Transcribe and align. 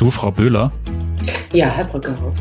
Du, 0.00 0.10
Frau 0.10 0.30
Böhler? 0.30 0.72
Ja, 1.52 1.66
Herr 1.66 1.84
Brückerhoff. 1.84 2.34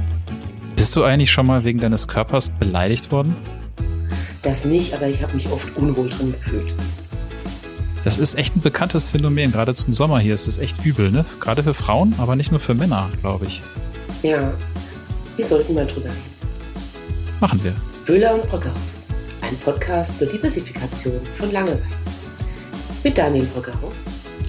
Bist 0.78 0.96
du 0.96 1.04
eigentlich 1.04 1.30
schon 1.30 1.46
mal 1.46 1.66
wegen 1.66 1.78
deines 1.78 2.08
Körpers 2.08 2.52
beleidigt 2.52 3.12
worden? 3.12 3.36
Das 4.44 4.64
nicht, 4.64 4.94
aber 4.94 5.10
ich 5.10 5.22
habe 5.22 5.34
mich 5.36 5.52
oft 5.52 5.76
unwohl 5.76 6.10
drin 6.10 6.32
gefühlt. 6.32 6.74
Das 8.06 8.18
ist 8.18 8.36
echt 8.36 8.56
ein 8.56 8.62
bekanntes 8.62 9.10
Phänomen, 9.10 9.52
gerade 9.52 9.74
zum 9.74 9.94
Sommer 9.94 10.20
hier. 10.20 10.36
Es 10.36 10.48
ist 10.48 10.58
echt 10.60 10.86
übel, 10.86 11.12
ne? 11.12 11.26
Gerade 11.42 11.62
für 11.62 11.74
Frauen, 11.74 12.16
aber 12.18 12.38
nicht 12.38 12.50
nur 12.50 12.62
für 12.62 12.76
Männer, 12.76 13.10
glaube 13.20 13.48
ich. 13.48 13.62
Ja, 14.24 14.54
wir 15.36 15.46
sollten 15.46 15.74
mal 15.74 15.86
drüber 15.86 16.08
reden. 16.08 16.18
Machen 17.42 17.62
wir. 17.62 17.76
Böhler 18.06 18.36
und 18.36 18.50
Brückerhoff. 18.50 18.80
Ein 19.42 19.58
Podcast 19.58 20.18
zur 20.18 20.30
Diversifikation 20.30 21.20
von 21.38 21.52
Langeweile. 21.52 21.82
Mit 23.04 23.18
Daniel 23.18 23.48
Brückerhoff. 23.48 23.92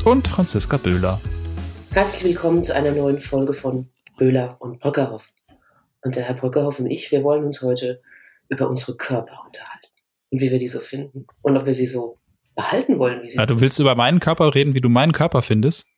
Und 0.04 0.28
Franziska 0.28 0.76
Böhler. 0.76 1.20
Herzlich 1.92 2.22
willkommen 2.22 2.62
zu 2.62 2.72
einer 2.72 2.92
neuen 2.92 3.18
Folge 3.18 3.52
von 3.52 3.90
Böhler 4.16 4.56
und 4.60 4.78
Brückerhoff. 4.78 5.32
Und 6.02 6.14
der 6.14 6.22
Herr 6.22 6.34
Brückerhoff 6.34 6.78
und 6.78 6.86
ich, 6.86 7.10
wir 7.10 7.24
wollen 7.24 7.44
uns 7.44 7.62
heute 7.62 8.00
über 8.48 8.68
unsere 8.68 8.96
Körper 8.96 9.42
unterhalten. 9.44 9.88
Und 10.30 10.40
wie 10.40 10.52
wir 10.52 10.60
die 10.60 10.68
so 10.68 10.78
finden. 10.78 11.26
Und 11.42 11.56
ob 11.56 11.66
wir 11.66 11.74
sie 11.74 11.86
so 11.86 12.18
behalten 12.54 12.98
wollen, 13.00 13.22
wie 13.22 13.28
sie 13.28 13.38
Ja, 13.38 13.44
du 13.44 13.60
willst 13.60 13.80
über 13.80 13.96
meinen 13.96 14.20
Körper 14.20 14.54
reden, 14.54 14.74
wie 14.74 14.80
du 14.80 14.88
meinen 14.88 15.10
Körper 15.12 15.42
findest? 15.42 15.88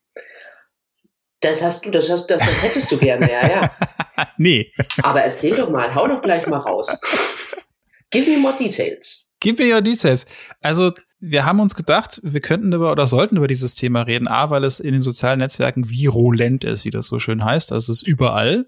Das 1.40 1.62
hast 1.62 1.84
du, 1.84 1.90
das 1.90 2.10
hast 2.10 2.28
das, 2.28 2.38
das 2.38 2.62
hättest 2.62 2.90
du 2.90 2.96
gerne, 2.96 3.30
ja, 3.30 3.50
ja. 3.50 3.76
nee. 4.38 4.72
Aber 5.02 5.20
erzähl 5.20 5.56
doch 5.56 5.68
mal, 5.68 5.94
hau 5.94 6.08
doch 6.08 6.22
gleich 6.22 6.46
mal 6.46 6.58
raus. 6.58 6.98
Give 8.10 8.30
me 8.30 8.38
more 8.38 8.56
details. 8.56 9.30
Gib 9.40 9.58
mir 9.58 9.74
your 9.74 9.82
details. 9.82 10.24
Also, 10.62 10.92
wir 11.24 11.44
haben 11.44 11.60
uns 11.60 11.76
gedacht, 11.76 12.20
wir 12.24 12.40
könnten 12.40 12.72
über 12.72 12.90
oder 12.90 13.06
sollten 13.06 13.36
über 13.36 13.46
dieses 13.46 13.76
Thema 13.76 14.02
reden. 14.02 14.26
A, 14.26 14.50
weil 14.50 14.64
es 14.64 14.80
in 14.80 14.90
den 14.90 15.00
sozialen 15.00 15.38
Netzwerken 15.38 15.88
virulent 15.88 16.64
ist, 16.64 16.84
wie 16.84 16.90
das 16.90 17.06
so 17.06 17.20
schön 17.20 17.44
heißt. 17.44 17.70
Also 17.70 17.92
es 17.92 18.02
ist 18.02 18.08
überall. 18.08 18.66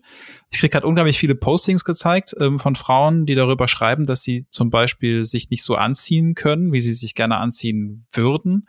Ich 0.53 0.61
krieg 0.61 0.71
gerade 0.71 0.87
unglaublich 0.87 1.19
viele 1.19 1.35
Postings 1.35 1.85
gezeigt 1.85 2.33
ähm, 2.39 2.61
von 2.61 2.77
Frauen, 2.77 3.27
die 3.27 3.35
darüber 3.35 3.67
schreiben, 3.67 4.07
dass 4.07 4.23
sie 4.23 4.47
zum 4.51 4.71
Beispiel 4.71 5.25
sich 5.25 5.51
nicht 5.51 5.65
so 5.65 5.75
anziehen 5.75 6.37
können, 6.37 6.73
wie 6.73 6.81
sie 6.81 6.93
sich 6.93 7.17
gerne 7.17 7.39
anziehen 7.39 8.07
würden, 8.13 8.69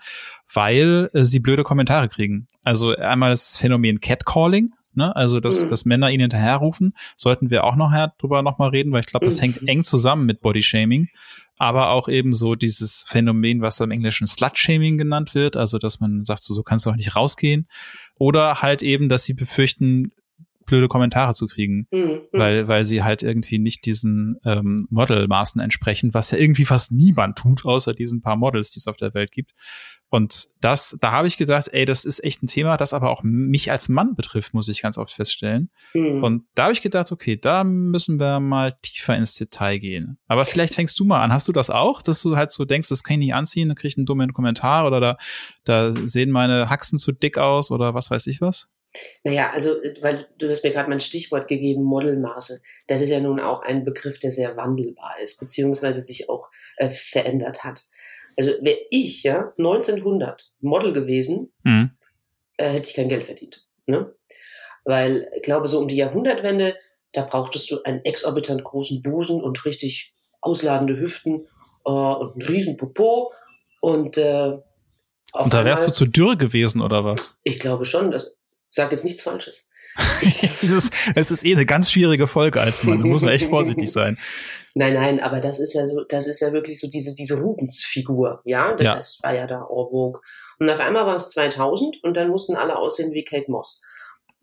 weil 0.52 1.11
äh, 1.14 1.23
sie 1.23 1.39
blöde 1.39 1.61
Kommentare 1.61 2.09
kriegen. 2.09 2.47
Also 2.64 2.95
einmal 2.95 3.30
das 3.30 3.58
Phänomen 3.58 3.99
Catcalling. 3.99 4.72
Ne? 4.97 5.16
Also, 5.16 5.42
dass, 5.42 5.66
Mhm. 5.66 5.70
dass 5.70 5.86
Männer 5.86 6.09
ihn 6.09 6.22
hinterherrufen, 6.22 6.94
sollten 7.17 7.49
wir 7.49 7.66
auch 7.66 7.75
noch 7.75 7.92
drüber 8.17 8.42
noch 8.42 8.58
mal 8.58 8.70
reden, 8.70 8.94
weil 8.94 9.02
ich 9.02 9.08
glaube, 9.08 9.25
das 9.25 9.38
Mhm. 9.38 9.42
hängt 9.42 9.67
eng 9.67 9.83
zusammen 9.83 10.25
mit 10.25 10.39
Bodyshaming 10.39 11.09
aber 11.58 11.89
auch 11.89 12.09
eben 12.09 12.34
so 12.34 12.56
dieses 12.56 13.06
Phänomen, 13.08 13.61
was 13.61 13.80
im 13.80 13.92
Englischen 13.92 14.28
Slut-Shaming 14.28 14.98
genannt 14.98 15.36
wird, 15.36 15.56
also 15.56 15.78
dass 15.78 16.00
man 16.00 16.23
sagt, 16.23 16.44
so, 16.44 16.53
so 16.53 16.64
kannst 16.64 16.86
du 16.86 16.89
auch 16.89 16.95
nicht 16.95 17.16
rausgehen. 17.16 17.67
Oder 18.17 18.61
halt 18.61 18.84
eben, 18.84 19.09
dass 19.09 19.23
sie 19.23 19.34
befürchten, 19.34 20.11
blöde 20.66 20.88
Kommentare 20.88 21.33
zu 21.33 21.47
kriegen, 21.47 21.88
Hm, 21.91 22.09
hm. 22.09 22.21
weil, 22.31 22.67
weil 22.67 22.85
sie 22.85 23.03
halt 23.03 23.23
irgendwie 23.23 23.59
nicht 23.59 23.85
diesen 23.85 24.38
ähm, 24.45 24.85
Modelmaßen 24.89 25.61
entsprechen, 25.61 26.13
was 26.13 26.31
ja 26.31 26.38
irgendwie 26.38 26.66
fast 26.66 26.91
niemand 26.91 27.38
tut, 27.38 27.66
außer 27.66 27.94
diesen 27.94 28.21
paar 28.21 28.35
Models, 28.35 28.71
die 28.71 28.80
es 28.80 28.88
auf 28.88 28.97
der 28.97 29.13
Welt 29.13 29.31
gibt. 29.31 29.52
Und 30.09 30.45
das, 30.61 30.97
da 31.02 31.11
habe 31.11 31.27
ich 31.27 31.38
gedacht, 31.38 31.67
ey, 31.71 31.83
das 31.83 32.05
ist 32.05 32.23
echt 32.23 32.43
ein 32.43 32.47
Thema, 32.47 32.77
das 32.77 32.93
aber 32.93 33.09
auch 33.09 33.23
mich 33.23 33.71
als 33.71 33.89
Mann 33.89 34.16
betrifft, 34.16 34.53
muss 34.53 34.69
ich 34.69 34.81
ganz 34.81 34.97
oft 34.97 35.11
feststellen. 35.11 35.69
Hm. 35.93 36.23
Und 36.23 36.43
da 36.53 36.63
habe 36.63 36.73
ich 36.73 36.81
gedacht, 36.81 37.11
okay, 37.11 37.38
da 37.38 37.63
müssen 37.63 38.19
wir 38.19 38.39
mal 38.39 38.77
tiefer 38.81 39.16
ins 39.16 39.36
Detail 39.36 39.80
gehen. 39.80 40.17
Aber 40.27 40.45
vielleicht 40.45 40.75
fängst 40.75 40.99
du 40.99 41.05
mal 41.05 41.21
an. 41.21 41.33
Hast 41.33 41.47
du 41.47 41.52
das 41.52 41.69
auch, 41.69 42.02
dass 42.02 42.21
du 42.21 42.36
halt 42.36 42.52
so 42.52 42.66
denkst, 42.66 42.89
das 42.89 43.03
kann 43.03 43.16
ich 43.16 43.27
nicht 43.27 43.33
anziehen, 43.33 43.67
dann 43.67 43.75
krieg 43.75 43.91
ich 43.91 43.97
einen 43.97 44.05
dummen 44.05 44.33
Kommentar 44.33 44.86
oder 44.86 44.99
da, 44.99 45.17
da 45.63 45.93
sehen 46.08 46.31
meine 46.31 46.69
Haxen 46.69 46.99
zu 46.99 47.11
dick 47.11 47.38
aus 47.38 47.71
oder 47.71 47.93
was 47.93 48.09
weiß 48.11 48.27
ich 48.27 48.41
was? 48.41 48.69
Naja, 49.24 49.52
also, 49.54 49.82
äh, 49.82 49.96
weil 50.02 50.28
du 50.38 50.48
hast 50.50 50.64
mir 50.64 50.72
gerade 50.72 50.90
mein 50.90 51.00
Stichwort 51.00 51.48
gegeben, 51.48 51.84
Modelmaße. 51.84 52.61
Das 52.88 53.02
ist 53.02 53.10
ja 53.10 53.20
nun 53.20 53.39
auch 53.39 53.61
ein 53.61 53.83
Begriff, 53.86 54.20
der 54.20 54.32
sehr 54.32 54.56
wandelbar 54.58 55.16
ist, 55.23 55.39
beziehungsweise 55.39 56.02
sich 56.02 56.30
auch 56.30 56.50
äh, 56.78 56.89
verändert 56.89 57.64
hat. 57.64 57.84
Also 58.38 58.52
wäre 58.61 58.80
ich 58.89 59.23
ja 59.23 59.54
1900 59.58 60.52
Model 60.60 60.94
gewesen, 60.94 61.54
Mhm. 61.64 61.92
äh, 62.58 62.70
hätte 62.70 62.89
ich 62.89 62.95
kein 62.95 63.10
Geld 63.10 63.23
verdient. 63.26 63.66
Ne? 63.86 64.14
Weil 64.84 65.30
ich 65.36 65.42
glaube, 65.44 65.67
so 65.67 65.80
um 65.80 65.88
die 65.88 65.95
Jahrhundertwende, 65.95 66.76
da 67.14 67.23
brauchtest 67.23 67.72
du 67.72 67.82
einen 67.84 68.04
exorbitant 68.04 68.64
großen 68.64 69.02
Busen 69.02 69.42
und 69.42 69.64
richtig 69.66 70.14
ausladende 70.42 70.98
Hüften 71.00 71.45
äh, 71.86 71.89
und 71.89 72.34
einen 72.34 72.42
riesen 72.48 72.78
Popo. 72.78 73.32
Und, 73.82 74.17
äh, 74.17 74.58
Und 75.34 75.54
da 75.54 75.64
wärst 75.66 75.84
du 75.84 75.92
einmal- 75.92 75.94
zu 75.95 76.05
dürr 76.08 76.36
gewesen 76.36 76.82
oder 76.82 77.05
was? 77.05 77.39
Ich 77.44 77.60
glaube 77.60 77.86
schon, 77.86 78.11
das 78.11 78.36
sag 78.67 78.92
jetzt 78.92 79.05
nichts 79.05 79.21
Falsches. 79.23 79.67
Es 81.15 81.31
ist 81.31 81.45
eh 81.45 81.53
eine 81.53 81.65
ganz 81.65 81.92
schwierige 81.92 82.27
Folge 82.27 82.59
als 82.59 82.83
Mann. 82.83 82.99
Da 82.99 83.08
muss 83.08 83.21
man 83.21 83.31
echt 83.31 83.49
vorsichtig 83.49 83.92
sein. 83.92 84.17
Nein, 84.77 84.93
nein, 84.93 85.21
aber 85.21 85.39
das 85.39 85.61
ist 85.61 85.73
ja 85.73 85.87
so, 85.87 86.03
das 86.03 86.27
ist 86.27 86.42
ja 86.42 86.52
wirklich 86.52 86.81
so 86.81 86.89
diese, 86.89 87.15
diese 87.15 87.36
Rubens-Figur, 87.36 88.42
ja? 88.43 88.73
Das, 88.73 88.83
Ja. 88.86 88.95
das 88.95 89.20
war 89.23 89.33
ja 89.33 89.48
da 89.48 89.59
en 89.59 89.67
vogue. 89.67 90.20
Und 90.59 90.70
auf 90.70 90.81
einmal 90.81 91.05
war 91.05 91.15
es 91.15 91.30
2000 91.30 92.04
und 92.04 92.17
dann 92.17 92.27
mussten 92.27 92.58
alle 92.58 92.75
aussehen 92.75 93.14
wie 93.14 93.23
Kate 93.23 93.49
Moss. 93.49 93.81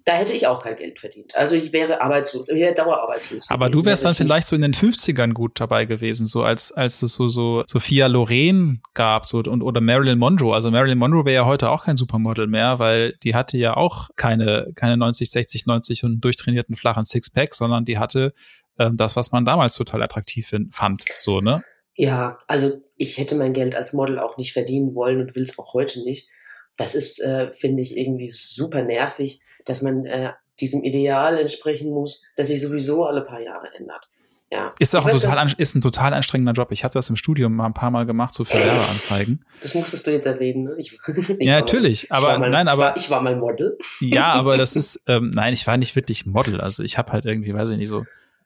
Da 0.04 0.14
hätte 0.14 0.32
ich 0.32 0.46
auch 0.46 0.58
kein 0.58 0.76
Geld 0.76 0.98
verdient. 0.98 1.36
Also 1.36 1.54
ich 1.54 1.72
wäre 1.72 2.00
arbeitslos, 2.00 2.48
ich 2.48 2.56
wäre 2.56 2.74
dauerarbeitslos. 2.74 3.48
Aber 3.48 3.66
gewesen, 3.66 3.80
du 3.82 3.86
wärst 3.86 4.04
dann 4.04 4.14
vielleicht 4.14 4.46
so 4.46 4.56
in 4.56 4.62
den 4.62 4.74
50ern 4.74 5.32
gut 5.32 5.60
dabei 5.60 5.84
gewesen, 5.84 6.26
so 6.26 6.42
als, 6.42 6.72
als 6.72 7.02
es 7.02 7.14
so, 7.14 7.28
so 7.28 7.62
Sophia 7.66 8.06
Loren 8.08 8.82
gab, 8.94 9.26
so, 9.26 9.38
und, 9.38 9.62
oder 9.62 9.80
Marilyn 9.80 10.18
Monroe. 10.18 10.54
Also 10.54 10.70
Marilyn 10.70 10.98
Monroe 10.98 11.24
wäre 11.24 11.34
ja 11.42 11.46
heute 11.46 11.70
auch 11.70 11.84
kein 11.84 11.96
Supermodel 11.96 12.46
mehr, 12.48 12.78
weil 12.78 13.14
die 13.22 13.34
hatte 13.34 13.58
ja 13.58 13.76
auch 13.76 14.08
keine, 14.16 14.72
keine 14.74 14.96
90, 14.96 15.30
60, 15.30 15.66
90 15.66 16.04
und 16.04 16.20
durchtrainierten 16.20 16.74
flachen 16.76 17.04
Sixpack, 17.04 17.54
sondern 17.54 17.84
die 17.84 17.98
hatte 17.98 18.32
ähm, 18.78 18.96
das, 18.96 19.16
was 19.16 19.32
man 19.32 19.44
damals 19.44 19.74
total 19.74 20.02
attraktiv 20.02 20.48
fin- 20.48 20.70
fand, 20.72 21.04
so, 21.18 21.40
ne? 21.40 21.62
Ja, 21.94 22.38
also 22.48 22.80
ich 22.96 23.18
hätte 23.18 23.34
mein 23.34 23.52
Geld 23.52 23.74
als 23.74 23.92
Model 23.92 24.18
auch 24.18 24.38
nicht 24.38 24.52
verdienen 24.54 24.94
wollen 24.94 25.20
und 25.20 25.34
will 25.36 25.42
es 25.42 25.58
auch 25.58 25.74
heute 25.74 26.02
nicht. 26.02 26.28
Das 26.78 26.94
ist, 26.94 27.20
äh, 27.20 27.52
finde 27.52 27.82
ich, 27.82 27.96
irgendwie 27.96 28.28
super 28.28 28.82
nervig, 28.82 29.40
dass 29.64 29.82
man 29.82 30.04
äh, 30.06 30.32
diesem 30.60 30.82
Ideal 30.82 31.38
entsprechen 31.38 31.90
muss, 31.90 32.24
das 32.36 32.48
sich 32.48 32.60
sowieso 32.60 33.04
alle 33.04 33.22
paar 33.22 33.40
Jahre 33.40 33.68
ändert. 33.78 34.08
Ja. 34.50 34.74
Ist 34.78 34.94
auch 34.94 35.06
Ich 35.08 35.14
ein 35.14 35.20
total, 35.20 35.50
ist 35.56 35.74
ein 35.74 35.80
total 35.80 36.12
anstrengender 36.12 36.52
Job. 36.52 36.72
Ich 36.72 36.84
habe 36.84 36.92
das 36.92 37.08
im 37.08 37.16
Studium 37.16 37.54
mal 37.54 37.64
ein 37.64 37.72
paar 37.72 37.90
Mal 37.90 38.04
gemacht, 38.04 38.34
so 38.34 38.44
für 38.44 38.58
Werbeanzeigen. 38.58 39.44
Das 39.62 39.74
musstest 39.74 40.06
du 40.06 40.10
jetzt 40.10 40.26
erwähnen, 40.26 40.64
ne? 40.64 40.74
Ich, 40.76 40.98
ich 41.38 41.46
Ja, 41.46 41.60
natürlich, 41.60 42.10
Mal, 42.10 42.16
aber- 42.18 42.26
ich 42.26 42.32
war 42.32 42.38
mal, 42.38 42.50
nein, 42.50 42.66
ich 42.66 42.72
aber- 42.72 42.82
war, 42.82 42.96
ich 42.98 43.10
war 43.10 43.22
mal 43.22 43.36
Model. 43.36 43.78
Ja, 44.00 44.32
aber 44.34 44.58
das 44.58 44.76
ist, 44.76 45.04
ähm, 45.06 45.30
nein, 45.34 45.54
ich 45.54 45.66
war 45.66 45.78
nicht 45.78 45.96
wirklich 45.96 46.26
Model. 46.26 46.60
Also 46.60 46.82
ich 46.82 46.98
habe 46.98 47.12
halt 47.12 47.24
irgendwie, 47.24 47.54
weiß 47.54 47.70
ich 47.70 47.78
nicht, 47.78 47.88
so 47.88 48.04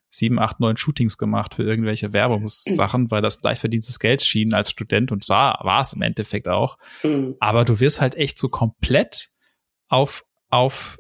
sieben, 0.09 0.39
acht, 0.39 0.61
neun 0.61 0.77
Shootings 0.77 1.19
gemacht 1.19 1.55
für 1.55 1.63
irgendwelche 1.63 2.13
Werbungssachen, 2.13 3.11
weil 3.11 3.23
das 3.23 3.41
gleich 3.41 3.61
verdientes 3.61 3.99
Geld 3.99 4.23
schien 4.23 4.55
als 4.55 4.71
Student 4.71 5.13
und 5.13 5.25
zwar 5.25 5.61
war 5.63 5.81
es 5.81 5.93
im 5.93 6.03
Endeffekt 6.03 6.49
auch. 6.49 6.79
Hm. 7.03 7.35
Aber 7.41 7.65
du 7.65 7.81
wirst 7.81 8.01
halt 8.01 8.15
echt 8.15 8.39
so 8.39 8.49
komplett 8.49 9.31
auf, 9.89 10.25
auf, 10.49 10.99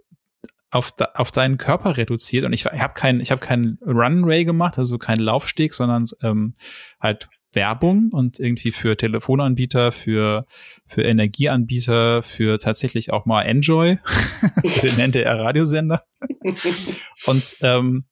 auf, 0.70 0.92
auf 1.14 1.30
deinen 1.30 1.58
Körper 1.58 1.96
reduziert. 1.96 2.44
Und 2.44 2.52
ich, 2.52 2.66
ich 2.66 2.80
habe 2.80 2.94
keinen, 2.94 3.20
ich 3.20 3.30
habe 3.30 3.40
keinen 3.40 3.78
Runway 3.84 4.44
gemacht, 4.44 4.78
also 4.78 4.98
keinen 4.98 5.20
Laufsteg, 5.20 5.74
sondern 5.74 6.04
ähm, 6.22 6.54
halt 7.00 7.28
Werbung 7.56 8.10
und 8.12 8.38
irgendwie 8.38 8.70
für 8.70 8.96
Telefonanbieter, 8.96 9.90
für, 9.90 10.46
für 10.86 11.02
Energieanbieter, 11.02 12.22
für 12.22 12.58
tatsächlich 12.58 13.12
auch 13.12 13.24
mal 13.26 13.42
Enjoy, 13.42 13.98
den 14.82 14.96
nennt 14.98 15.16
er 15.16 15.38
Radiosender. 15.38 16.04
Und 17.26 17.56
ähm, 17.62 18.04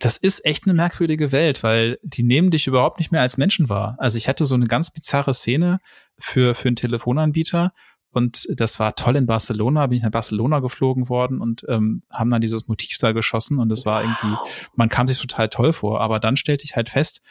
das 0.00 0.16
ist 0.16 0.44
echt 0.44 0.64
eine 0.64 0.74
merkwürdige 0.74 1.30
Welt, 1.30 1.62
weil 1.62 1.98
die 2.02 2.22
nehmen 2.22 2.50
dich 2.50 2.66
überhaupt 2.66 2.98
nicht 2.98 3.12
mehr 3.12 3.20
als 3.20 3.36
Menschen 3.36 3.68
wahr. 3.68 3.96
Also 3.98 4.16
ich 4.18 4.28
hatte 4.28 4.44
so 4.44 4.54
eine 4.54 4.66
ganz 4.66 4.90
bizarre 4.92 5.34
Szene 5.34 5.78
für, 6.18 6.54
für 6.54 6.68
einen 6.68 6.76
Telefonanbieter 6.76 7.72
und 8.10 8.46
das 8.50 8.80
war 8.80 8.94
toll 8.94 9.16
in 9.16 9.26
Barcelona, 9.26 9.86
bin 9.86 9.96
ich 9.96 10.02
nach 10.02 10.10
Barcelona 10.10 10.60
geflogen 10.60 11.08
worden 11.08 11.40
und 11.40 11.64
ähm, 11.68 12.02
haben 12.10 12.30
dann 12.30 12.40
dieses 12.40 12.66
Motiv 12.66 12.96
da 12.98 13.12
geschossen 13.12 13.58
und 13.58 13.70
es 13.70 13.86
war 13.86 14.02
irgendwie, 14.02 14.36
man 14.74 14.88
kam 14.88 15.06
sich 15.06 15.20
total 15.20 15.48
toll 15.48 15.72
vor, 15.72 16.00
aber 16.00 16.18
dann 16.18 16.36
stellte 16.36 16.64
ich 16.64 16.76
halt 16.76 16.88
fest, 16.88 17.24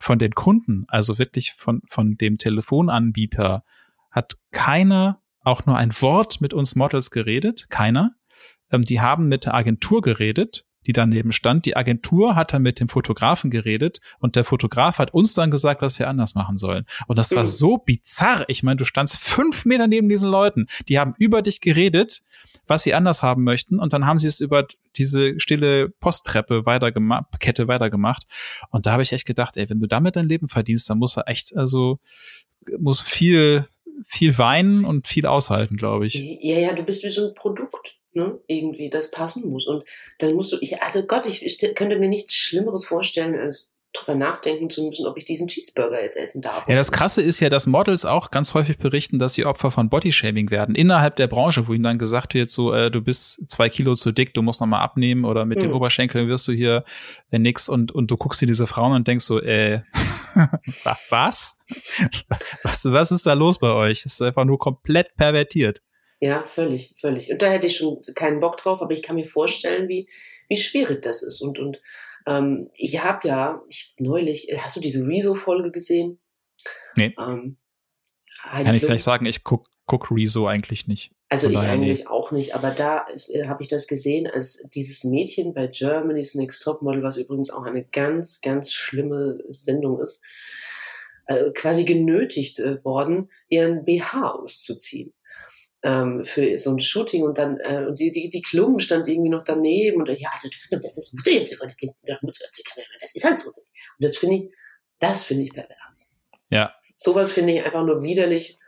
von 0.00 0.18
den 0.18 0.32
Kunden, 0.32 0.84
also 0.88 1.18
wirklich 1.18 1.52
von, 1.52 1.82
von 1.86 2.16
dem 2.16 2.36
Telefonanbieter, 2.36 3.64
hat 4.10 4.34
keiner 4.50 5.22
auch 5.42 5.66
nur 5.66 5.76
ein 5.76 5.92
Wort 6.00 6.40
mit 6.40 6.52
uns 6.52 6.74
Models 6.74 7.10
geredet, 7.10 7.66
keiner. 7.68 8.12
Ähm, 8.70 8.82
die 8.82 9.00
haben 9.00 9.28
mit 9.28 9.44
der 9.44 9.54
Agentur 9.54 10.00
geredet, 10.02 10.66
die 10.86 10.92
daneben 10.92 11.32
stand. 11.32 11.66
Die 11.66 11.76
Agentur 11.76 12.36
hat 12.36 12.52
dann 12.52 12.62
mit 12.62 12.80
dem 12.80 12.88
Fotografen 12.88 13.50
geredet 13.50 14.00
und 14.18 14.36
der 14.36 14.44
Fotograf 14.44 14.98
hat 14.98 15.12
uns 15.14 15.34
dann 15.34 15.50
gesagt, 15.50 15.82
was 15.82 15.98
wir 15.98 16.08
anders 16.08 16.34
machen 16.34 16.58
sollen. 16.58 16.86
Und 17.06 17.18
das 17.18 17.34
war 17.34 17.42
Mhm. 17.42 17.48
so 17.48 17.78
bizarr. 17.78 18.44
Ich 18.48 18.62
meine, 18.62 18.76
du 18.76 18.84
standst 18.84 19.18
fünf 19.18 19.64
Meter 19.64 19.86
neben 19.86 20.08
diesen 20.08 20.30
Leuten. 20.30 20.66
Die 20.88 20.98
haben 20.98 21.14
über 21.18 21.42
dich 21.42 21.60
geredet, 21.60 22.22
was 22.66 22.82
sie 22.82 22.94
anders 22.94 23.22
haben 23.22 23.44
möchten. 23.44 23.78
Und 23.78 23.92
dann 23.92 24.06
haben 24.06 24.18
sie 24.18 24.28
es 24.28 24.40
über 24.40 24.66
diese 24.96 25.38
stille 25.38 25.90
Posttreppe 25.90 26.64
weitergemacht, 26.64 27.26
Kette 27.40 27.68
weitergemacht. 27.68 28.24
Und 28.70 28.86
da 28.86 28.92
habe 28.92 29.02
ich 29.02 29.12
echt 29.12 29.26
gedacht, 29.26 29.56
ey, 29.56 29.68
wenn 29.68 29.80
du 29.80 29.86
damit 29.86 30.16
dein 30.16 30.28
Leben 30.28 30.48
verdienst, 30.48 30.88
dann 30.88 30.98
muss 30.98 31.16
er 31.18 31.28
echt, 31.28 31.54
also, 31.56 31.98
muss 32.78 33.00
viel, 33.02 33.68
viel 34.04 34.38
weinen 34.38 34.84
und 34.86 35.06
viel 35.06 35.26
aushalten, 35.26 35.76
glaube 35.76 36.06
ich. 36.06 36.14
Ja, 36.14 36.58
ja, 36.58 36.72
du 36.72 36.82
bist 36.84 37.04
wie 37.04 37.10
so 37.10 37.28
ein 37.28 37.34
Produkt. 37.34 37.96
Ne, 38.14 38.38
irgendwie 38.46 38.90
das 38.90 39.10
passen 39.10 39.48
muss. 39.48 39.66
Und 39.66 39.84
dann 40.18 40.34
musst 40.34 40.52
du, 40.52 40.58
ich, 40.60 40.82
also 40.82 41.02
Gott, 41.04 41.26
ich, 41.26 41.44
ich 41.44 41.58
könnte 41.74 41.98
mir 41.98 42.08
nichts 42.08 42.34
Schlimmeres 42.34 42.84
vorstellen, 42.84 43.38
als 43.38 43.74
drüber 43.94 44.16
nachdenken 44.16 44.70
zu 44.70 44.84
müssen, 44.84 45.06
ob 45.06 45.16
ich 45.16 45.24
diesen 45.24 45.46
Cheeseburger 45.46 46.02
jetzt 46.02 46.16
essen 46.16 46.42
darf. 46.42 46.68
Ja, 46.68 46.74
das 46.74 46.92
Krasse 46.92 47.22
ist 47.22 47.40
ja, 47.40 47.48
dass 47.48 47.66
Models 47.66 48.04
auch 48.04 48.30
ganz 48.30 48.52
häufig 48.54 48.78
berichten, 48.78 49.18
dass 49.18 49.34
sie 49.34 49.46
Opfer 49.46 49.70
von 49.70 49.88
Bodyshaming 49.88 50.50
werden. 50.50 50.74
Innerhalb 50.74 51.16
der 51.16 51.28
Branche, 51.28 51.68
wo 51.68 51.72
ihnen 51.72 51.84
dann 51.84 51.98
gesagt 51.98 52.34
wird, 52.34 52.50
so, 52.50 52.72
äh, 52.72 52.90
du 52.90 53.00
bist 53.00 53.48
zwei 53.48 53.68
Kilo 53.68 53.94
zu 53.94 54.12
dick, 54.12 54.34
du 54.34 54.42
musst 54.42 54.60
noch 54.60 54.66
mal 54.66 54.80
abnehmen 54.80 55.24
oder 55.24 55.44
mit 55.44 55.60
hm. 55.60 55.68
den 55.68 55.72
Oberschenkeln 55.74 56.28
wirst 56.28 56.48
du 56.48 56.52
hier 56.52 56.84
äh, 57.30 57.38
nix 57.38 57.68
und, 57.68 57.92
und 57.92 58.10
du 58.10 58.16
guckst 58.16 58.40
dir 58.40 58.46
diese 58.46 58.66
Frauen 58.66 58.92
und 58.92 59.08
denkst 59.08 59.24
so, 59.24 59.40
äh, 59.40 59.82
was? 61.10 61.58
was? 62.64 62.84
Was 62.84 63.12
ist 63.12 63.26
da 63.26 63.32
los 63.34 63.58
bei 63.58 63.70
euch? 63.70 64.02
Das 64.02 64.14
ist 64.14 64.22
einfach 64.22 64.44
nur 64.44 64.58
komplett 64.58 65.14
pervertiert. 65.16 65.80
Ja, 66.20 66.44
völlig, 66.44 66.94
völlig. 66.96 67.30
Und 67.30 67.42
da 67.42 67.50
hätte 67.50 67.66
ich 67.66 67.76
schon 67.76 68.02
keinen 68.14 68.40
Bock 68.40 68.56
drauf, 68.56 68.82
aber 68.82 68.92
ich 68.92 69.02
kann 69.02 69.16
mir 69.16 69.24
vorstellen, 69.24 69.88
wie, 69.88 70.08
wie 70.48 70.56
schwierig 70.56 71.02
das 71.02 71.22
ist. 71.22 71.40
Und, 71.40 71.58
und 71.58 71.80
ähm, 72.26 72.68
ich 72.74 73.02
habe 73.02 73.26
ja, 73.28 73.62
ich 73.68 73.94
neulich, 73.98 74.50
äh, 74.50 74.58
hast 74.58 74.76
du 74.76 74.80
diese 74.80 75.06
Rezo-Folge 75.06 75.70
gesehen? 75.70 76.20
Nee. 76.96 77.14
Ähm, 77.18 77.58
Kann 78.42 78.74
ich 78.74 78.84
vielleicht 78.84 79.04
sagen, 79.04 79.26
ich 79.26 79.44
guck, 79.44 79.68
guck 79.86 80.10
Rezo 80.10 80.46
eigentlich 80.46 80.86
nicht. 80.86 81.12
Also 81.28 81.50
ich 81.50 81.58
eigentlich 81.58 82.00
nee. 82.00 82.06
auch 82.06 82.30
nicht, 82.30 82.54
aber 82.54 82.70
da 82.70 83.06
äh, 83.32 83.48
habe 83.48 83.62
ich 83.62 83.68
das 83.68 83.88
gesehen, 83.88 84.28
als 84.28 84.62
dieses 84.72 85.04
Mädchen 85.04 85.52
bei 85.52 85.66
Germany's 85.66 86.34
Next 86.34 86.62
Top 86.62 86.80
Model, 86.80 87.02
was 87.02 87.16
übrigens 87.16 87.50
auch 87.50 87.64
eine 87.64 87.84
ganz, 87.84 88.40
ganz 88.40 88.72
schlimme 88.72 89.38
Sendung 89.48 90.00
ist, 90.00 90.22
äh, 91.26 91.50
quasi 91.52 91.84
genötigt 91.84 92.60
äh, 92.60 92.84
worden, 92.84 93.30
ihren 93.48 93.84
BH 93.84 94.30
auszuziehen 94.30 95.12
ähm, 95.84 96.24
für 96.24 96.58
so 96.58 96.70
ein 96.70 96.80
Shooting 96.80 97.22
und 97.22 97.36
dann 97.36 97.58
äh, 97.58 97.84
und 97.86 98.00
die, 98.00 98.10
die, 98.10 98.30
die 98.30 98.40
Klum 98.40 98.78
stand 98.78 99.06
irgendwie 99.06 99.28
noch 99.28 99.42
daneben 99.42 100.00
und 100.00 100.08
ja, 100.08 100.30
also 100.32 100.48
das 100.48 101.12
muss 101.12 101.28
jetzt 101.30 101.58
das 103.00 103.14
ist 103.14 103.24
halt 103.24 103.38
so. 103.38 103.50
Und 103.50 103.64
das 103.98 104.16
finde 104.16 104.36
ich, 104.36 104.50
das 104.98 105.24
finde 105.24 105.44
ich 105.44 105.50
pervers. 105.50 106.14
Ja. 106.48 106.72
Sowas 106.96 107.32
finde 107.32 107.52
ich 107.52 107.64
einfach 107.64 107.84
nur 107.84 108.02
widerlich 108.02 108.58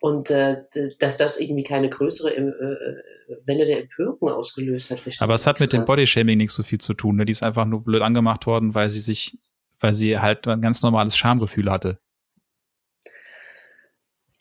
und 0.00 0.30
äh, 0.30 0.62
dass 1.00 1.16
das 1.16 1.40
irgendwie 1.40 1.64
keine 1.64 1.90
größere 1.90 2.34
äh, 2.34 2.40
äh 2.40 3.02
Welle 3.44 3.66
der 3.66 3.80
Empörung 3.80 4.28
ausgelöst 4.28 4.90
hat. 4.90 5.00
Aber 5.18 5.34
es 5.34 5.46
hat 5.46 5.60
mit 5.60 5.72
dem 5.72 5.84
Bodyshaming 5.84 6.38
nicht 6.38 6.52
so 6.52 6.62
viel 6.62 6.80
zu 6.80 6.94
tun. 6.94 7.16
Ne? 7.16 7.24
Die 7.24 7.32
ist 7.32 7.42
einfach 7.42 7.64
nur 7.64 7.82
blöd 7.82 8.02
angemacht 8.02 8.46
worden, 8.46 8.74
weil 8.74 8.90
sie 8.90 9.00
sich, 9.00 9.38
weil 9.80 9.92
sie 9.92 10.18
halt 10.18 10.46
ein 10.46 10.60
ganz 10.60 10.82
normales 10.82 11.16
Schamgefühl 11.16 11.70
hatte. 11.70 11.98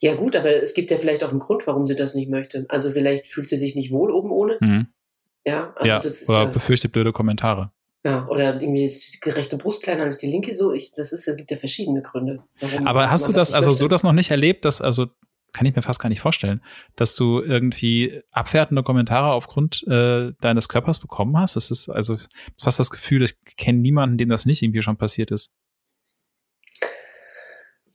Ja 0.01 0.16
gut, 0.16 0.36
aber 0.36 0.50
es 0.63 0.74
gibt 0.74 0.92
ja 0.92 0.98
vielleicht 0.98 1.24
auch 1.24 1.30
einen 1.30 1.40
Grund, 1.40 1.68
warum 1.68 1.86
sie 1.86 1.96
das 1.96 2.16
nicht 2.16 2.30
möchte. 2.30 2.66
Also 2.69 2.92
vielleicht 2.92 3.28
fühlt 3.28 3.50
sie 3.50 3.57
sich 3.57 3.75
nicht 3.75 3.92
wohl 3.92 4.12
oben 4.12 4.31
ohne. 4.31 4.57
Mhm. 4.62 4.88
Ja, 5.46 5.74
also 5.75 5.88
ja, 5.88 6.00
das 6.00 6.22
ist 6.22 6.30
oder 6.30 6.44
ja, 6.44 6.46
befürchtet 6.46 6.92
blöde 6.92 7.12
Kommentare. 7.12 7.72
Ja, 8.06 8.28
oder 8.28 8.62
irgendwie 8.62 8.86
ist 8.86 9.25
die 9.25 9.30
rechte 9.30 9.57
Brust 9.57 9.84
kleiner 9.84 10.04
als 10.04 10.19
die 10.19 10.28
linke 10.28 10.56
so. 10.56 10.72
Ich, 10.72 10.94
das 10.94 11.12
ist, 11.12 11.28
es 11.28 11.36
gibt 11.36 11.51
ja 11.51 11.57
verschiedene 11.57 12.01
Gründe. 12.01 12.44
aber 12.86 13.12
hast 13.12 13.28
du 13.28 13.34
das, 13.34 13.51
also 13.51 13.72
möchte. 13.72 13.80
so 13.80 13.88
das 13.90 14.04
noch 14.04 14.13
nicht 14.13 14.31
erlebt, 14.31 14.63
dass, 14.63 14.81
also 14.81 15.07
kann 15.51 15.66
ich 15.66 15.75
mir 15.75 15.81
fast 15.81 16.00
gar 16.00 16.10
nicht 16.10 16.22
vorstellen, 16.22 16.62
dass 16.95 17.16
du 17.16 17.42
irgendwie 17.42 18.22
abwertende 18.31 18.84
Kommentare 18.84 19.31
aufgrund 19.34 19.86
äh, 19.88 20.31
deines 20.40 20.69
Körpers 20.69 21.00
bekommen 21.00 21.38
hast. 21.38 21.56
Das 21.56 21.72
ist 21.72 21.90
also 21.90 22.18
fast 22.57 22.80
das 22.80 22.90
Gefühl, 22.90 23.24
ich 23.24 23.36
kenne 23.57 23.80
niemanden, 23.80 24.18
dem 24.18 24.30
das 24.30 24.45
nicht 24.45 24.62
irgendwie 24.62 24.81
schon 24.81 24.98
passiert 24.98 25.31
ist. 25.31 25.56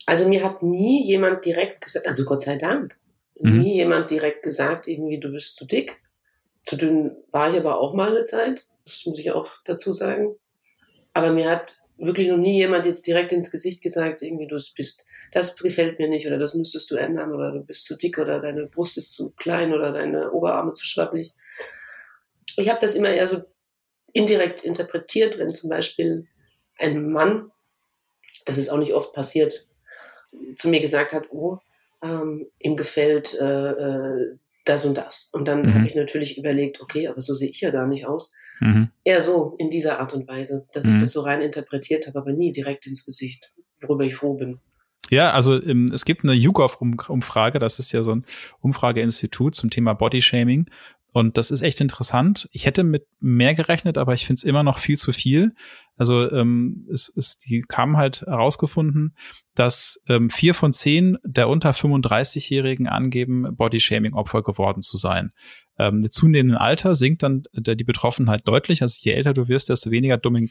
Also 0.06 0.28
mir 0.28 0.44
hat 0.44 0.62
nie 0.62 1.02
jemand 1.04 1.44
direkt 1.44 1.82
gesagt, 1.82 2.06
also 2.06 2.24
Gott 2.24 2.42
sei 2.42 2.56
Dank, 2.56 2.98
mhm. 3.38 3.60
nie 3.60 3.74
jemand 3.74 4.10
direkt 4.10 4.42
gesagt, 4.42 4.86
irgendwie 4.86 5.18
du 5.18 5.30
bist 5.30 5.56
zu 5.56 5.66
dick. 5.66 6.00
Zu 6.64 6.76
dünn 6.76 7.16
war 7.30 7.52
ich 7.52 7.60
aber 7.60 7.78
auch 7.80 7.94
mal 7.94 8.10
eine 8.10 8.24
Zeit, 8.24 8.66
das 8.84 9.04
muss 9.06 9.18
ich 9.18 9.30
auch 9.32 9.50
dazu 9.64 9.92
sagen. 9.92 10.36
Aber 11.12 11.32
mir 11.32 11.50
hat 11.50 11.78
wirklich 11.96 12.28
noch 12.28 12.38
nie 12.38 12.56
jemand 12.56 12.86
jetzt 12.86 13.06
direkt 13.06 13.32
ins 13.32 13.50
Gesicht 13.50 13.82
gesagt, 13.82 14.22
irgendwie 14.22 14.46
du 14.46 14.58
bist, 14.76 15.06
das 15.32 15.56
gefällt 15.56 15.98
mir 15.98 16.08
nicht 16.08 16.26
oder 16.26 16.38
das 16.38 16.54
müsstest 16.54 16.90
du 16.90 16.96
ändern 16.96 17.32
oder 17.32 17.52
du 17.52 17.60
bist 17.60 17.84
zu 17.84 17.96
dick 17.96 18.18
oder 18.18 18.40
deine 18.40 18.66
Brust 18.66 18.98
ist 18.98 19.12
zu 19.12 19.30
klein 19.30 19.72
oder 19.72 19.92
deine 19.92 20.32
Oberarme 20.32 20.72
zu 20.72 20.84
schwabbelig. 20.84 21.32
Ich 22.56 22.68
habe 22.68 22.80
das 22.80 22.94
immer 22.94 23.10
eher 23.10 23.26
so 23.26 23.42
indirekt 24.12 24.64
interpretiert, 24.64 25.38
wenn 25.38 25.54
zum 25.54 25.70
Beispiel 25.70 26.26
ein 26.78 27.10
Mann, 27.10 27.50
das 28.46 28.58
ist 28.58 28.70
auch 28.70 28.78
nicht 28.78 28.94
oft 28.94 29.12
passiert, 29.12 29.66
zu 30.56 30.68
mir 30.68 30.80
gesagt 30.80 31.12
hat, 31.12 31.30
oh, 31.30 31.58
ähm, 32.02 32.46
ihm 32.58 32.76
gefällt 32.76 33.34
äh, 33.34 33.70
äh, 33.70 34.36
das 34.64 34.84
und 34.84 34.96
das. 34.96 35.30
Und 35.32 35.46
dann 35.46 35.62
mhm. 35.62 35.74
habe 35.74 35.86
ich 35.86 35.94
natürlich 35.94 36.38
überlegt, 36.38 36.80
okay, 36.80 37.08
aber 37.08 37.20
so 37.20 37.34
sehe 37.34 37.50
ich 37.50 37.60
ja 37.60 37.70
gar 37.70 37.86
nicht 37.86 38.06
aus. 38.06 38.32
Mhm. 38.60 38.88
Eher 39.04 39.20
so, 39.20 39.56
in 39.58 39.70
dieser 39.70 40.00
Art 40.00 40.14
und 40.14 40.28
Weise, 40.28 40.66
dass 40.72 40.86
mhm. 40.86 40.94
ich 40.94 41.02
das 41.02 41.12
so 41.12 41.20
rein 41.22 41.40
interpretiert 41.40 42.06
habe, 42.06 42.18
aber 42.18 42.32
nie 42.32 42.52
direkt 42.52 42.86
ins 42.86 43.04
Gesicht, 43.04 43.52
worüber 43.80 44.04
ich 44.04 44.14
froh 44.14 44.34
bin. 44.34 44.60
Ja, 45.10 45.32
also 45.32 45.62
ähm, 45.62 45.90
es 45.92 46.04
gibt 46.04 46.24
eine 46.24 46.32
YouGov-Umfrage, 46.32 47.58
das 47.58 47.78
ist 47.78 47.92
ja 47.92 48.02
so 48.02 48.14
ein 48.14 48.24
Umfrageinstitut 48.60 49.54
zum 49.54 49.70
Thema 49.70 49.92
Bodyshaming. 49.92 50.66
Und 51.14 51.36
das 51.36 51.52
ist 51.52 51.62
echt 51.62 51.80
interessant. 51.80 52.48
Ich 52.50 52.66
hätte 52.66 52.82
mit 52.82 53.06
mehr 53.20 53.54
gerechnet, 53.54 53.98
aber 53.98 54.14
ich 54.14 54.26
finde 54.26 54.38
es 54.38 54.42
immer 54.42 54.64
noch 54.64 54.78
viel 54.78 54.98
zu 54.98 55.12
viel. 55.12 55.54
Also 55.96 56.28
ähm, 56.32 56.88
es, 56.92 57.08
es, 57.16 57.38
die 57.38 57.64
haben 57.72 57.96
halt 57.96 58.22
herausgefunden, 58.22 59.14
dass 59.54 60.02
ähm, 60.08 60.28
vier 60.28 60.54
von 60.54 60.72
zehn 60.72 61.16
der 61.22 61.48
unter 61.48 61.70
35-Jährigen 61.70 62.88
angeben, 62.88 63.54
Bodyshaming-Opfer 63.54 64.42
geworden 64.42 64.80
zu 64.82 64.96
sein. 64.96 65.30
Ähm, 65.78 66.00
mit 66.00 66.12
zunehmendem 66.12 66.58
Alter 66.58 66.96
sinkt 66.96 67.22
dann 67.22 67.44
die 67.54 67.84
Betroffenheit 67.84 68.48
deutlich. 68.48 68.82
Also 68.82 68.98
je 69.00 69.12
älter 69.12 69.34
du 69.34 69.46
wirst, 69.46 69.68
desto 69.68 69.92
weniger 69.92 70.16
dumme, 70.16 70.48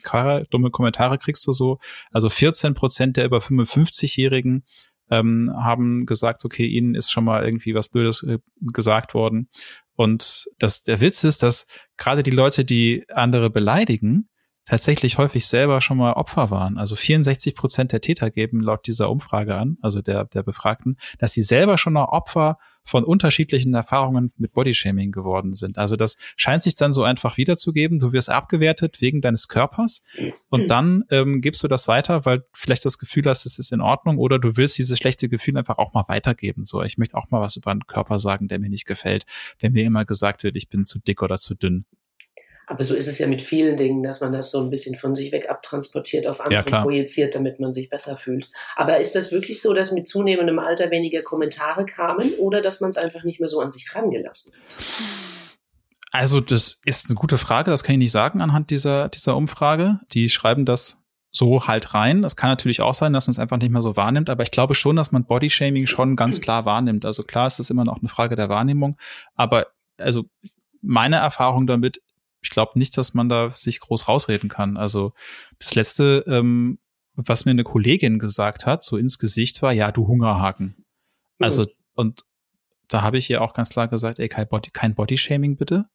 dumme 0.50 0.70
Kommentare 0.70 1.18
kriegst 1.18 1.46
du 1.46 1.52
so. 1.52 1.78
Also 2.10 2.30
14 2.30 2.72
Prozent 2.72 3.18
der 3.18 3.26
über 3.26 3.40
55-Jährigen 3.40 4.64
ähm, 5.10 5.50
haben 5.54 6.06
gesagt, 6.06 6.44
okay, 6.44 6.66
ihnen 6.66 6.94
ist 6.94 7.10
schon 7.10 7.24
mal 7.24 7.44
irgendwie 7.44 7.74
was 7.74 7.88
Blödes 7.88 8.22
äh, 8.22 8.38
gesagt 8.60 9.14
worden. 9.14 9.48
Und 9.96 10.46
das, 10.58 10.82
der 10.82 11.00
Witz 11.00 11.24
ist, 11.24 11.42
dass 11.42 11.66
gerade 11.96 12.22
die 12.22 12.30
Leute, 12.30 12.64
die 12.64 13.04
andere 13.08 13.50
beleidigen, 13.50 14.28
tatsächlich 14.64 15.18
häufig 15.18 15.46
selber 15.46 15.80
schon 15.80 15.98
mal 15.98 16.14
Opfer 16.14 16.50
waren. 16.50 16.78
Also 16.78 16.96
64 16.96 17.54
Prozent 17.54 17.92
der 17.92 18.00
Täter 18.00 18.30
geben 18.30 18.60
laut 18.60 18.86
dieser 18.86 19.10
Umfrage 19.10 19.54
an, 19.54 19.76
also 19.82 20.00
der, 20.00 20.24
der 20.24 20.42
Befragten, 20.42 20.96
dass 21.18 21.32
sie 21.32 21.42
selber 21.42 21.78
schon 21.78 21.92
mal 21.92 22.04
Opfer 22.04 22.58
von 22.84 23.04
unterschiedlichen 23.04 23.74
Erfahrungen 23.74 24.30
mit 24.36 24.52
Bodyshaming 24.52 25.10
geworden 25.10 25.54
sind. 25.54 25.78
Also 25.78 25.96
das 25.96 26.16
scheint 26.36 26.62
sich 26.62 26.74
dann 26.74 26.92
so 26.92 27.02
einfach 27.02 27.36
wiederzugeben. 27.36 27.98
Du 27.98 28.12
wirst 28.12 28.30
abgewertet 28.30 29.00
wegen 29.00 29.20
deines 29.20 29.48
Körpers 29.48 30.04
und 30.50 30.68
dann 30.70 31.04
ähm, 31.10 31.40
gibst 31.40 31.62
du 31.62 31.68
das 31.68 31.88
weiter, 31.88 32.24
weil 32.24 32.44
vielleicht 32.52 32.84
das 32.84 32.98
Gefühl 32.98 33.24
hast, 33.24 33.46
es 33.46 33.58
ist 33.58 33.72
in 33.72 33.80
Ordnung 33.80 34.18
oder 34.18 34.38
du 34.38 34.56
willst 34.56 34.78
dieses 34.78 34.98
schlechte 34.98 35.28
Gefühl 35.28 35.56
einfach 35.56 35.78
auch 35.78 35.94
mal 35.94 36.04
weitergeben. 36.08 36.64
So, 36.64 36.82
ich 36.82 36.98
möchte 36.98 37.16
auch 37.16 37.30
mal 37.30 37.40
was 37.40 37.56
über 37.56 37.70
einen 37.70 37.86
Körper 37.86 38.18
sagen, 38.18 38.48
der 38.48 38.58
mir 38.58 38.68
nicht 38.68 38.86
gefällt, 38.86 39.24
wenn 39.58 39.72
mir 39.72 39.84
immer 39.84 40.04
gesagt 40.04 40.44
wird, 40.44 40.56
ich 40.56 40.68
bin 40.68 40.84
zu 40.84 41.00
dick 41.00 41.22
oder 41.22 41.38
zu 41.38 41.54
dünn. 41.54 41.86
Aber 42.66 42.84
so 42.84 42.94
ist 42.94 43.08
es 43.08 43.18
ja 43.18 43.26
mit 43.26 43.42
vielen 43.42 43.76
Dingen, 43.76 44.02
dass 44.02 44.20
man 44.20 44.32
das 44.32 44.50
so 44.50 44.62
ein 44.62 44.70
bisschen 44.70 44.96
von 44.96 45.14
sich 45.14 45.32
weg 45.32 45.50
abtransportiert, 45.50 46.26
auf 46.26 46.40
andere 46.40 46.70
ja, 46.70 46.82
projiziert, 46.82 47.34
damit 47.34 47.60
man 47.60 47.72
sich 47.72 47.90
besser 47.90 48.16
fühlt. 48.16 48.50
Aber 48.76 48.98
ist 48.98 49.14
das 49.14 49.32
wirklich 49.32 49.60
so, 49.60 49.74
dass 49.74 49.92
mit 49.92 50.08
zunehmendem 50.08 50.58
Alter 50.58 50.90
weniger 50.90 51.22
Kommentare 51.22 51.84
kamen 51.84 52.34
oder 52.34 52.62
dass 52.62 52.80
man 52.80 52.90
es 52.90 52.96
einfach 52.96 53.24
nicht 53.24 53.40
mehr 53.40 53.48
so 53.48 53.60
an 53.60 53.70
sich 53.70 53.94
rangelassen 53.94 54.52
hat? 54.52 54.60
Also, 56.10 56.40
das 56.40 56.78
ist 56.84 57.06
eine 57.06 57.16
gute 57.16 57.38
Frage, 57.38 57.72
das 57.72 57.82
kann 57.82 57.94
ich 57.94 57.98
nicht 57.98 58.12
sagen 58.12 58.40
anhand 58.40 58.70
dieser, 58.70 59.08
dieser 59.08 59.36
Umfrage. 59.36 59.98
Die 60.12 60.30
schreiben 60.30 60.64
das 60.64 61.04
so 61.32 61.66
halt 61.66 61.92
rein. 61.92 62.22
Es 62.22 62.36
kann 62.36 62.50
natürlich 62.50 62.80
auch 62.80 62.94
sein, 62.94 63.12
dass 63.12 63.26
man 63.26 63.32
es 63.32 63.40
einfach 63.40 63.56
nicht 63.56 63.72
mehr 63.72 63.82
so 63.82 63.96
wahrnimmt, 63.96 64.30
aber 64.30 64.44
ich 64.44 64.52
glaube 64.52 64.74
schon, 64.74 64.94
dass 64.94 65.10
man 65.10 65.24
Bodyshaming 65.24 65.86
schon 65.86 66.14
ganz 66.14 66.40
klar 66.40 66.64
wahrnimmt. 66.64 67.04
Also 67.04 67.24
klar 67.24 67.48
ist 67.48 67.58
es 67.58 67.70
immer 67.70 67.84
noch 67.84 67.98
eine 67.98 68.08
Frage 68.08 68.36
der 68.36 68.48
Wahrnehmung, 68.48 68.96
aber 69.34 69.66
also 69.98 70.24
meine 70.80 71.16
Erfahrung 71.16 71.66
damit 71.66 72.00
ich 72.44 72.50
glaube 72.50 72.78
nicht, 72.78 72.96
dass 72.96 73.14
man 73.14 73.28
da 73.28 73.50
sich 73.50 73.80
groß 73.80 74.06
rausreden 74.06 74.48
kann. 74.48 74.76
Also 74.76 75.12
das 75.58 75.74
letzte, 75.74 76.24
ähm, 76.28 76.78
was 77.14 77.44
mir 77.46 77.52
eine 77.52 77.64
Kollegin 77.64 78.18
gesagt 78.18 78.66
hat, 78.66 78.82
so 78.82 78.96
ins 78.96 79.18
Gesicht 79.18 79.62
war, 79.62 79.72
ja, 79.72 79.90
du 79.90 80.06
Hungerhaken. 80.06 80.76
Mhm. 81.38 81.44
Also, 81.44 81.66
und 81.94 82.22
da 82.88 83.02
habe 83.02 83.18
ich 83.18 83.30
ihr 83.30 83.40
auch 83.40 83.54
ganz 83.54 83.70
klar 83.70 83.88
gesagt, 83.88 84.18
ey, 84.18 84.28
kein, 84.28 84.46
Body, 84.46 84.70
kein 84.70 84.94
Bodyshaming 84.94 85.56
bitte. 85.56 85.86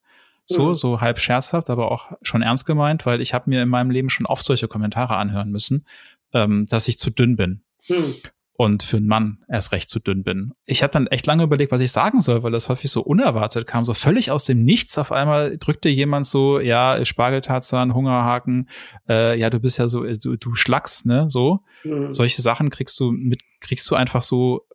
So, 0.46 0.68
mhm. 0.68 0.74
so 0.74 1.00
halb 1.00 1.20
scherzhaft, 1.20 1.70
aber 1.70 1.92
auch 1.92 2.10
schon 2.22 2.42
ernst 2.42 2.66
gemeint, 2.66 3.06
weil 3.06 3.20
ich 3.20 3.32
habe 3.32 3.48
mir 3.48 3.62
in 3.62 3.68
meinem 3.68 3.90
Leben 3.90 4.10
schon 4.10 4.26
oft 4.26 4.44
solche 4.44 4.66
Kommentare 4.66 5.16
anhören 5.16 5.50
müssen, 5.50 5.86
ähm, 6.32 6.66
dass 6.68 6.88
ich 6.88 6.98
zu 6.98 7.10
dünn 7.10 7.36
bin. 7.36 7.62
Mhm 7.88 8.16
und 8.60 8.82
für 8.82 8.98
einen 8.98 9.06
Mann 9.06 9.38
erst 9.48 9.72
recht 9.72 9.88
zu 9.88 10.00
dünn 10.00 10.22
bin. 10.22 10.52
Ich 10.66 10.82
habe 10.82 10.92
dann 10.92 11.06
echt 11.06 11.24
lange 11.24 11.44
überlegt, 11.44 11.72
was 11.72 11.80
ich 11.80 11.92
sagen 11.92 12.20
soll, 12.20 12.42
weil 12.42 12.52
das 12.52 12.68
häufig 12.68 12.90
so 12.90 13.00
unerwartet 13.00 13.66
kam, 13.66 13.86
so 13.86 13.94
völlig 13.94 14.30
aus 14.30 14.44
dem 14.44 14.66
Nichts. 14.66 14.98
Auf 14.98 15.12
einmal 15.12 15.56
drückte 15.56 15.88
jemand 15.88 16.26
so, 16.26 16.60
ja, 16.60 17.02
Spargeltarzan, 17.02 17.94
Hungerhaken, 17.94 18.68
äh, 19.08 19.38
ja, 19.38 19.48
du 19.48 19.60
bist 19.60 19.78
ja 19.78 19.88
so, 19.88 20.04
du, 20.04 20.36
du 20.36 20.54
schlagst, 20.56 21.06
ne, 21.06 21.24
so. 21.30 21.60
Mhm. 21.84 22.12
Solche 22.12 22.42
Sachen 22.42 22.68
kriegst 22.68 23.00
du 23.00 23.12
mit, 23.12 23.40
kriegst 23.60 23.90
du 23.90 23.94
einfach 23.94 24.20
so 24.20 24.66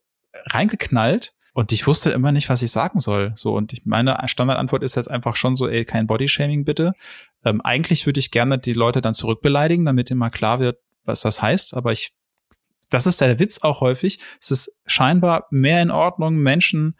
reingeknallt. 0.47 1.35
und 1.53 1.71
ich 1.71 1.85
wusste 1.85 2.09
immer 2.09 2.31
nicht, 2.31 2.49
was 2.49 2.63
ich 2.63 2.71
sagen 2.71 2.99
soll. 2.99 3.33
So, 3.35 3.55
und 3.55 3.71
ich, 3.71 3.85
meine 3.85 4.17
Standardantwort 4.25 4.81
ist 4.81 4.95
jetzt 4.95 5.11
einfach 5.11 5.35
schon 5.35 5.55
so, 5.55 5.67
ey, 5.67 5.85
kein 5.85 6.07
Bodyshaming 6.07 6.65
bitte. 6.65 6.93
Ähm, 7.43 7.61
eigentlich 7.61 8.07
würde 8.07 8.19
ich 8.19 8.31
gerne 8.31 8.57
die 8.57 8.73
Leute 8.73 9.01
dann 9.01 9.13
zurückbeleidigen, 9.13 9.85
damit 9.85 10.09
immer 10.09 10.31
klar 10.31 10.59
wird, 10.59 10.79
was 11.03 11.21
das 11.21 11.43
heißt. 11.43 11.77
Aber 11.77 11.91
ich, 11.91 12.15
das 12.89 13.07
ist 13.07 13.21
der 13.21 13.39
Witz 13.39 13.61
auch 13.61 13.81
häufig. 13.81 14.19
Es 14.39 14.51
ist 14.51 14.79
scheinbar 14.85 15.47
mehr 15.49 15.81
in 15.81 15.91
Ordnung, 15.91 16.37
Menschen 16.37 16.97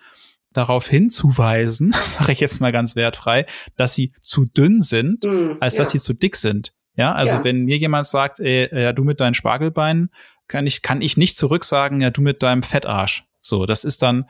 darauf 0.54 0.88
hinzuweisen, 0.88 1.92
sage 2.04 2.32
ich 2.32 2.40
jetzt 2.40 2.62
mal 2.62 2.72
ganz 2.72 2.96
wertfrei, 2.96 3.46
dass 3.76 3.94
sie 3.94 4.14
zu 4.22 4.46
dünn 4.46 4.82
sind, 4.82 5.24
mm, 5.24 5.58
als 5.60 5.76
ja. 5.76 5.82
dass 5.82 5.92
sie 5.92 6.00
zu 6.00 6.14
dick 6.14 6.36
sind. 6.36 6.72
Ja, 6.96 7.14
also 7.14 7.38
ja. 7.38 7.44
wenn 7.44 7.66
mir 7.66 7.78
jemand 7.78 8.08
sagt, 8.08 8.40
ey, 8.40 8.70
ja, 8.74 8.94
du 8.94 9.04
mit 9.04 9.20
deinen 9.20 9.34
Spargelbeinen, 9.34 10.12
kann 10.48 10.66
ich, 10.66 10.82
kann 10.82 11.02
ich 11.02 11.18
nicht 11.18 11.36
zurücksagen, 11.36 12.02
ja, 12.02 12.10
du 12.10 12.22
mit 12.22 12.42
deinem 12.42 12.64
Fettarsch. 12.64 13.26
So, 13.42 13.66
das 13.66 13.84
ist 13.84 14.02
dann, 14.02 14.30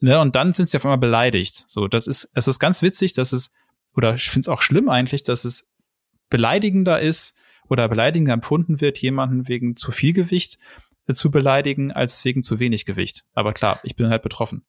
ne, 0.00 0.18
und 0.20 0.34
dann 0.34 0.54
sind 0.54 0.68
sie 0.68 0.76
auf 0.78 0.84
einmal 0.84 0.98
beleidigt. 0.98 1.54
So, 1.68 1.88
das 1.88 2.06
ist, 2.06 2.30
es 2.34 2.48
ist 2.48 2.58
ganz 2.58 2.80
witzig, 2.80 3.12
dass 3.12 3.32
es, 3.32 3.54
oder 3.94 4.14
ich 4.14 4.30
finde 4.30 4.40
es 4.40 4.48
auch 4.48 4.62
schlimm 4.62 4.88
eigentlich, 4.88 5.22
dass 5.22 5.44
es 5.44 5.74
beleidigender 6.30 7.00
ist 7.00 7.36
oder 7.72 7.88
beleidigender 7.88 8.34
empfunden 8.34 8.80
wird, 8.80 8.98
jemanden 8.98 9.48
wegen 9.48 9.76
zu 9.76 9.90
viel 9.90 10.12
Gewicht 10.12 10.58
äh, 11.06 11.12
zu 11.12 11.30
beleidigen, 11.30 11.90
als 11.90 12.24
wegen 12.24 12.42
zu 12.42 12.58
wenig 12.58 12.86
Gewicht. 12.86 13.24
Aber 13.32 13.52
klar, 13.52 13.80
ich 13.82 13.96
bin 13.96 14.08
halt 14.08 14.22
betroffen 14.22 14.64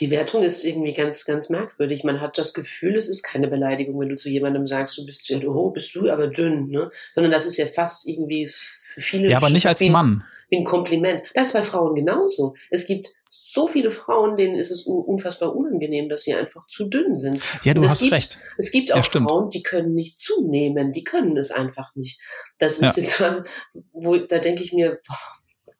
die 0.00 0.10
Wertung 0.10 0.42
ist 0.42 0.64
irgendwie 0.64 0.94
ganz, 0.94 1.24
ganz 1.24 1.50
merkwürdig. 1.50 2.02
Man 2.04 2.20
hat 2.20 2.38
das 2.38 2.54
Gefühl, 2.54 2.96
es 2.96 3.08
ist 3.08 3.22
keine 3.22 3.48
Beleidigung, 3.48 4.00
wenn 4.00 4.08
du 4.08 4.16
zu 4.16 4.30
jemandem 4.30 4.66
sagst, 4.66 4.96
du 4.96 5.04
bist 5.04 5.28
ja, 5.28 5.38
oh, 5.44 5.70
bist 5.70 5.94
du 5.94 6.08
aber 6.10 6.28
dünn, 6.28 6.68
ne? 6.68 6.90
Sondern 7.14 7.30
das 7.30 7.44
ist 7.44 7.58
ja 7.58 7.66
fast 7.66 8.08
irgendwie 8.08 8.46
für 8.46 9.00
viele. 9.00 9.30
Ja, 9.30 9.36
aber 9.36 9.50
nicht 9.50 9.66
als 9.66 9.80
Mann. 9.86 10.24
Ein 10.52 10.64
Kompliment. 10.64 11.22
Das 11.34 11.48
ist 11.48 11.52
bei 11.54 11.62
Frauen 11.62 11.94
genauso. 11.94 12.54
Es 12.70 12.86
gibt 12.86 13.12
so 13.34 13.66
viele 13.66 13.90
Frauen, 13.90 14.36
denen 14.36 14.56
ist 14.56 14.70
es 14.70 14.82
unfassbar 14.82 15.56
unangenehm, 15.56 16.10
dass 16.10 16.24
sie 16.24 16.34
einfach 16.34 16.66
zu 16.68 16.84
dünn 16.84 17.16
sind. 17.16 17.40
Ja, 17.64 17.72
du 17.72 17.88
hast 17.88 18.02
gibt, 18.02 18.12
recht. 18.12 18.38
Es 18.58 18.70
gibt 18.70 18.92
auch 18.92 18.96
ja, 18.96 19.02
Frauen, 19.02 19.48
die 19.48 19.62
können 19.62 19.94
nicht 19.94 20.18
zunehmen, 20.18 20.92
die 20.92 21.02
können 21.02 21.38
es 21.38 21.50
einfach 21.50 21.94
nicht. 21.94 22.20
Das 22.58 22.78
ist 22.78 22.96
ja. 22.96 23.02
jetzt, 23.02 23.44
wo, 23.92 24.16
da 24.18 24.38
denke 24.38 24.62
ich 24.62 24.74
mir, 24.74 25.00
boah, 25.08 25.16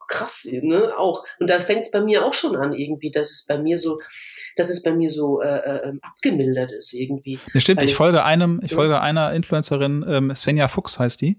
krass, 0.08 0.48
ne, 0.50 0.92
auch. 0.96 1.26
Und 1.40 1.50
da 1.50 1.60
fängt 1.60 1.82
es 1.82 1.90
bei 1.90 2.00
mir 2.00 2.24
auch 2.24 2.32
schon 2.32 2.56
an, 2.56 2.72
irgendwie, 2.72 3.10
dass 3.10 3.30
es 3.30 3.44
bei 3.46 3.58
mir 3.58 3.76
so, 3.76 4.00
dass 4.56 4.70
es 4.70 4.82
bei 4.82 4.94
mir 4.94 5.10
so 5.10 5.42
äh, 5.42 5.58
äh, 5.58 5.88
ähm, 5.90 6.00
abgemildert 6.02 6.72
ist, 6.72 6.94
irgendwie. 6.94 7.38
Ja, 7.52 7.60
stimmt, 7.60 7.80
Weil 7.80 7.88
ich 7.88 7.94
folge 7.94 8.24
einem, 8.24 8.60
ich 8.62 8.70
ja. 8.70 8.76
folge 8.78 9.00
einer 9.02 9.34
Influencerin, 9.34 10.04
ähm, 10.08 10.34
Svenja 10.34 10.68
Fuchs 10.68 10.98
heißt 10.98 11.20
die. 11.20 11.38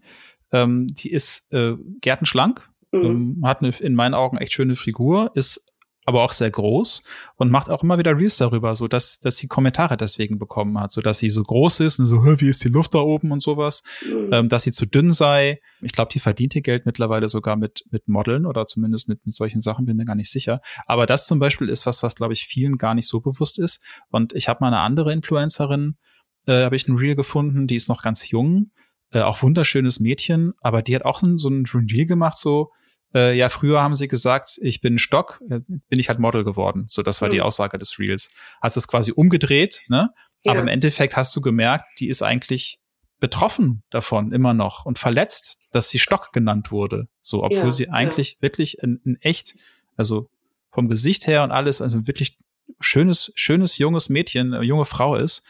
Ähm, 0.51 0.87
die 0.93 1.11
ist 1.11 1.51
äh, 1.53 1.73
gärtenschlank, 2.01 2.69
mhm. 2.91 3.03
ähm, 3.03 3.41
hat 3.43 3.63
eine, 3.63 3.73
in 3.79 3.95
meinen 3.95 4.13
Augen 4.13 4.37
echt 4.37 4.53
schöne 4.53 4.75
Figur, 4.75 5.31
ist 5.33 5.72
aber 6.05 6.23
auch 6.23 6.31
sehr 6.31 6.51
groß 6.51 7.03
und 7.35 7.51
macht 7.51 7.69
auch 7.69 7.83
immer 7.83 7.97
wieder 7.97 8.17
Reels 8.17 8.37
darüber, 8.37 8.75
so 8.75 8.87
dass, 8.87 9.19
dass 9.19 9.37
sie 9.37 9.47
Kommentare 9.47 9.97
deswegen 9.97 10.39
bekommen 10.39 10.79
hat, 10.79 10.91
so 10.91 11.01
dass 11.01 11.19
sie 11.19 11.29
so 11.29 11.43
groß 11.43 11.81
ist 11.81 11.99
und 11.99 12.05
so, 12.05 12.23
wie 12.39 12.49
ist 12.49 12.63
die 12.63 12.69
Luft 12.69 12.93
da 12.93 12.99
oben 12.99 13.31
und 13.31 13.41
sowas, 13.41 13.83
mhm. 14.05 14.29
ähm, 14.31 14.49
dass 14.49 14.63
sie 14.63 14.71
zu 14.71 14.85
dünn 14.85 15.11
sei. 15.11 15.59
Ich 15.81 15.93
glaube, 15.93 16.11
die 16.11 16.19
verdient 16.19 16.55
ihr 16.55 16.61
Geld 16.61 16.85
mittlerweile 16.85 17.27
sogar 17.27 17.55
mit, 17.55 17.85
mit 17.91 18.07
Modeln 18.07 18.45
oder 18.45 18.65
zumindest 18.65 19.07
mit, 19.09 19.25
mit 19.25 19.35
solchen 19.35 19.61
Sachen, 19.61 19.85
bin 19.85 19.97
mir 19.97 20.05
gar 20.05 20.15
nicht 20.15 20.31
sicher. 20.31 20.61
Aber 20.85 21.05
das 21.05 21.25
zum 21.25 21.39
Beispiel 21.39 21.69
ist 21.69 21.85
was, 21.85 22.03
was 22.03 22.15
glaube 22.15 22.33
ich 22.33 22.45
vielen 22.45 22.77
gar 22.77 22.95
nicht 22.95 23.07
so 23.07 23.21
bewusst 23.21 23.59
ist. 23.59 23.83
Und 24.09 24.33
ich 24.33 24.49
habe 24.49 24.59
mal 24.61 24.67
eine 24.67 24.79
andere 24.79 25.13
Influencerin, 25.13 25.97
äh, 26.45 26.63
habe 26.63 26.75
ich 26.75 26.87
ein 26.87 26.97
Reel 26.97 27.15
gefunden, 27.15 27.67
die 27.67 27.75
ist 27.75 27.89
noch 27.89 28.01
ganz 28.01 28.29
jung, 28.29 28.71
äh, 29.11 29.21
auch 29.21 29.41
wunderschönes 29.41 29.99
Mädchen, 29.99 30.53
aber 30.61 30.81
die 30.81 30.95
hat 30.95 31.05
auch 31.05 31.19
so, 31.19 31.37
so 31.37 31.49
ein 31.49 31.65
Reel 31.73 32.05
gemacht, 32.05 32.37
so, 32.37 32.71
äh, 33.13 33.35
ja, 33.35 33.49
früher 33.49 33.81
haben 33.81 33.95
sie 33.95 34.07
gesagt, 34.07 34.57
ich 34.61 34.81
bin 34.81 34.97
Stock, 34.97 35.41
äh, 35.49 35.59
jetzt 35.67 35.89
bin 35.89 35.99
ich 35.99 36.09
halt 36.09 36.19
Model 36.19 36.43
geworden. 36.43 36.85
So, 36.87 37.03
das 37.03 37.21
war 37.21 37.29
mhm. 37.29 37.33
die 37.33 37.41
Aussage 37.41 37.77
des 37.77 37.99
Reels. 37.99 38.29
Hast 38.61 38.77
es 38.77 38.87
quasi 38.87 39.11
umgedreht, 39.11 39.83
ne? 39.87 40.09
Ja. 40.43 40.51
Aber 40.51 40.61
im 40.61 40.67
Endeffekt 40.67 41.15
hast 41.15 41.35
du 41.35 41.41
gemerkt, 41.41 41.85
die 41.99 42.09
ist 42.09 42.21
eigentlich 42.21 42.79
betroffen 43.19 43.83
davon 43.89 44.33
immer 44.33 44.53
noch 44.53 44.85
und 44.85 44.99
verletzt, 44.99 45.69
dass 45.71 45.89
sie 45.89 45.99
Stock 45.99 46.33
genannt 46.33 46.71
wurde. 46.71 47.07
So, 47.21 47.43
obwohl 47.43 47.67
ja, 47.67 47.71
sie 47.71 47.89
eigentlich 47.89 48.33
ja. 48.33 48.41
wirklich 48.41 48.79
in, 48.79 48.99
in 49.05 49.15
echt, 49.21 49.55
also 49.95 50.29
vom 50.71 50.89
Gesicht 50.89 51.25
her 51.27 51.43
und 51.43 51.51
alles, 51.51 51.81
also 51.81 52.05
wirklich 52.05 52.37
schönes, 52.81 53.31
schönes 53.35 53.77
junges 53.77 54.09
Mädchen, 54.09 54.51
äh, 54.51 54.61
junge 54.61 54.83
Frau 54.83 55.15
ist. 55.15 55.45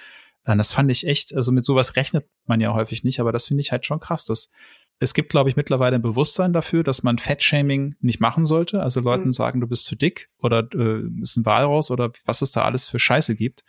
Äh, 0.46 0.56
das 0.56 0.72
fand 0.72 0.92
ich 0.92 1.08
echt, 1.08 1.36
also 1.36 1.52
mit 1.52 1.66
sowas 1.66 1.96
rechnet 1.96 2.28
man 2.46 2.62
ja 2.62 2.76
häufig 2.76 3.04
nicht, 3.04 3.20
aber 3.20 3.32
das 3.32 3.48
finde 3.48 3.62
ich 3.62 3.72
halt 3.72 3.88
schon 3.88 4.00
krass, 4.00 4.26
dass 4.26 4.52
es 5.00 5.14
gibt, 5.14 5.30
glaube 5.30 5.50
ich, 5.50 5.56
mittlerweile 5.56 5.96
ein 5.96 6.02
Bewusstsein 6.02 6.54
dafür, 6.54 6.84
dass 6.84 7.04
man 7.04 7.18
Fettshaming 7.18 7.96
nicht 8.00 8.20
machen 8.20 8.46
sollte. 8.46 8.82
Also 8.82 9.02
Leuten 9.02 9.28
mhm. 9.28 9.32
sagen, 9.34 9.62
du 9.62 9.68
bist 9.68 9.86
zu 9.86 9.96
dick 9.96 10.30
oder 10.42 10.68
äh, 10.74 11.04
ist 11.22 11.36
ein 11.36 11.46
Walross 11.46 11.92
oder 11.92 12.12
was 12.26 12.42
es 12.42 12.52
da 12.52 12.64
alles 12.64 12.88
für 12.88 13.00
Scheiße 13.00 13.36
gibt. 13.36 13.64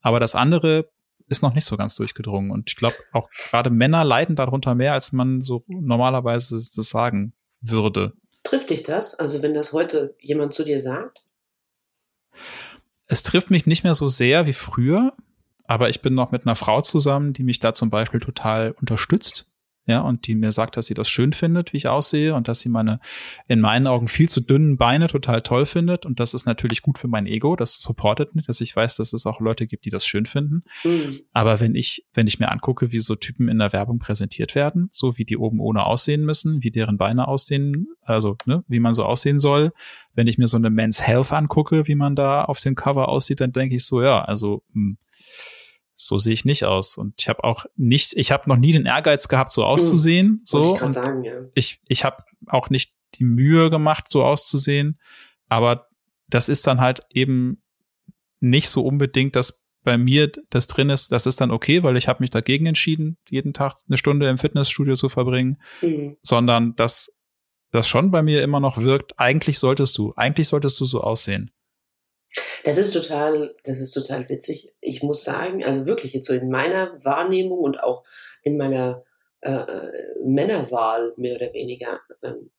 Aber 0.00 0.20
das 0.20 0.34
andere 0.34 0.90
ist 1.28 1.42
noch 1.42 1.54
nicht 1.54 1.66
so 1.66 1.76
ganz 1.76 1.94
durchgedrungen. 1.96 2.50
Und 2.50 2.70
ich 2.70 2.76
glaube, 2.76 2.96
auch 3.12 3.28
gerade 3.30 3.70
Männer 3.70 4.04
leiden 4.04 4.36
darunter 4.36 4.74
mehr, 4.74 4.94
als 4.94 5.12
man 5.12 5.42
so 5.42 5.64
normalerweise 5.68 6.56
das 6.56 6.74
sagen 6.74 7.34
würde. 7.60 8.14
Trifft 8.42 8.70
dich 8.70 8.82
das? 8.82 9.14
Also 9.14 9.42
wenn 9.42 9.54
das 9.54 9.72
heute 9.72 10.16
jemand 10.18 10.54
zu 10.54 10.64
dir 10.64 10.80
sagt? 10.80 11.26
Es 13.06 13.22
trifft 13.22 13.50
mich 13.50 13.66
nicht 13.66 13.84
mehr 13.84 13.94
so 13.94 14.08
sehr 14.08 14.46
wie 14.46 14.52
früher, 14.52 15.12
aber 15.66 15.88
ich 15.88 16.00
bin 16.00 16.14
noch 16.14 16.30
mit 16.30 16.46
einer 16.46 16.56
Frau 16.56 16.80
zusammen, 16.80 17.32
die 17.32 17.42
mich 17.42 17.58
da 17.58 17.74
zum 17.74 17.90
Beispiel 17.90 18.20
total 18.20 18.72
unterstützt 18.80 19.49
ja, 19.90 20.00
und 20.00 20.26
die 20.26 20.34
mir 20.34 20.52
sagt, 20.52 20.76
dass 20.76 20.86
sie 20.86 20.94
das 20.94 21.08
schön 21.08 21.32
findet, 21.32 21.72
wie 21.72 21.78
ich 21.78 21.88
aussehe 21.88 22.34
und 22.34 22.48
dass 22.48 22.60
sie 22.60 22.68
meine 22.68 23.00
in 23.48 23.60
meinen 23.60 23.86
Augen 23.86 24.08
viel 24.08 24.28
zu 24.28 24.40
dünnen 24.40 24.76
Beine 24.76 25.08
total 25.08 25.42
toll 25.42 25.66
findet 25.66 26.06
und 26.06 26.20
das 26.20 26.32
ist 26.32 26.46
natürlich 26.46 26.82
gut 26.82 26.98
für 26.98 27.08
mein 27.08 27.26
Ego, 27.26 27.56
das 27.56 27.76
supportet 27.76 28.34
nicht, 28.34 28.48
dass 28.48 28.60
ich 28.60 28.74
weiß, 28.74 28.96
dass 28.96 29.12
es 29.12 29.26
auch 29.26 29.40
Leute 29.40 29.66
gibt, 29.66 29.84
die 29.84 29.90
das 29.90 30.06
schön 30.06 30.26
finden. 30.26 30.62
Mhm. 30.84 31.18
Aber 31.32 31.60
wenn 31.60 31.74
ich 31.74 32.06
wenn 32.14 32.26
ich 32.26 32.38
mir 32.38 32.50
angucke, 32.50 32.92
wie 32.92 33.00
so 33.00 33.16
Typen 33.16 33.48
in 33.48 33.58
der 33.58 33.72
Werbung 33.72 33.98
präsentiert 33.98 34.54
werden, 34.54 34.88
so 34.92 35.18
wie 35.18 35.24
die 35.24 35.36
oben 35.36 35.60
ohne 35.60 35.84
aussehen 35.84 36.24
müssen, 36.24 36.62
wie 36.62 36.70
deren 36.70 36.96
Beine 36.96 37.28
aussehen, 37.28 37.88
also 38.02 38.36
ne, 38.46 38.64
wie 38.68 38.80
man 38.80 38.94
so 38.94 39.04
aussehen 39.04 39.38
soll, 39.38 39.72
wenn 40.14 40.26
ich 40.26 40.38
mir 40.38 40.46
so 40.46 40.56
eine 40.56 40.70
Men's 40.70 41.02
Health 41.02 41.32
angucke, 41.32 41.86
wie 41.88 41.94
man 41.94 42.14
da 42.14 42.44
auf 42.44 42.60
dem 42.60 42.74
Cover 42.74 43.08
aussieht, 43.08 43.40
dann 43.40 43.52
denke 43.52 43.74
ich 43.74 43.84
so, 43.84 44.02
ja, 44.02 44.22
also 44.22 44.62
mh, 44.72 44.90
hm, 44.90 44.98
so 46.00 46.18
sehe 46.18 46.32
ich 46.32 46.46
nicht 46.46 46.64
aus. 46.64 46.96
Und 46.96 47.14
ich 47.18 47.28
habe 47.28 47.44
auch 47.44 47.66
nicht, 47.76 48.14
ich 48.16 48.32
habe 48.32 48.48
noch 48.48 48.56
nie 48.56 48.72
den 48.72 48.86
Ehrgeiz 48.86 49.28
gehabt, 49.28 49.52
so 49.52 49.64
auszusehen. 49.66 50.26
Hm, 50.26 50.40
so. 50.44 50.74
Ich, 50.74 50.94
sagen, 50.94 51.24
ja. 51.24 51.40
ich, 51.54 51.80
ich 51.88 52.04
habe 52.04 52.24
auch 52.46 52.70
nicht 52.70 52.94
die 53.16 53.24
Mühe 53.24 53.68
gemacht, 53.68 54.06
so 54.08 54.24
auszusehen. 54.24 54.98
Aber 55.48 55.88
das 56.26 56.48
ist 56.48 56.66
dann 56.66 56.80
halt 56.80 57.00
eben 57.12 57.62
nicht 58.40 58.70
so 58.70 58.82
unbedingt, 58.82 59.36
dass 59.36 59.68
bei 59.82 59.98
mir 59.98 60.32
das 60.48 60.66
drin 60.68 60.88
ist, 60.88 61.12
das 61.12 61.26
ist 61.26 61.40
dann 61.40 61.50
okay, 61.50 61.82
weil 61.82 61.98
ich 61.98 62.08
habe 62.08 62.22
mich 62.22 62.30
dagegen 62.30 62.64
entschieden, 62.64 63.18
jeden 63.28 63.52
Tag 63.52 63.74
eine 63.86 63.98
Stunde 63.98 64.28
im 64.28 64.38
Fitnessstudio 64.38 64.96
zu 64.96 65.10
verbringen, 65.10 65.60
mhm. 65.82 66.16
sondern 66.22 66.76
dass 66.76 67.20
das 67.72 67.88
schon 67.88 68.10
bei 68.10 68.22
mir 68.22 68.42
immer 68.42 68.60
noch 68.60 68.78
wirkt, 68.78 69.18
eigentlich 69.18 69.58
solltest 69.58 69.96
du, 69.98 70.14
eigentlich 70.16 70.48
solltest 70.48 70.80
du 70.80 70.86
so 70.86 71.02
aussehen. 71.02 71.50
Das 72.64 72.78
ist 72.78 72.92
total, 72.92 73.54
das 73.64 73.80
ist 73.80 73.92
total 73.92 74.28
witzig. 74.28 74.72
Ich 74.80 75.02
muss 75.02 75.24
sagen, 75.24 75.64
also 75.64 75.86
wirklich 75.86 76.12
jetzt 76.12 76.26
so 76.26 76.34
in 76.34 76.48
meiner 76.48 77.04
Wahrnehmung 77.04 77.58
und 77.58 77.82
auch 77.82 78.04
in 78.42 78.56
meiner 78.56 79.04
äh, 79.40 79.50
äh 79.50 79.92
Männerwahl 80.24 81.14
mehr 81.16 81.36
oder 81.36 81.52
weniger. 81.52 82.00
Ähm, 82.22 82.50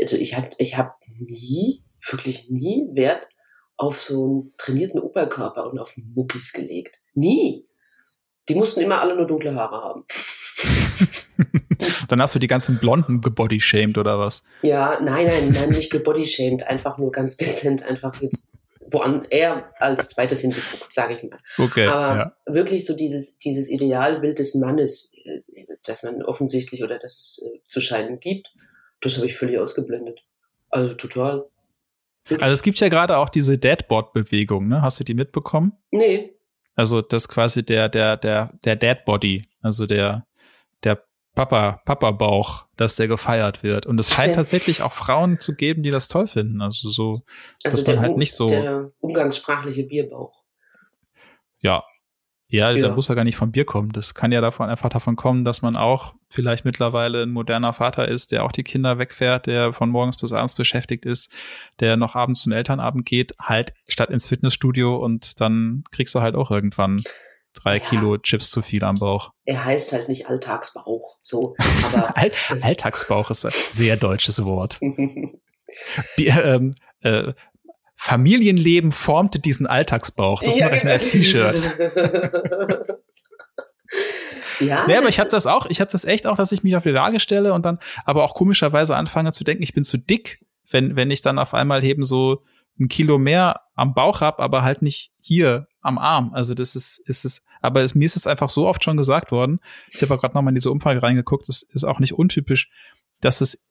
also 0.00 0.16
ich 0.16 0.36
habe 0.36 0.50
ich 0.58 0.76
hab 0.76 0.98
nie, 1.18 1.84
wirklich 2.10 2.50
nie 2.50 2.88
Wert 2.92 3.28
auf 3.76 4.00
so 4.00 4.24
einen 4.24 4.52
trainierten 4.58 5.00
Oberkörper 5.00 5.70
und 5.70 5.78
auf 5.78 5.96
Muckis 5.96 6.52
gelegt. 6.52 7.00
Nie. 7.14 7.66
Die 8.48 8.54
mussten 8.54 8.80
immer 8.80 9.00
alle 9.00 9.16
nur 9.16 9.26
dunkle 9.26 9.54
Haare 9.54 9.82
haben. 9.82 10.04
Dann 12.08 12.20
hast 12.20 12.34
du 12.34 12.38
die 12.38 12.46
ganzen 12.46 12.78
Blonden 12.78 13.20
gebodyshamed 13.20 13.98
oder 13.98 14.18
was? 14.18 14.44
Ja, 14.62 15.00
nein, 15.00 15.26
nein, 15.26 15.50
nein, 15.50 15.70
nicht 15.70 15.90
gebodyshamed, 15.90 16.64
einfach 16.64 16.98
nur 16.98 17.10
ganz 17.10 17.36
dezent, 17.36 17.82
einfach 17.82 18.20
jetzt 18.20 18.48
wo 18.94 19.00
an 19.00 19.26
er 19.28 19.74
als 19.78 20.10
zweites 20.10 20.40
hingeguckt, 20.40 20.92
sage 20.92 21.14
ich 21.16 21.30
mal. 21.30 21.38
Okay, 21.58 21.86
Aber 21.86 22.16
ja. 22.16 22.54
wirklich 22.54 22.86
so 22.86 22.96
dieses, 22.96 23.36
dieses 23.38 23.68
Idealbild 23.68 24.38
des 24.38 24.54
Mannes, 24.54 25.12
äh, 25.24 25.40
das 25.84 26.02
man 26.02 26.22
offensichtlich 26.22 26.82
oder 26.82 26.98
das 26.98 27.16
es 27.16 27.46
äh, 27.46 27.58
zu 27.68 27.80
scheinen 27.80 28.20
gibt, 28.20 28.54
das 29.00 29.16
habe 29.16 29.26
ich 29.26 29.36
völlig 29.36 29.58
ausgeblendet. 29.58 30.22
Also 30.70 30.94
total. 30.94 31.44
Also 32.30 32.52
es 32.52 32.62
gibt 32.62 32.80
ja 32.80 32.88
gerade 32.88 33.18
auch 33.18 33.28
diese 33.28 33.58
Deadboard-Bewegung, 33.58 34.68
ne? 34.68 34.80
Hast 34.80 34.98
du 34.98 35.04
die 35.04 35.12
mitbekommen? 35.12 35.76
Nee. 35.90 36.32
Also 36.74 37.02
das 37.02 37.28
quasi 37.28 37.64
der, 37.64 37.88
der, 37.88 38.16
der, 38.16 38.52
der 38.64 38.76
Deadbody, 38.76 39.44
also 39.60 39.86
der, 39.86 40.26
der 41.36 41.42
Papa, 41.44 41.80
Papa-Bauch, 41.84 42.66
dass 42.76 42.96
der 42.96 43.08
gefeiert 43.08 43.62
wird. 43.62 43.86
Und 43.86 43.98
es 43.98 44.10
scheint 44.12 44.28
der, 44.28 44.36
tatsächlich 44.36 44.82
auch 44.82 44.92
Frauen 44.92 45.38
zu 45.38 45.54
geben, 45.56 45.82
die 45.82 45.90
das 45.90 46.08
toll 46.08 46.26
finden. 46.26 46.60
Also 46.60 46.88
so, 46.90 47.22
also 47.64 47.76
dass 47.76 47.86
man 47.86 48.00
halt 48.00 48.16
nicht 48.16 48.34
so. 48.34 48.46
Der 48.46 48.90
umgangssprachliche 49.00 49.84
Bierbauch. 49.84 50.44
Ja. 51.60 51.84
Ja, 52.50 52.70
Ja. 52.70 52.88
da 52.88 52.94
muss 52.94 53.08
ja 53.08 53.14
gar 53.14 53.24
nicht 53.24 53.36
vom 53.36 53.50
Bier 53.52 53.64
kommen. 53.64 53.90
Das 53.92 54.14
kann 54.14 54.30
ja 54.30 54.40
davon 54.40 54.68
einfach 54.68 54.90
davon 54.90 55.16
kommen, 55.16 55.44
dass 55.44 55.62
man 55.62 55.76
auch 55.76 56.14
vielleicht 56.28 56.64
mittlerweile 56.64 57.22
ein 57.22 57.30
moderner 57.30 57.72
Vater 57.72 58.06
ist, 58.06 58.30
der 58.32 58.44
auch 58.44 58.52
die 58.52 58.62
Kinder 58.62 58.98
wegfährt, 58.98 59.46
der 59.46 59.72
von 59.72 59.88
morgens 59.90 60.18
bis 60.18 60.32
abends 60.32 60.54
beschäftigt 60.54 61.04
ist, 61.06 61.32
der 61.80 61.96
noch 61.96 62.14
abends 62.14 62.42
zum 62.42 62.52
Elternabend 62.52 63.06
geht, 63.06 63.32
halt 63.40 63.72
statt 63.88 64.10
ins 64.10 64.28
Fitnessstudio 64.28 64.96
und 64.96 65.40
dann 65.40 65.84
kriegst 65.90 66.14
du 66.14 66.20
halt 66.20 66.36
auch 66.36 66.50
irgendwann 66.50 67.02
drei 67.54 67.78
Ja. 67.78 67.80
Kilo 67.84 68.18
Chips 68.18 68.50
zu 68.50 68.62
viel 68.62 68.84
am 68.84 68.96
Bauch. 68.96 69.32
Er 69.44 69.64
heißt 69.64 69.92
halt 69.92 70.08
nicht 70.08 70.28
Alltagsbauch, 70.28 71.16
so, 71.20 71.54
aber 71.92 72.16
All 72.16 72.30
Alltagsbauch 72.62 73.30
ist 73.30 73.44
ein 73.46 73.52
sehr 73.68 73.96
deutsches 73.96 74.44
Wort. 74.44 74.78
Bi- 76.16 76.26
ähm, 76.28 76.72
äh, 77.00 77.32
Familienleben 77.96 78.92
formte 78.92 79.38
diesen 79.40 79.66
Alltagsbauch. 79.66 80.42
Das 80.42 80.58
mache 80.58 80.76
ich 80.76 80.84
mir 80.84 80.90
als 80.92 81.06
T-Shirt. 81.08 81.70
ja, 84.60 84.86
Nee, 84.86 84.96
aber 84.96 85.08
ich 85.08 85.18
habe 85.20 85.30
das 85.30 85.46
auch, 85.46 85.66
ich 85.66 85.80
habe 85.80 85.90
das 85.90 86.04
echt 86.04 86.26
auch, 86.26 86.36
dass 86.36 86.52
ich 86.52 86.62
mich 86.62 86.76
auf 86.76 86.82
die 86.82 86.94
Waage 86.94 87.20
stelle 87.20 87.54
und 87.54 87.64
dann 87.64 87.78
aber 88.04 88.24
auch 88.24 88.34
komischerweise 88.34 88.96
anfange 88.96 89.32
zu 89.32 89.44
denken, 89.44 89.62
ich 89.62 89.72
bin 89.74 89.84
zu 89.84 89.96
dick, 89.96 90.44
wenn, 90.70 90.96
wenn 90.96 91.10
ich 91.10 91.22
dann 91.22 91.38
auf 91.38 91.54
einmal 91.54 91.84
eben 91.84 92.04
so 92.04 92.42
ein 92.80 92.88
Kilo 92.88 93.18
mehr 93.18 93.60
am 93.74 93.94
Bauch 93.94 94.20
hab, 94.20 94.40
aber 94.40 94.62
halt 94.62 94.82
nicht 94.82 95.12
hier 95.20 95.66
am 95.84 95.98
Arm. 95.98 96.32
Also 96.34 96.54
das 96.54 96.74
ist, 96.76 96.98
ist 97.08 97.24
es, 97.24 97.44
aber 97.60 97.82
es, 97.82 97.94
mir 97.94 98.04
ist 98.04 98.16
es 98.16 98.26
einfach 98.26 98.48
so 98.48 98.66
oft 98.66 98.82
schon 98.82 98.96
gesagt 98.96 99.30
worden. 99.30 99.60
Ich 99.90 100.02
habe 100.02 100.18
gerade 100.18 100.34
nochmal 100.34 100.50
in 100.52 100.56
diese 100.56 100.70
Umfrage 100.70 101.02
reingeguckt, 101.02 101.48
das 101.48 101.62
ist 101.62 101.84
auch 101.84 101.98
nicht 102.00 102.14
untypisch, 102.14 102.70
dass 103.20 103.40
es 103.40 103.64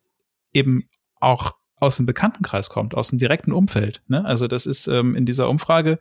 eben 0.53 0.87
auch 1.19 1.53
aus 1.79 1.97
dem 1.97 2.05
Bekanntenkreis 2.05 2.69
kommt, 2.69 2.95
aus 2.95 3.09
dem 3.09 3.19
direkten 3.19 3.51
Umfeld. 3.51 4.03
Ne? 4.07 4.23
Also 4.23 4.47
das 4.47 4.65
ist 4.65 4.87
ähm, 4.87 5.15
in 5.15 5.25
dieser 5.25 5.49
Umfrage 5.49 5.99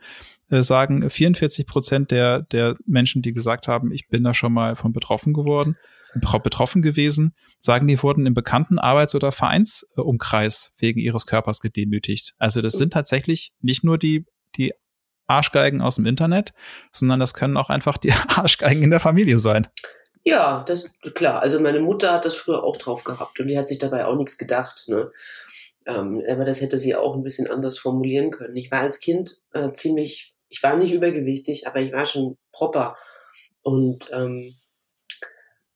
äh, 0.49 0.63
sagen 0.63 1.09
44 1.09 1.67
Prozent 1.67 2.11
der, 2.13 2.43
der 2.43 2.77
Menschen, 2.87 3.21
die 3.23 3.33
gesagt 3.33 3.67
haben, 3.67 3.91
ich 3.91 4.09
bin 4.09 4.23
da 4.23 4.33
schon 4.33 4.53
mal 4.53 4.77
von 4.77 4.93
betroffen 4.93 5.33
geworden, 5.33 5.77
betro- 6.15 6.39
betroffen 6.41 6.83
gewesen, 6.83 7.35
sagen, 7.59 7.89
die 7.89 8.01
wurden 8.03 8.27
im 8.27 8.35
bekannten 8.35 8.79
Arbeits- 8.79 9.15
oder 9.15 9.33
Vereinsumkreis 9.33 10.75
wegen 10.79 11.01
ihres 11.01 11.27
Körpers 11.27 11.61
gedemütigt. 11.61 12.35
Also 12.39 12.61
das 12.61 12.75
sind 12.75 12.93
tatsächlich 12.93 13.53
nicht 13.61 13.83
nur 13.83 13.99
die, 13.99 14.27
die 14.57 14.73
Arschgeigen 15.27 15.81
aus 15.81 15.97
dem 15.97 16.07
Internet, 16.07 16.53
sondern 16.93 17.21
das 17.21 17.35
können 17.35 17.57
auch 17.57 17.71
einfach 17.71 17.99
die 17.99 18.13
Arschgeigen 18.29 18.83
in 18.83 18.91
der 18.91 19.01
Familie 19.01 19.39
sein. 19.39 19.69
Ja, 20.25 20.65
das 20.67 20.99
klar. 21.15 21.43
Also 21.43 21.61
meine 21.61 21.81
Mutter 21.81 22.13
hat 22.13 22.25
das 22.25 22.35
früher 22.35 22.63
auch 22.63 22.77
drauf 22.77 23.03
gehabt 23.03 23.41
und 23.41 23.49
die 23.49 23.59
hat 23.59 23.69
sich 23.69 23.79
dabei 23.79 24.07
auch 24.07 24.17
nichts 24.17 24.39
gedacht. 24.39 24.85
Ne? 24.87 25.11
Ähm, 25.87 26.23
aber 26.29 26.45
das 26.45 26.61
hätte 26.61 26.79
sie 26.79 26.95
auch 26.95 27.17
ein 27.17 27.25
bisschen 27.25 27.51
anders 27.51 27.79
formulieren 27.79 28.31
können. 28.31 28.57
Ich 28.57 28.71
war 28.71 28.81
als 28.81 29.01
Kind 29.01 29.39
äh, 29.53 29.73
ziemlich, 29.73 30.35
ich 30.49 30.63
war 30.63 30.77
nicht 30.77 30.93
übergewichtig, 30.93 31.67
aber 31.67 31.81
ich 31.81 31.93
war 31.93 32.07
schon 32.07 32.39
proper. 32.53 32.97
Und 33.63 34.11
ähm, 34.13 34.55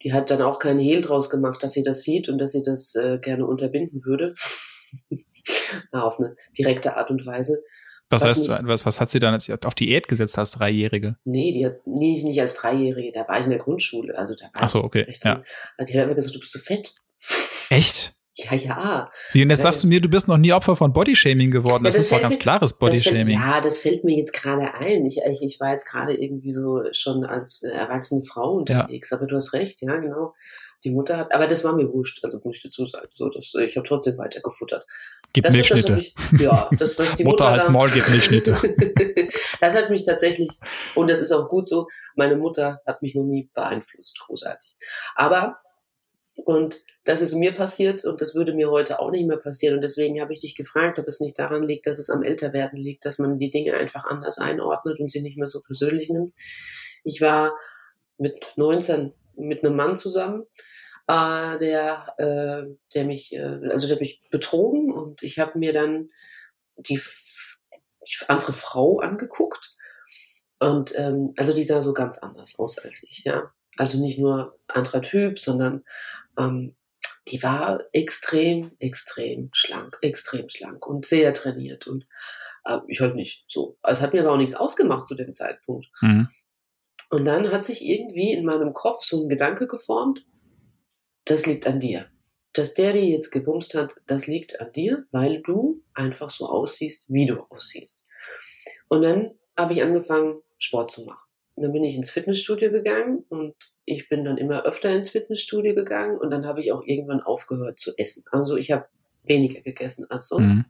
die 0.03 0.13
hat 0.13 0.31
dann 0.31 0.43
auch 0.43 0.61
keinen 0.61 0.79
Hehl 0.79 1.01
draus 1.01 1.31
gemacht, 1.31 1.63
dass 1.63 1.73
sie 1.73 1.83
das 1.83 2.03
sieht 2.03 2.29
und 2.29 2.39
dass 2.39 2.53
sie 2.53 2.63
das 2.63 2.95
äh, 2.95 3.19
gerne 3.19 3.47
unterbinden 3.47 4.05
würde. 4.05 4.35
Auf 5.93 6.21
eine 6.21 6.37
direkte 6.57 6.97
Art 6.97 7.11
und 7.11 7.27
Weise. 7.27 7.65
Was 8.09 8.23
Was 8.23 8.49
heißt, 8.49 8.65
was, 8.69 8.87
was 8.87 9.01
hat 9.01 9.11
sie 9.11 9.19
dann 9.19 9.33
als 9.35 9.51
auf 9.65 9.75
Diät 9.75 10.07
gesetzt 10.07 10.39
als 10.39 10.53
Dreijährige? 10.53 11.17
Nee, 11.25 11.53
die 11.53 11.67
hat 11.67 11.85
nie, 11.87 12.23
nicht 12.23 12.41
als 12.41 12.55
Dreijährige, 12.55 13.11
da 13.13 13.27
war 13.27 13.39
ich 13.39 13.45
in 13.45 13.51
der 13.51 13.59
Grundschule. 13.59 14.17
Also 14.17 14.35
da 14.35 14.45
war 14.45 14.53
Ach 14.63 14.69
so, 14.69 14.79
ich 14.79 14.85
okay, 14.85 15.05
16. 15.07 15.33
ja. 15.33 15.43
Die 15.85 15.99
hat 15.99 16.05
immer 16.05 16.15
gesagt, 16.15 16.35
du 16.35 16.39
bist 16.41 16.53
zu 16.53 16.59
fett. 16.61 16.95
Echt? 17.71 18.15
Ja, 18.39 18.55
ja. 18.55 19.11
Wie, 19.33 19.43
und 19.43 19.49
jetzt 19.51 19.61
Ja, 19.61 19.63
sagst 19.65 19.83
du 19.83 19.89
mir, 19.89 20.01
du 20.01 20.11
bist 20.11 20.29
noch 20.29 20.37
nie 20.37 20.53
Opfer 20.53 20.77
von 20.77 20.93
Bodyshaming 20.93 21.51
geworden. 21.51 21.85
Ja, 21.85 21.89
Das, 21.89 21.97
das 21.97 22.05
ist 22.05 22.13
doch 22.13 22.21
ganz 22.21 22.35
mir- 22.37 22.43
klares 22.43 22.79
Bodyshaming. 22.79 23.31
ja, 23.41 23.61
das 23.63 23.79
fällt 23.79 24.05
mir 24.05 24.15
jetzt 24.17 24.35
gerade 24.35 24.75
ein. 24.75 25.07
Ich, 25.07 25.17
ich, 25.17 25.43
ich 25.43 25.59
war 25.59 25.73
jetzt 25.73 25.87
gerade 25.91 26.15
irgendwie 26.15 26.51
so 26.53 26.83
schon 26.93 27.25
als 27.25 27.63
äh, 27.63 27.71
erwachsene 27.75 28.23
Frau 28.25 28.53
unterwegs. 28.57 29.13
Aber 29.15 29.27
du 29.27 29.37
hast 29.37 29.55
recht, 29.55 29.81
ja, 29.81 29.97
genau. 29.97 30.35
Die 30.85 30.91
Mutter 30.91 31.17
hat, 31.17 31.33
aber 31.33 31.47
das 31.47 31.65
war 31.65 31.75
mir 31.75 31.93
wurscht, 31.93 32.25
also 32.25 32.41
muss 32.45 32.57
ich 32.57 32.63
dazu 32.63 32.87
sagen. 32.87 33.09
So, 33.15 33.29
das, 33.29 33.53
ich 33.55 33.77
habe 33.77 33.87
trotzdem 33.87 34.19
weiter 34.19 34.41
gefuttert. 34.41 34.87
Gib 35.33 35.45
Das, 35.45 35.55
Milchschnitte. 35.55 36.05
ja, 36.39 36.69
das, 36.79 36.99
was 36.99 37.17
die 37.17 37.25
Mutter 37.25 37.45
Mutter, 37.45 37.55
als 37.55 37.71
Maul 37.71 37.91
gibt 37.91 38.09
Milchschnitte. 38.09 38.53
das 39.61 39.75
hat 39.75 39.91
mich 39.91 40.05
tatsächlich, 40.05 40.51
und 40.95 41.09
das 41.09 41.23
ist 41.23 41.33
auch 41.33 41.49
gut 41.49 41.67
so, 41.67 41.89
meine 42.15 42.37
Mutter 42.37 42.81
hat 42.87 43.03
mich 43.03 43.15
noch 43.15 43.25
nie 43.25 43.51
beeinflusst, 43.55 44.21
großartig. 44.27 44.77
Aber, 45.15 45.59
und 46.45 46.83
das 47.05 47.23
ist 47.23 47.35
mir 47.35 47.53
passiert 47.53 48.05
und 48.05 48.21
das 48.21 48.35
würde 48.35 48.53
mir 48.53 48.71
heute 48.71 49.01
auch 49.01 49.11
nicht 49.11 49.27
mehr 49.27 49.39
passieren. 49.39 49.77
Und 49.77 49.83
deswegen 49.83 50.21
habe 50.21 50.33
ich 50.33 50.41
dich 50.41 50.57
gefragt, 50.57 50.99
ob 50.99 51.07
es 51.07 51.21
nicht 51.21 51.39
daran 51.39 51.63
liegt, 51.63 51.87
dass 51.87 51.99
es 51.99 52.11
am 52.11 52.23
Älterwerden 52.23 52.79
liegt, 52.79 53.05
dass 53.05 53.19
man 53.19 53.39
die 53.39 53.51
Dinge 53.51 53.75
einfach 53.75 54.05
anders 54.05 54.39
einordnet 54.39 55.01
und 55.01 55.11
sie 55.11 55.23
nicht 55.23 55.39
mehr 55.39 55.47
so 55.47 55.61
persönlich 55.63 56.11
nimmt. 56.11 56.35
Ich 57.05 57.21
war 57.21 57.57
mit 58.19 58.53
19 58.57 59.13
mit 59.37 59.65
einem 59.65 59.77
Mann 59.77 59.99
zusammen, 59.99 60.45
äh, 61.07 61.59
der, 61.59 62.15
äh, 62.19 62.75
der 62.95 63.05
mich, 63.05 63.33
äh, 63.35 63.61
also 63.71 63.87
der 63.89 63.99
mich 63.99 64.23
betrogen 64.31 64.93
und 64.93 65.23
ich 65.23 65.39
habe 65.39 65.59
mir 65.59 65.73
dann 65.73 66.09
die, 66.77 67.01
die 67.01 68.29
andere 68.29 68.53
Frau 68.53 69.01
angeguckt 69.01 69.77
und 70.59 70.99
ähm, 70.99 71.33
also 71.37 71.53
die 71.53 71.65
sah 71.65 71.83
so 71.83 71.93
ganz 71.93 72.19
anders 72.19 72.59
aus 72.59 72.79
als 72.79 73.03
ich, 73.03 73.25
ja. 73.25 73.53
Also 73.79 74.01
nicht 74.01 74.19
nur 74.19 74.59
anderer 74.69 75.03
Typ, 75.03 75.39
sondern 75.39 75.85
ähm, 76.39 76.77
die 77.29 77.43
war 77.43 77.83
extrem, 77.93 78.73
extrem 78.79 79.51
schlank, 79.53 79.99
extrem 80.01 80.49
schlank 80.49 80.87
und 80.87 81.05
sehr 81.05 81.35
trainiert 81.35 81.87
und 81.87 82.07
äh, 82.65 82.79
ich 82.87 83.01
halt 83.01 83.17
nicht 83.17 83.45
so. 83.49 83.77
Also 83.83 83.99
es 83.99 84.03
hat 84.03 84.13
mir 84.13 84.23
aber 84.23 84.33
auch 84.33 84.39
nichts 84.39 84.55
ausgemacht 84.55 85.07
zu 85.07 85.15
dem 85.15 85.35
Zeitpunkt. 85.35 85.89
Mhm. 86.01 86.29
Und 87.11 87.25
dann 87.25 87.51
hat 87.53 87.65
sich 87.65 87.85
irgendwie 87.85 88.33
in 88.33 88.45
meinem 88.45 88.73
Kopf 88.73 89.05
so 89.05 89.23
ein 89.23 89.29
Gedanke 89.29 89.67
geformt, 89.67 90.27
das 91.25 91.47
liegt 91.47 91.67
an 91.67 91.81
dir. 91.81 92.07
Dass 92.53 92.75
der 92.75 92.93
die 92.93 93.11
jetzt 93.11 93.31
gebumst 93.31 93.75
hat, 93.75 93.95
das 94.07 94.27
liegt 94.27 94.61
an 94.61 94.73
dir, 94.73 95.05
weil 95.11 95.43
du 95.43 95.83
einfach 95.95 96.31
so 96.31 96.47
aussiehst, 96.49 97.05
wie 97.09 97.27
du 97.27 97.41
aussiehst. 97.51 98.05
Und 98.89 99.03
dann 99.03 99.33
habe 99.57 99.75
ich 99.75 99.83
angefangen, 99.83 100.41
Sport 100.59 100.91
zu 100.91 101.05
machen. 101.05 101.27
Und 101.55 101.63
dann 101.63 101.73
bin 101.73 101.85
ich 101.85 101.95
ins 101.95 102.11
Fitnessstudio 102.11 102.71
gegangen 102.71 103.25
und 103.29 103.55
ich 103.85 104.09
bin 104.09 104.25
dann 104.25 104.37
immer 104.37 104.65
öfter 104.65 104.95
ins 104.95 105.11
Fitnessstudio 105.11 105.75
gegangen 105.75 106.19
und 106.19 106.31
dann 106.31 106.45
habe 106.45 106.61
ich 106.61 106.73
auch 106.73 106.83
irgendwann 106.85 107.21
aufgehört 107.21 107.79
zu 107.79 107.93
essen. 107.97 108.25
Also 108.31 108.57
ich 108.57 108.73
habe 108.73 108.87
weniger 109.25 109.61
gegessen 109.63 110.07
als 110.11 110.29
sonst. 110.29 110.55
Mhm. 110.55 110.65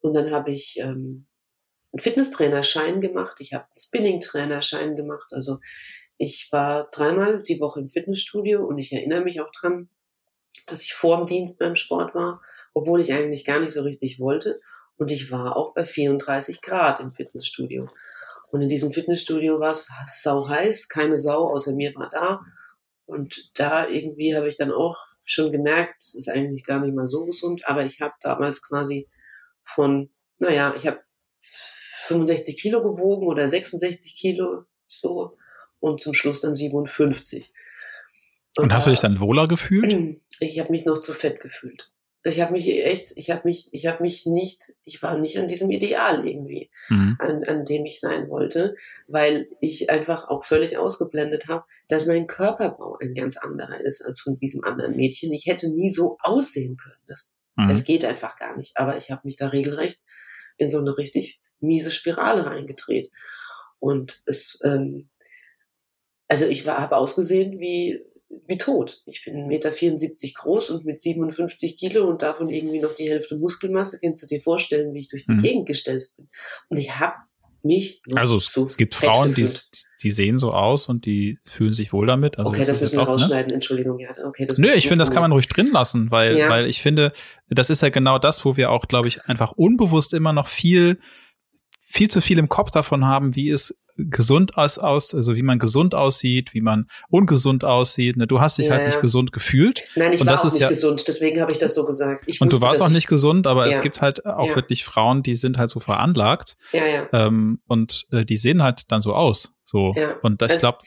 Und 0.00 0.14
dann 0.14 0.30
habe 0.30 0.52
ich 0.52 0.78
ähm, 0.78 1.26
einen 1.96 2.02
Fitnesstrainerschein 2.02 3.00
gemacht, 3.00 3.36
ich 3.38 3.54
habe 3.54 3.64
einen 3.64 3.76
Spinning-Trainerschein 3.76 4.96
gemacht. 4.96 5.28
Also 5.32 5.58
ich 6.18 6.48
war 6.52 6.90
dreimal 6.90 7.42
die 7.42 7.58
Woche 7.58 7.80
im 7.80 7.88
Fitnessstudio 7.88 8.64
und 8.64 8.78
ich 8.78 8.92
erinnere 8.92 9.22
mich 9.22 9.40
auch 9.40 9.50
dran, 9.50 9.88
dass 10.66 10.82
ich 10.82 10.92
vor 10.92 11.16
dem 11.16 11.26
Dienst 11.26 11.58
beim 11.58 11.74
Sport 11.74 12.14
war, 12.14 12.42
obwohl 12.74 13.00
ich 13.00 13.14
eigentlich 13.14 13.44
gar 13.46 13.60
nicht 13.60 13.72
so 13.72 13.82
richtig 13.82 14.20
wollte. 14.20 14.58
Und 14.98 15.10
ich 15.10 15.30
war 15.30 15.56
auch 15.56 15.72
bei 15.74 15.84
34 15.84 16.60
Grad 16.60 17.00
im 17.00 17.12
Fitnessstudio. 17.12 17.88
Und 18.50 18.60
in 18.62 18.68
diesem 18.68 18.92
Fitnessstudio 18.92 19.58
war 19.58 19.70
es 19.70 19.88
sau 20.06 20.48
heiß, 20.48 20.88
keine 20.88 21.16
Sau 21.16 21.48
außer 21.48 21.74
mir 21.74 21.94
war 21.94 22.10
da. 22.10 22.40
Und 23.06 23.50
da 23.54 23.88
irgendwie 23.88 24.36
habe 24.36 24.48
ich 24.48 24.56
dann 24.56 24.72
auch 24.72 24.98
schon 25.24 25.50
gemerkt, 25.50 25.96
es 25.98 26.14
ist 26.14 26.28
eigentlich 26.28 26.64
gar 26.64 26.80
nicht 26.80 26.94
mal 26.94 27.08
so 27.08 27.24
gesund, 27.24 27.66
aber 27.66 27.84
ich 27.84 28.00
habe 28.00 28.14
damals 28.20 28.62
quasi 28.62 29.08
von, 29.64 30.10
naja, 30.38 30.74
ich 30.76 30.86
habe 30.86 31.00
65 32.06 32.56
Kilo 32.56 32.82
gewogen 32.82 33.26
oder 33.26 33.48
66 33.48 34.14
Kilo 34.16 34.64
so 34.86 35.36
und 35.80 36.00
zum 36.02 36.14
Schluss 36.14 36.40
dann 36.40 36.54
57. 36.54 37.52
Und 38.56 38.72
hast 38.72 38.86
du 38.86 38.90
dich 38.90 39.00
dann 39.00 39.20
wohler 39.20 39.46
gefühlt? 39.46 40.20
Ich 40.38 40.60
habe 40.60 40.70
mich 40.70 40.84
noch 40.84 41.00
zu 41.00 41.14
fett 41.14 41.40
gefühlt. 41.40 41.90
Ich 42.22 42.42
habe 42.42 42.52
mich 42.52 42.68
echt, 42.68 43.12
ich 43.16 43.30
habe 43.30 43.48
mich, 43.48 43.70
ich 43.72 43.86
habe 43.86 44.02
mich 44.02 44.26
nicht, 44.26 44.74
ich 44.84 45.02
war 45.02 45.16
nicht 45.16 45.38
an 45.38 45.48
diesem 45.48 45.70
Ideal 45.70 46.26
irgendwie, 46.28 46.68
Mhm. 46.90 47.16
an, 47.20 47.42
an 47.44 47.64
dem 47.64 47.86
ich 47.86 48.00
sein 48.00 48.28
wollte, 48.28 48.74
weil 49.06 49.48
ich 49.62 49.88
einfach 49.88 50.28
auch 50.28 50.44
völlig 50.44 50.76
ausgeblendet 50.76 51.48
habe, 51.48 51.64
dass 51.88 52.04
mein 52.04 52.26
Körperbau 52.26 52.98
ein 53.00 53.14
ganz 53.14 53.38
anderer 53.38 53.80
ist 53.80 54.04
als 54.04 54.20
von 54.20 54.36
diesem 54.36 54.62
anderen 54.62 54.94
Mädchen. 54.94 55.32
Ich 55.32 55.46
hätte 55.46 55.70
nie 55.70 55.88
so 55.88 56.18
aussehen 56.20 56.76
können. 56.76 57.00
Das, 57.06 57.34
Mhm. 57.56 57.68
das 57.70 57.84
geht 57.84 58.04
einfach 58.04 58.36
gar 58.36 58.58
nicht. 58.58 58.76
Aber 58.76 58.98
ich 58.98 59.10
habe 59.10 59.22
mich 59.24 59.36
da 59.36 59.48
regelrecht 59.48 59.98
in 60.58 60.68
so 60.68 60.80
eine 60.80 60.98
richtig 60.98 61.40
miese 61.60 61.90
Spirale 61.90 62.46
reingedreht. 62.46 63.10
Und 63.78 64.22
es, 64.26 64.58
ähm, 64.64 65.08
also 66.28 66.46
ich 66.46 66.66
war, 66.66 66.78
habe 66.78 66.96
ausgesehen 66.96 67.58
wie, 67.60 68.00
wie 68.48 68.58
tot. 68.58 69.02
Ich 69.06 69.24
bin 69.24 69.48
1,74 69.48 69.48
Meter 69.48 70.32
groß 70.34 70.70
und 70.70 70.84
mit 70.84 71.00
57 71.00 71.76
Kilo 71.76 72.08
und 72.08 72.22
davon 72.22 72.48
irgendwie 72.48 72.80
noch 72.80 72.94
die 72.94 73.08
Hälfte 73.08 73.36
Muskelmasse. 73.36 73.98
Kannst 74.02 74.22
du 74.22 74.26
dir 74.26 74.40
vorstellen, 74.40 74.94
wie 74.94 75.00
ich 75.00 75.08
durch 75.08 75.26
die 75.26 75.32
Mhm. 75.32 75.42
Gegend 75.42 75.66
gestelzt 75.66 76.16
bin? 76.16 76.28
Und 76.68 76.78
ich 76.78 76.98
habe 76.98 77.14
mich 77.62 78.00
Also 78.14 78.36
es, 78.36 78.56
es 78.56 78.76
gibt 78.76 78.94
Frauen, 78.94 79.34
die, 79.34 79.46
die 80.02 80.10
sehen 80.10 80.38
so 80.38 80.52
aus 80.52 80.88
und 80.88 81.04
die 81.04 81.38
fühlen 81.44 81.72
sich 81.72 81.92
wohl 81.92 82.06
damit. 82.06 82.38
Also 82.38 82.50
okay, 82.50 82.60
das 82.60 82.68
ist 82.68 82.80
müssen 82.80 82.98
wir 82.98 83.02
ne? 83.02 83.08
rausschneiden. 83.08 83.52
Entschuldigung, 83.52 83.98
ja. 83.98 84.10
Okay, 84.24 84.46
das 84.46 84.58
Nö, 84.58 84.68
ich 84.74 84.88
finde, 84.88 85.02
das 85.02 85.10
kann 85.10 85.22
man 85.22 85.32
ruhig 85.32 85.48
drin 85.48 85.68
lassen, 85.72 86.10
weil, 86.10 86.38
Ja. 86.38 86.48
weil 86.48 86.66
ich 86.66 86.80
finde, 86.80 87.12
das 87.48 87.70
ist 87.70 87.82
ja 87.82 87.88
genau 87.88 88.18
das, 88.18 88.44
wo 88.44 88.56
wir 88.56 88.70
auch, 88.70 88.86
glaube 88.86 89.08
ich, 89.08 89.24
einfach 89.24 89.52
unbewusst 89.52 90.14
immer 90.14 90.32
noch 90.32 90.48
viel, 90.48 90.98
viel 91.88 92.10
zu 92.10 92.20
viel 92.20 92.38
im 92.38 92.48
Kopf 92.48 92.72
davon 92.72 93.06
haben, 93.06 93.36
wie 93.36 93.48
es 93.48 93.80
gesund 93.96 94.58
aus, 94.58 94.76
aus, 94.76 95.14
also 95.14 95.36
wie 95.36 95.42
man 95.42 95.58
gesund 95.58 95.94
aussieht, 95.94 96.52
wie 96.52 96.60
man 96.60 96.88
ungesund 97.08 97.64
aussieht. 97.64 98.16
Ne? 98.16 98.26
Du 98.26 98.40
hast 98.40 98.58
dich 98.58 98.68
halt 98.68 98.80
ja, 98.80 98.84
halt 98.84 98.94
nicht 98.94 99.00
gesund 99.00 99.32
gefühlt. 99.32 99.84
Nein, 99.94 100.12
ich 100.12 100.20
und 100.20 100.26
war 100.26 100.34
das 100.34 100.42
auch 100.42 100.46
ist 100.46 100.52
nicht 100.54 100.62
ja, 100.62 100.68
gesund, 100.68 101.08
deswegen 101.08 101.40
habe 101.40 101.52
ich 101.52 101.58
das 101.58 101.74
so 101.74 101.86
gesagt. 101.86 102.24
Ich 102.26 102.40
und 102.40 102.52
du 102.52 102.60
warst 102.60 102.82
auch 102.82 102.90
nicht 102.90 103.06
gesund, 103.06 103.46
aber 103.46 103.64
ja. 103.64 103.72
es 103.72 103.80
gibt 103.80 104.02
halt 104.02 104.26
auch 104.26 104.54
wirklich 104.54 104.84
Frauen, 104.84 105.22
die 105.22 105.36
sind 105.36 105.56
halt 105.56 105.70
so 105.70 105.80
veranlagt. 105.80 106.56
Ja, 106.72 106.84
ja. 106.86 107.08
Ähm, 107.12 107.60
und 107.68 108.06
äh, 108.10 108.24
die 108.24 108.36
sehen 108.36 108.62
halt 108.62 108.90
dann 108.92 109.00
so 109.00 109.14
aus. 109.14 109.54
So. 109.64 109.94
Ja. 109.96 110.16
Und 110.22 110.42
das, 110.42 110.54
ich 110.54 110.58
glaube, 110.58 110.78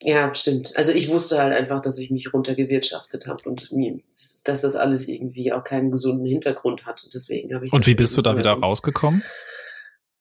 ja, 0.00 0.32
stimmt. 0.34 0.76
Also 0.76 0.92
ich 0.92 1.08
wusste 1.08 1.38
halt 1.38 1.54
einfach, 1.54 1.80
dass 1.80 1.98
ich 1.98 2.10
mich 2.10 2.32
runtergewirtschaftet 2.32 3.26
habe 3.26 3.48
und 3.48 3.72
mir, 3.72 4.00
dass 4.44 4.62
das 4.62 4.74
alles 4.74 5.08
irgendwie 5.08 5.52
auch 5.52 5.64
keinen 5.64 5.90
gesunden 5.90 6.26
Hintergrund 6.26 6.86
hat. 6.86 7.04
Und 7.04 7.14
deswegen 7.14 7.54
habe 7.54 7.64
ich. 7.64 7.72
Und 7.72 7.86
wie 7.86 7.94
bist 7.94 8.16
du 8.16 8.22
da 8.22 8.36
wieder 8.36 8.52
rausgekommen? 8.52 9.22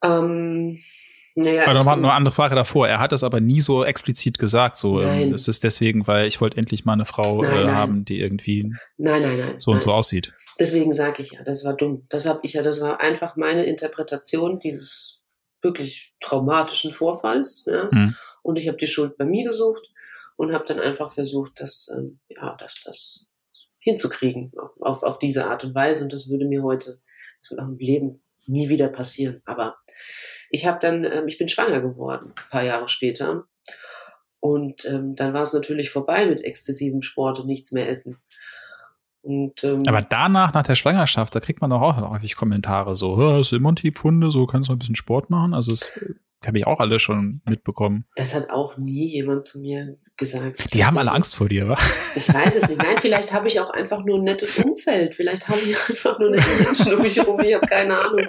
Ähm, 0.05 0.79
naja, 1.37 1.63
aber 1.63 1.73
nochmal 1.73 1.97
eine 1.97 2.13
andere 2.13 2.33
Frage 2.33 2.55
davor. 2.55 2.87
Er 2.87 2.99
hat 2.99 3.11
es 3.11 3.21
aber 3.21 3.41
nie 3.41 3.59
so 3.59 3.83
explizit 3.83 4.39
gesagt. 4.39 4.77
So, 4.77 5.01
ähm, 5.01 5.07
nein. 5.07 5.33
ist 5.33 5.49
es 5.49 5.59
deswegen, 5.59 6.07
weil 6.07 6.27
ich 6.27 6.39
wollte 6.39 6.57
endlich 6.57 6.85
mal 6.85 6.93
eine 6.93 7.05
Frau 7.05 7.41
nein, 7.41 7.51
äh, 7.51 7.63
nein. 7.65 7.75
haben, 7.75 8.05
die 8.05 8.19
irgendwie 8.21 8.63
nein, 8.97 9.21
nein, 9.21 9.37
nein, 9.37 9.55
so 9.57 9.71
und 9.71 9.81
so 9.81 9.91
aussieht. 9.91 10.33
Deswegen 10.57 10.93
sage 10.93 11.21
ich 11.21 11.33
ja, 11.33 11.43
das 11.43 11.65
war 11.65 11.73
dumm. 11.73 12.05
Das 12.09 12.25
habe 12.25 12.39
ich 12.43 12.53
ja, 12.53 12.63
das 12.63 12.79
war 12.79 13.01
einfach 13.01 13.35
meine 13.35 13.65
Interpretation 13.65 14.59
dieses 14.59 15.21
wirklich 15.61 16.13
traumatischen 16.21 16.93
Vorfalls. 16.93 17.65
Ja? 17.67 17.89
Mhm. 17.91 18.15
Und 18.41 18.57
ich 18.57 18.69
habe 18.69 18.77
die 18.77 18.87
Schuld 18.87 19.17
bei 19.17 19.25
mir 19.25 19.43
gesucht 19.43 19.89
und 20.37 20.53
habe 20.53 20.65
dann 20.65 20.79
einfach 20.79 21.11
versucht, 21.11 21.59
das, 21.59 21.89
ähm, 21.97 22.19
ja, 22.29 22.55
das, 22.57 22.83
das 22.85 23.25
hinzukriegen 23.79 24.53
auf, 24.57 24.71
auf, 24.79 25.03
auf 25.03 25.19
diese 25.19 25.47
Art 25.47 25.65
und 25.65 25.75
Weise. 25.75 26.05
Und 26.05 26.13
das 26.13 26.29
würde 26.29 26.45
mir 26.45 26.63
heute 26.63 27.01
so 27.41 27.57
im 27.57 27.77
Leben 27.77 28.21
nie 28.47 28.69
wieder 28.69 28.89
passieren. 28.89 29.41
Aber 29.45 29.77
ich 30.49 30.65
habe 30.65 30.79
dann, 30.81 31.03
ähm, 31.03 31.27
ich 31.27 31.37
bin 31.37 31.47
schwanger 31.47 31.81
geworden, 31.81 32.33
ein 32.35 32.49
paar 32.49 32.63
Jahre 32.63 32.89
später. 32.89 33.45
Und 34.39 34.85
ähm, 34.85 35.15
dann 35.15 35.33
war 35.33 35.43
es 35.43 35.53
natürlich 35.53 35.89
vorbei 35.89 36.25
mit 36.27 36.43
exzessivem 36.43 37.01
Sport 37.01 37.39
und 37.39 37.47
nichts 37.47 37.71
mehr 37.71 37.89
essen. 37.89 38.21
Und, 39.25 39.63
ähm, 39.63 39.81
Aber 39.87 40.03
danach, 40.03 40.53
nach 40.53 40.61
der 40.61 40.75
Schwangerschaft, 40.75 41.33
da 41.33 41.39
kriegt 41.39 41.59
man 41.59 41.71
doch 41.71 41.81
auch 41.81 41.97
häufig 42.11 42.35
Kommentare 42.35 42.95
so, 42.95 43.17
hast 43.17 43.51
du 43.51 43.55
immer 43.55 43.73
die 43.73 43.91
Pfunde, 43.91 44.29
so 44.29 44.45
kannst 44.45 44.69
du 44.69 44.73
ein 44.73 44.77
bisschen 44.77 44.95
Sport 44.95 45.31
machen. 45.31 45.55
Also 45.55 45.73
es 45.73 45.91
habe 46.45 46.59
ich 46.59 46.67
auch 46.67 46.79
alle 46.79 46.99
schon 46.99 47.41
mitbekommen. 47.49 48.05
Das 48.17 48.35
hat 48.35 48.51
auch 48.51 48.77
nie 48.77 49.07
jemand 49.07 49.45
zu 49.45 49.59
mir 49.59 49.97
gesagt. 50.15 50.75
Die 50.75 50.85
haben 50.85 50.95
alle 50.99 51.11
Angst 51.11 51.35
vor 51.35 51.49
dir, 51.49 51.67
wa? 51.67 51.75
Ich 52.15 52.31
weiß 52.31 52.55
es 52.55 52.69
nicht. 52.69 52.77
Nein, 52.77 52.97
vielleicht 52.99 53.33
habe 53.33 53.47
ich 53.47 53.59
auch 53.59 53.71
einfach 53.71 54.05
nur 54.05 54.19
ein 54.19 54.25
nettes 54.25 54.59
Umfeld. 54.59 55.15
Vielleicht 55.15 55.49
habe 55.49 55.61
ich 55.61 55.75
einfach 55.89 56.19
nur 56.19 56.29
nette 56.29 56.63
Menschen 56.63 56.93
um 56.93 57.01
mich 57.01 57.17
herum. 57.17 57.39
Ich 57.39 57.55
habe 57.55 57.65
keine 57.65 57.97
Ahnung. 57.97 58.27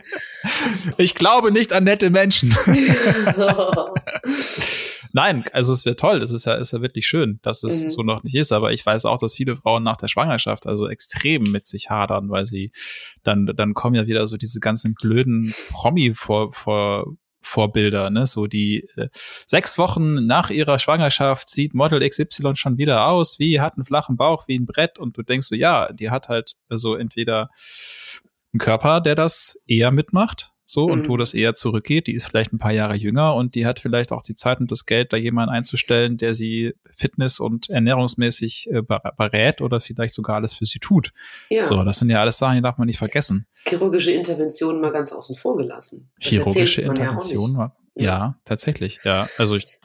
Ich 0.96 1.14
glaube 1.14 1.52
nicht 1.52 1.74
an 1.74 1.84
nette 1.84 2.08
Menschen. 2.08 2.50
Nein, 5.16 5.44
also 5.54 5.72
es 5.72 5.86
wäre 5.86 5.96
toll. 5.96 6.20
Es 6.20 6.30
ist 6.30 6.44
ja, 6.44 6.56
ist 6.56 6.74
ja 6.74 6.82
wirklich 6.82 7.06
schön, 7.06 7.38
dass 7.40 7.62
es 7.62 7.84
mhm. 7.84 7.88
so 7.88 8.02
noch 8.02 8.22
nicht 8.22 8.34
ist. 8.34 8.52
Aber 8.52 8.72
ich 8.72 8.84
weiß 8.84 9.06
auch, 9.06 9.18
dass 9.18 9.34
viele 9.34 9.56
Frauen 9.56 9.82
nach 9.82 9.96
der 9.96 10.08
Schwangerschaft 10.08 10.66
also 10.66 10.90
extrem 10.90 11.44
mit 11.44 11.64
sich 11.64 11.88
hadern, 11.88 12.28
weil 12.28 12.44
sie 12.44 12.70
dann, 13.22 13.46
dann 13.46 13.72
kommen 13.72 13.94
ja 13.94 14.06
wieder 14.06 14.26
so 14.26 14.36
diese 14.36 14.60
ganzen 14.60 14.92
blöden 14.92 15.54
Promi 15.70 16.12
vor, 16.12 16.52
vor 16.52 17.16
Vorbilder, 17.40 18.10
ne? 18.10 18.26
So 18.26 18.46
die 18.46 18.90
äh, 18.96 19.08
sechs 19.14 19.78
Wochen 19.78 20.26
nach 20.26 20.50
ihrer 20.50 20.78
Schwangerschaft 20.78 21.48
sieht 21.48 21.72
Model 21.72 22.06
XY 22.06 22.54
schon 22.56 22.76
wieder 22.76 23.06
aus, 23.06 23.38
wie 23.38 23.58
hat 23.58 23.76
einen 23.76 23.84
flachen 23.84 24.18
Bauch, 24.18 24.48
wie 24.48 24.58
ein 24.58 24.66
Brett 24.66 24.98
und 24.98 25.16
du 25.16 25.22
denkst 25.22 25.46
so, 25.46 25.54
ja, 25.54 25.90
die 25.94 26.10
hat 26.10 26.28
halt 26.28 26.50
so 26.50 26.56
also 26.68 26.94
entweder 26.96 27.48
einen 28.52 28.58
Körper, 28.58 29.00
der 29.00 29.14
das 29.14 29.62
eher 29.66 29.92
mitmacht, 29.92 30.52
so, 30.68 30.86
mhm. 30.86 30.92
und 30.92 31.08
wo 31.08 31.16
das 31.16 31.32
eher 31.32 31.54
zurückgeht. 31.54 32.08
Die 32.08 32.14
ist 32.14 32.26
vielleicht 32.26 32.52
ein 32.52 32.58
paar 32.58 32.72
Jahre 32.72 32.96
jünger 32.96 33.34
und 33.36 33.54
die 33.54 33.64
hat 33.64 33.78
vielleicht 33.78 34.10
auch 34.10 34.20
die 34.20 34.34
Zeit 34.34 34.58
und 34.58 34.70
das 34.70 34.84
Geld, 34.84 35.12
da 35.12 35.16
jemanden 35.16 35.54
einzustellen, 35.54 36.18
der 36.18 36.34
sie 36.34 36.74
fitness- 36.90 37.38
und 37.38 37.70
ernährungsmäßig 37.70 38.68
äh, 38.72 38.82
berät 38.82 39.60
oder 39.60 39.78
vielleicht 39.78 40.12
sogar 40.12 40.36
alles 40.36 40.54
für 40.54 40.66
sie 40.66 40.80
tut. 40.80 41.12
Ja. 41.48 41.62
So, 41.62 41.82
das 41.84 42.00
sind 42.00 42.10
ja 42.10 42.20
alles 42.20 42.38
Sachen, 42.38 42.56
die 42.56 42.62
darf 42.62 42.78
man 42.78 42.86
nicht 42.86 42.98
vergessen. 42.98 43.46
Chirurgische 43.64 44.10
Interventionen 44.10 44.80
mal 44.80 44.90
ganz 44.90 45.12
außen 45.12 45.36
vor 45.36 45.56
gelassen. 45.56 46.10
Das 46.18 46.28
Chirurgische 46.28 46.82
Interventionen, 46.82 47.56
ja, 47.56 47.76
ja, 47.94 48.04
ja, 48.04 48.38
tatsächlich, 48.44 48.98
ja. 49.04 49.28
Also 49.38 49.54
ich, 49.54 49.78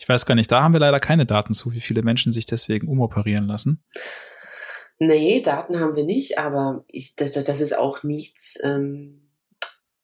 ich 0.00 0.08
weiß 0.08 0.26
gar 0.26 0.34
nicht, 0.34 0.50
da 0.50 0.62
haben 0.62 0.72
wir 0.72 0.80
leider 0.80 0.98
keine 0.98 1.24
Daten 1.24 1.54
zu, 1.54 1.72
wie 1.72 1.80
viele 1.80 2.02
Menschen 2.02 2.32
sich 2.32 2.46
deswegen 2.46 2.88
umoperieren 2.88 3.46
lassen. 3.46 3.84
Nee, 4.98 5.40
Daten 5.40 5.78
haben 5.80 5.94
wir 5.96 6.04
nicht, 6.04 6.38
aber 6.38 6.84
ich, 6.88 7.14
das, 7.16 7.32
das 7.32 7.60
ist 7.60 7.78
auch 7.78 8.02
nichts, 8.02 8.58
ähm, 8.62 9.29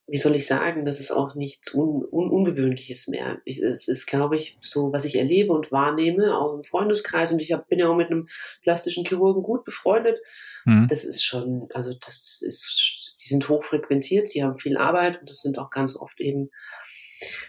wie 0.09 0.19
soll 0.19 0.37
ich 0.37 0.47
sagen, 0.47 0.85
das 0.85 1.01
ist 1.01 1.11
auch 1.11 1.35
nichts 1.35 1.75
Un 1.75 2.05
Un 2.11 2.31
Ungewöhnliches 2.31 3.09
mehr. 3.09 3.39
Ich, 3.45 3.61
es 3.61 3.89
ist, 3.89 4.07
glaube 4.07 4.37
ich, 4.37 4.57
so, 4.61 4.93
was 4.93 5.05
ich 5.05 5.17
erlebe 5.17 5.53
und 5.53 5.73
wahrnehme, 5.73 6.39
auch 6.39 6.55
im 6.55 6.63
Freundeskreis. 6.63 7.33
Und 7.33 7.41
ich 7.41 7.53
hab, 7.53 7.69
bin 7.69 7.81
ja 7.81 7.89
auch 7.89 7.97
mit 7.97 8.11
einem 8.11 8.29
plastischen 8.63 9.05
Chirurgen 9.05 9.43
gut 9.43 9.65
befreundet. 9.65 10.21
Mhm. 10.65 10.87
Das 10.89 11.05
ist 11.05 11.25
schon, 11.25 11.69
also 11.75 11.93
das 11.95 12.41
ist, 12.41 13.17
die 13.21 13.29
sind 13.29 13.49
hochfrequentiert, 13.49 14.33
die 14.33 14.45
haben 14.45 14.59
viel 14.59 14.77
Arbeit 14.77 15.21
und 15.21 15.29
das 15.29 15.41
sind 15.41 15.59
auch 15.59 15.71
ganz 15.71 15.97
oft 15.97 16.21
eben 16.21 16.51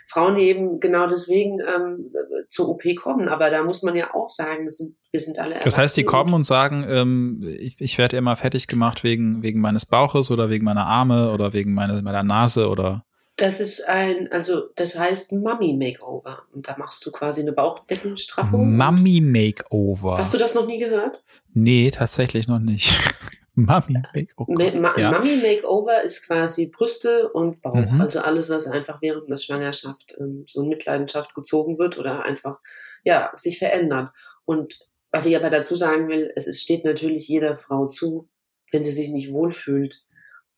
Frauen, 0.08 0.36
die 0.36 0.44
eben 0.44 0.80
genau 0.80 1.08
deswegen 1.08 1.60
ähm, 1.60 2.12
zur 2.50 2.70
OP 2.70 2.84
kommen. 2.96 3.28
Aber 3.28 3.50
da 3.50 3.64
muss 3.64 3.84
man 3.84 3.96
ja 3.96 4.14
auch 4.14 4.30
sagen, 4.30 4.70
sind, 4.70 4.96
wir 5.12 5.20
sind 5.20 5.40
alle. 5.40 5.60
Das 5.64 5.78
heißt, 5.78 5.98
die 5.98 6.04
kommen 6.04 6.34
und 6.34 6.46
sagen, 6.46 6.86
ähm, 6.88 7.44
ich, 7.60 7.80
ich 7.80 7.98
werde 7.98 8.18
immer 8.18 8.36
fertig 8.36 8.68
gemacht 8.68 9.04
wegen, 9.04 9.44
wegen 9.44 9.60
meines 9.60 9.86
Bauches 9.86 10.32
oder 10.32 10.50
wegen 10.50 10.66
meiner 10.66 10.86
Arme 10.86 11.32
oder 11.32 11.54
wegen 11.54 11.74
meiner, 11.74 12.02
meiner 12.02 12.24
Nase 12.24 12.70
oder. 12.70 13.04
Das 13.38 13.60
ist 13.60 13.88
ein, 13.88 14.32
also 14.32 14.64
das 14.76 14.98
heißt 14.98 15.32
Mummy 15.32 15.78
Makeover. 15.78 16.44
Und 16.54 16.68
da 16.68 16.76
machst 16.78 17.06
du 17.06 17.12
quasi 17.12 17.42
eine 17.42 17.52
Bauchdeckenstraffung. 17.52 18.76
Mummy 18.76 19.22
Makeover. 19.22 20.18
Hast 20.18 20.34
du 20.34 20.40
das 20.40 20.56
noch 20.56 20.66
nie 20.66 20.80
gehört? 20.80 21.24
Nee, 21.54 21.92
tatsächlich 21.92 22.48
noch 22.48 22.60
nicht. 22.60 22.92
Mummy 23.58 23.98
Makeover. 24.14 24.80
Ma 24.80 24.98
ja. 24.98 25.12
Mummy 25.12 25.38
Makeover 25.38 26.04
ist 26.04 26.28
quasi 26.28 26.68
Brüste 26.68 27.32
und 27.32 27.62
Bauch. 27.64 27.74
Mhm. 27.74 28.00
Also 28.00 28.20
alles, 28.20 28.50
was 28.50 28.68
einfach 28.68 29.02
während 29.02 29.30
der 29.30 29.38
Schwangerschaft 29.38 30.16
ähm, 30.20 30.44
so 30.46 30.62
in 30.62 30.70
Mitleidenschaft 30.70 31.34
gezogen 31.34 31.80
wird 31.80 31.98
oder 31.98 32.24
einfach, 32.24 32.60
ja, 33.04 33.32
sich 33.36 33.58
verändert. 33.58 34.12
Und 34.46 34.80
was 35.12 35.26
ich 35.26 35.36
aber 35.36 35.50
dazu 35.50 35.74
sagen 35.74 36.08
will, 36.08 36.32
es 36.36 36.62
steht 36.62 36.86
natürlich 36.86 37.28
jeder 37.28 37.56
Frau 37.56 37.88
zu, 37.88 38.30
wenn 38.72 38.84
sie 38.84 38.92
sich 38.92 39.10
nicht 39.10 39.34
wohlfühlt, 39.34 40.04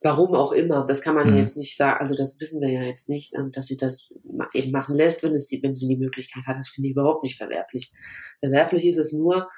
warum 0.01 0.35
auch 0.35 0.51
immer, 0.51 0.85
das 0.85 1.01
kann 1.01 1.15
man 1.15 1.31
mhm. 1.31 1.38
jetzt 1.38 1.55
nicht 1.55 1.77
sagen, 1.77 2.01
also 2.01 2.15
das 2.15 2.38
wissen 2.41 2.59
wir 2.59 2.69
ja 2.69 2.81
jetzt 2.81 3.07
nicht, 3.07 3.33
ähm, 3.33 3.51
dass 3.51 3.67
sie 3.67 3.77
das 3.77 4.13
eben 4.53 4.71
machen 4.71 4.95
lässt, 4.95 5.23
wenn, 5.23 5.33
es 5.33 5.47
die, 5.47 5.63
wenn 5.63 5.73
sie 5.73 5.88
die 5.88 5.97
Möglichkeit 5.97 6.45
hat. 6.47 6.57
Das 6.57 6.67
finde 6.67 6.89
ich 6.89 6.95
überhaupt 6.95 7.23
nicht 7.23 7.38
verwerflich. 7.38 7.93
Verwerflich 8.41 8.85
ist 8.85 8.97
es 8.97 9.13
nur, 9.13 9.49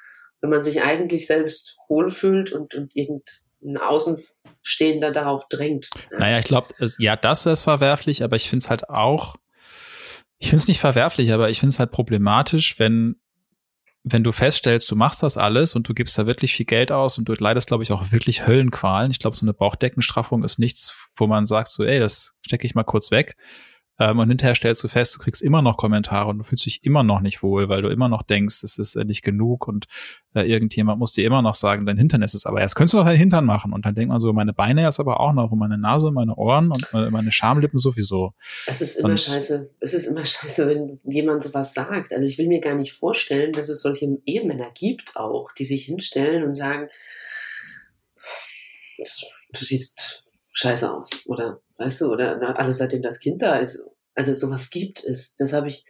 wenn 0.41 0.49
man 0.49 0.63
sich 0.63 0.83
eigentlich 0.83 1.27
selbst 1.27 1.77
wohlfühlt 1.87 2.51
und, 2.51 2.75
und 2.75 2.95
irgendein 2.95 3.77
Außenstehender 3.77 5.11
darauf 5.11 5.47
drängt. 5.47 5.89
Naja, 6.17 6.39
ich 6.39 6.45
glaube, 6.45 6.73
ja, 6.97 7.15
das 7.15 7.45
ist 7.45 7.63
verwerflich, 7.63 8.23
aber 8.23 8.35
ich 8.35 8.49
finde 8.49 8.63
es 8.63 8.69
halt 8.69 8.89
auch, 8.89 9.35
ich 10.39 10.49
finde 10.49 10.63
es 10.63 10.67
nicht 10.67 10.79
verwerflich, 10.79 11.31
aber 11.31 11.49
ich 11.49 11.59
finde 11.59 11.73
es 11.73 11.79
halt 11.79 11.91
problematisch, 11.91 12.79
wenn 12.79 13.15
wenn 14.03 14.23
du 14.23 14.31
feststellst, 14.31 14.89
du 14.89 14.95
machst 14.95 15.21
das 15.21 15.37
alles 15.37 15.75
und 15.75 15.87
du 15.87 15.93
gibst 15.93 16.17
da 16.17 16.25
wirklich 16.25 16.53
viel 16.53 16.65
Geld 16.65 16.91
aus 16.91 17.17
und 17.17 17.29
du 17.29 17.33
leidest, 17.33 17.67
glaube 17.67 17.83
ich, 17.83 17.91
auch 17.91 18.11
wirklich 18.11 18.47
Höllenqualen. 18.47 19.11
Ich 19.11 19.19
glaube, 19.19 19.35
so 19.35 19.45
eine 19.45 19.53
Bauchdeckenstraffung 19.53 20.43
ist 20.43 20.57
nichts, 20.57 20.95
wo 21.15 21.27
man 21.27 21.45
sagt, 21.45 21.67
so, 21.67 21.83
ey, 21.83 21.99
das 21.99 22.33
stecke 22.43 22.65
ich 22.65 22.73
mal 22.73 22.83
kurz 22.83 23.11
weg. 23.11 23.35
Ähm, 24.01 24.17
und 24.17 24.29
hinterher 24.29 24.55
stellst 24.55 24.83
du 24.83 24.87
fest, 24.87 25.15
du 25.15 25.19
kriegst 25.19 25.43
immer 25.43 25.61
noch 25.61 25.77
Kommentare 25.77 26.27
und 26.29 26.39
du 26.39 26.43
fühlst 26.43 26.65
dich 26.65 26.83
immer 26.83 27.03
noch 27.03 27.21
nicht 27.21 27.43
wohl, 27.43 27.69
weil 27.69 27.83
du 27.83 27.89
immer 27.89 28.09
noch 28.09 28.23
denkst, 28.23 28.63
es 28.63 28.79
ist 28.79 28.95
äh, 28.95 29.05
nicht 29.05 29.21
genug 29.21 29.67
und 29.67 29.85
äh, 30.33 30.41
irgendjemand 30.41 30.97
muss 30.97 31.11
dir 31.11 31.23
immer 31.23 31.43
noch 31.43 31.53
sagen, 31.53 31.85
dein 31.85 31.97
Hintern 31.97 32.23
ist 32.23 32.33
es 32.33 32.47
aber. 32.47 32.61
Jetzt 32.61 32.73
könntest 32.73 32.95
du 32.95 32.97
doch 32.97 33.05
dein 33.05 33.15
Hintern 33.15 33.45
machen. 33.45 33.73
Und 33.73 33.85
dann 33.85 33.93
denkt 33.93 34.09
man 34.09 34.19
so, 34.19 34.33
meine 34.33 34.53
Beine 34.53 34.81
jetzt 34.81 34.99
aber 34.99 35.19
auch 35.19 35.33
noch 35.33 35.51
und 35.51 35.59
meine 35.59 35.77
Nase, 35.77 36.09
meine 36.09 36.35
Ohren 36.35 36.71
und 36.71 37.11
meine 37.11 37.31
Schamlippen 37.31 37.77
sowieso. 37.77 38.33
Es 38.65 38.81
ist 38.81 38.95
immer 38.95 39.09
und 39.09 39.19
scheiße. 39.19 39.69
Es 39.79 39.93
ist 39.93 40.07
immer 40.07 40.25
scheiße, 40.25 40.67
wenn 40.67 40.97
jemand 41.05 41.43
sowas 41.43 41.75
sagt. 41.75 42.11
Also 42.11 42.25
ich 42.25 42.39
will 42.39 42.47
mir 42.47 42.59
gar 42.59 42.75
nicht 42.75 42.93
vorstellen, 42.93 43.53
dass 43.53 43.69
es 43.69 43.83
solche 43.83 44.17
Ehemänner 44.25 44.71
gibt 44.73 45.15
auch, 45.15 45.51
die 45.51 45.65
sich 45.65 45.85
hinstellen 45.85 46.43
und 46.43 46.55
sagen, 46.55 46.87
du 48.97 49.63
siehst 49.63 50.23
scheiße 50.53 50.91
aus 50.91 51.25
oder 51.27 51.61
weißt 51.81 52.01
du, 52.01 52.11
oder 52.11 52.57
alles 52.57 52.77
seitdem 52.77 53.01
das 53.01 53.19
Kind 53.19 53.41
da 53.41 53.57
ist. 53.57 53.83
Also 54.15 54.33
sowas 54.35 54.69
gibt 54.69 55.03
es. 55.03 55.35
Das 55.35 55.53
habe 55.53 55.67
ich, 55.67 55.85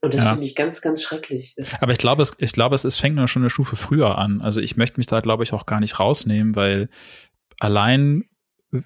und 0.00 0.14
das 0.14 0.24
ja. 0.24 0.32
finde 0.32 0.46
ich 0.46 0.54
ganz, 0.54 0.80
ganz 0.80 1.02
schrecklich. 1.02 1.54
Das 1.56 1.82
Aber 1.82 1.92
ich 1.92 1.98
glaube, 1.98 2.22
es, 2.22 2.36
ich 2.38 2.52
glaube, 2.52 2.74
es, 2.74 2.84
es 2.84 2.98
fängt 2.98 3.16
nur 3.16 3.28
schon 3.28 3.42
eine 3.42 3.50
Stufe 3.50 3.76
früher 3.76 4.18
an. 4.18 4.40
Also 4.42 4.60
ich 4.60 4.76
möchte 4.76 4.98
mich 4.98 5.06
da, 5.06 5.20
glaube 5.20 5.44
ich, 5.44 5.52
auch 5.52 5.66
gar 5.66 5.80
nicht 5.80 5.98
rausnehmen, 5.98 6.56
weil 6.56 6.88
allein 7.58 8.24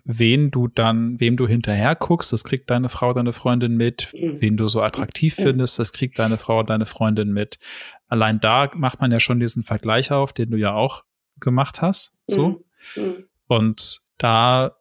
wen 0.05 0.51
du 0.51 0.69
dann, 0.69 1.19
wem 1.19 1.37
du 1.37 1.47
hinterher 1.49 1.95
guckst, 1.95 2.33
das 2.33 2.45
kriegt 2.45 2.69
deine 2.71 2.89
Frau, 2.89 3.15
deine 3.15 3.33
Freundin 3.33 3.77
mit, 3.77 4.13
mhm. 4.13 4.41
wen 4.41 4.57
du 4.57 4.69
so 4.69 4.83
attraktiv 4.83 5.35
findest, 5.35 5.79
das 5.79 5.93
kriegt 5.93 6.19
deine 6.19 6.37
Frau, 6.37 6.63
deine 6.63 6.87
Freundin 6.87 7.33
mit. 7.33 7.59
Allein 8.07 8.39
da 8.41 8.71
macht 8.75 9.01
man 9.01 9.13
ja 9.13 9.21
schon 9.21 9.41
diesen 9.41 9.63
Vergleich 9.63 10.13
auf, 10.13 10.33
den 10.33 10.51
du 10.51 10.59
ja 10.59 10.75
auch 10.75 11.05
gemacht 11.41 11.83
hast, 11.83 12.19
so. 12.27 12.65
Mhm. 12.97 13.03
mhm. 13.03 13.25
Und 13.47 14.01
da 14.19 14.78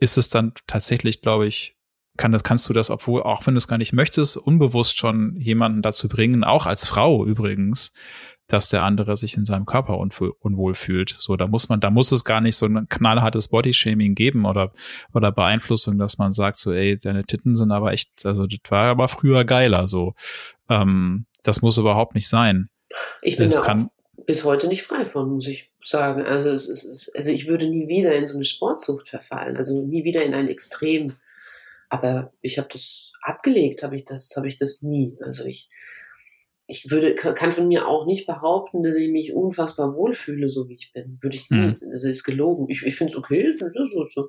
ist 0.00 0.18
es 0.18 0.28
dann 0.28 0.52
tatsächlich, 0.66 1.22
glaube 1.22 1.46
ich, 1.46 1.76
kann 2.16 2.32
das, 2.32 2.42
kannst 2.42 2.68
du 2.68 2.72
das, 2.72 2.90
obwohl, 2.90 3.22
auch 3.22 3.46
wenn 3.46 3.54
du 3.54 3.58
es 3.58 3.68
gar 3.68 3.78
nicht 3.78 3.92
möchtest, 3.92 4.36
unbewusst 4.36 4.98
schon 4.98 5.36
jemanden 5.36 5.82
dazu 5.82 6.08
bringen, 6.08 6.42
auch 6.44 6.66
als 6.66 6.86
Frau 6.86 7.24
übrigens, 7.24 7.92
dass 8.48 8.70
der 8.70 8.82
andere 8.82 9.16
sich 9.16 9.36
in 9.36 9.44
seinem 9.44 9.66
Körper 9.66 9.98
unwohl 9.98 10.74
fühlt. 10.74 11.10
So, 11.10 11.36
da 11.36 11.46
muss 11.46 11.68
man, 11.68 11.80
da 11.80 11.90
muss 11.90 12.10
es 12.12 12.24
gar 12.24 12.40
nicht 12.40 12.56
so 12.56 12.66
ein 12.66 12.88
knallhartes 12.88 13.48
Bodyshaming 13.48 14.14
geben 14.14 14.46
oder, 14.46 14.72
oder 15.12 15.30
Beeinflussung, 15.30 15.98
dass 15.98 16.18
man 16.18 16.32
sagt 16.32 16.56
so, 16.56 16.72
ey, 16.72 16.96
deine 16.96 17.24
Titten 17.24 17.54
sind 17.54 17.70
aber 17.70 17.92
echt, 17.92 18.24
also 18.24 18.46
das 18.46 18.58
war 18.70 18.86
aber 18.86 19.06
früher 19.08 19.44
geiler, 19.44 19.86
so. 19.86 20.14
Ähm, 20.68 21.26
das 21.42 21.62
muss 21.62 21.78
überhaupt 21.78 22.14
nicht 22.14 22.28
sein. 22.28 22.68
Ich 23.20 23.36
bin 23.36 23.50
da 23.50 23.60
kann, 23.60 23.90
bis 24.28 24.44
heute 24.44 24.68
nicht 24.68 24.82
frei 24.82 25.06
von, 25.06 25.30
muss 25.30 25.46
ich 25.46 25.72
sagen. 25.80 26.22
Also 26.22 26.50
es 26.50 26.68
ist, 26.68 27.16
also 27.16 27.30
ich 27.30 27.46
würde 27.46 27.66
nie 27.66 27.88
wieder 27.88 28.14
in 28.14 28.26
so 28.26 28.34
eine 28.34 28.44
Sportsucht 28.44 29.08
verfallen, 29.08 29.56
also 29.56 29.82
nie 29.86 30.04
wieder 30.04 30.22
in 30.22 30.34
ein 30.34 30.48
Extrem. 30.48 31.14
Aber 31.88 32.30
ich 32.42 32.58
habe 32.58 32.68
das 32.70 33.14
abgelegt, 33.22 33.82
habe 33.82 33.96
ich 33.96 34.04
das, 34.04 34.34
habe 34.36 34.46
ich 34.46 34.58
das 34.58 34.82
nie. 34.82 35.16
Also 35.22 35.46
ich, 35.46 35.70
ich 36.66 36.90
würde, 36.90 37.14
kann 37.14 37.52
von 37.52 37.68
mir 37.68 37.88
auch 37.88 38.04
nicht 38.04 38.26
behaupten, 38.26 38.82
dass 38.82 38.96
ich 38.96 39.08
mich 39.08 39.32
unfassbar 39.32 39.96
wohlfühle, 39.96 40.48
so 40.48 40.68
wie 40.68 40.74
ich 40.74 40.92
bin. 40.92 41.16
Würde 41.22 41.36
ich 41.36 41.48
nie. 41.48 41.60
Mhm. 41.60 41.62
Das 41.62 41.80
ist 41.80 42.24
gelogen. 42.24 42.66
Ich, 42.68 42.82
ich 42.82 42.96
finde 42.96 43.14
es 43.14 43.18
okay. 43.18 43.56
So, 43.58 43.86
so, 43.86 44.04
so. 44.04 44.28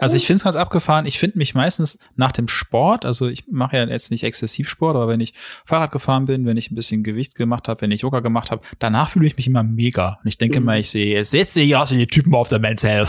Also 0.00 0.16
ich 0.16 0.26
finde 0.26 0.38
es 0.38 0.44
ganz 0.44 0.56
abgefahren. 0.56 1.06
Ich 1.06 1.18
finde 1.18 1.38
mich 1.38 1.54
meistens 1.54 1.98
nach 2.16 2.32
dem 2.32 2.48
Sport, 2.48 3.04
also 3.04 3.28
ich 3.28 3.44
mache 3.48 3.76
ja 3.76 3.84
jetzt 3.84 4.10
nicht 4.10 4.24
exzessiv 4.24 4.68
Sport, 4.68 4.96
aber 4.96 5.08
wenn 5.08 5.20
ich 5.20 5.32
Fahrrad 5.64 5.92
gefahren 5.92 6.26
bin, 6.26 6.44
wenn 6.46 6.56
ich 6.56 6.70
ein 6.70 6.74
bisschen 6.74 7.02
Gewicht 7.04 7.34
gemacht 7.36 7.68
habe, 7.68 7.80
wenn 7.82 7.90
ich 7.90 8.02
Yoga 8.02 8.20
gemacht 8.20 8.50
habe, 8.50 8.62
danach 8.78 9.08
fühle 9.08 9.26
ich 9.26 9.36
mich 9.36 9.46
immer 9.46 9.62
mega. 9.62 10.18
Und 10.22 10.28
ich 10.28 10.38
denke 10.38 10.60
mhm. 10.60 10.66
mal, 10.66 10.80
ich 10.80 10.90
sehe, 10.90 11.16
jetzt 11.16 11.32
sehe 11.32 11.64
ich 11.64 11.76
aus 11.76 11.92
wie 11.92 11.98
die 11.98 12.06
Typen 12.06 12.34
auf 12.34 12.48
der 12.48 12.58
Men's 12.58 12.82
Health. 12.82 13.08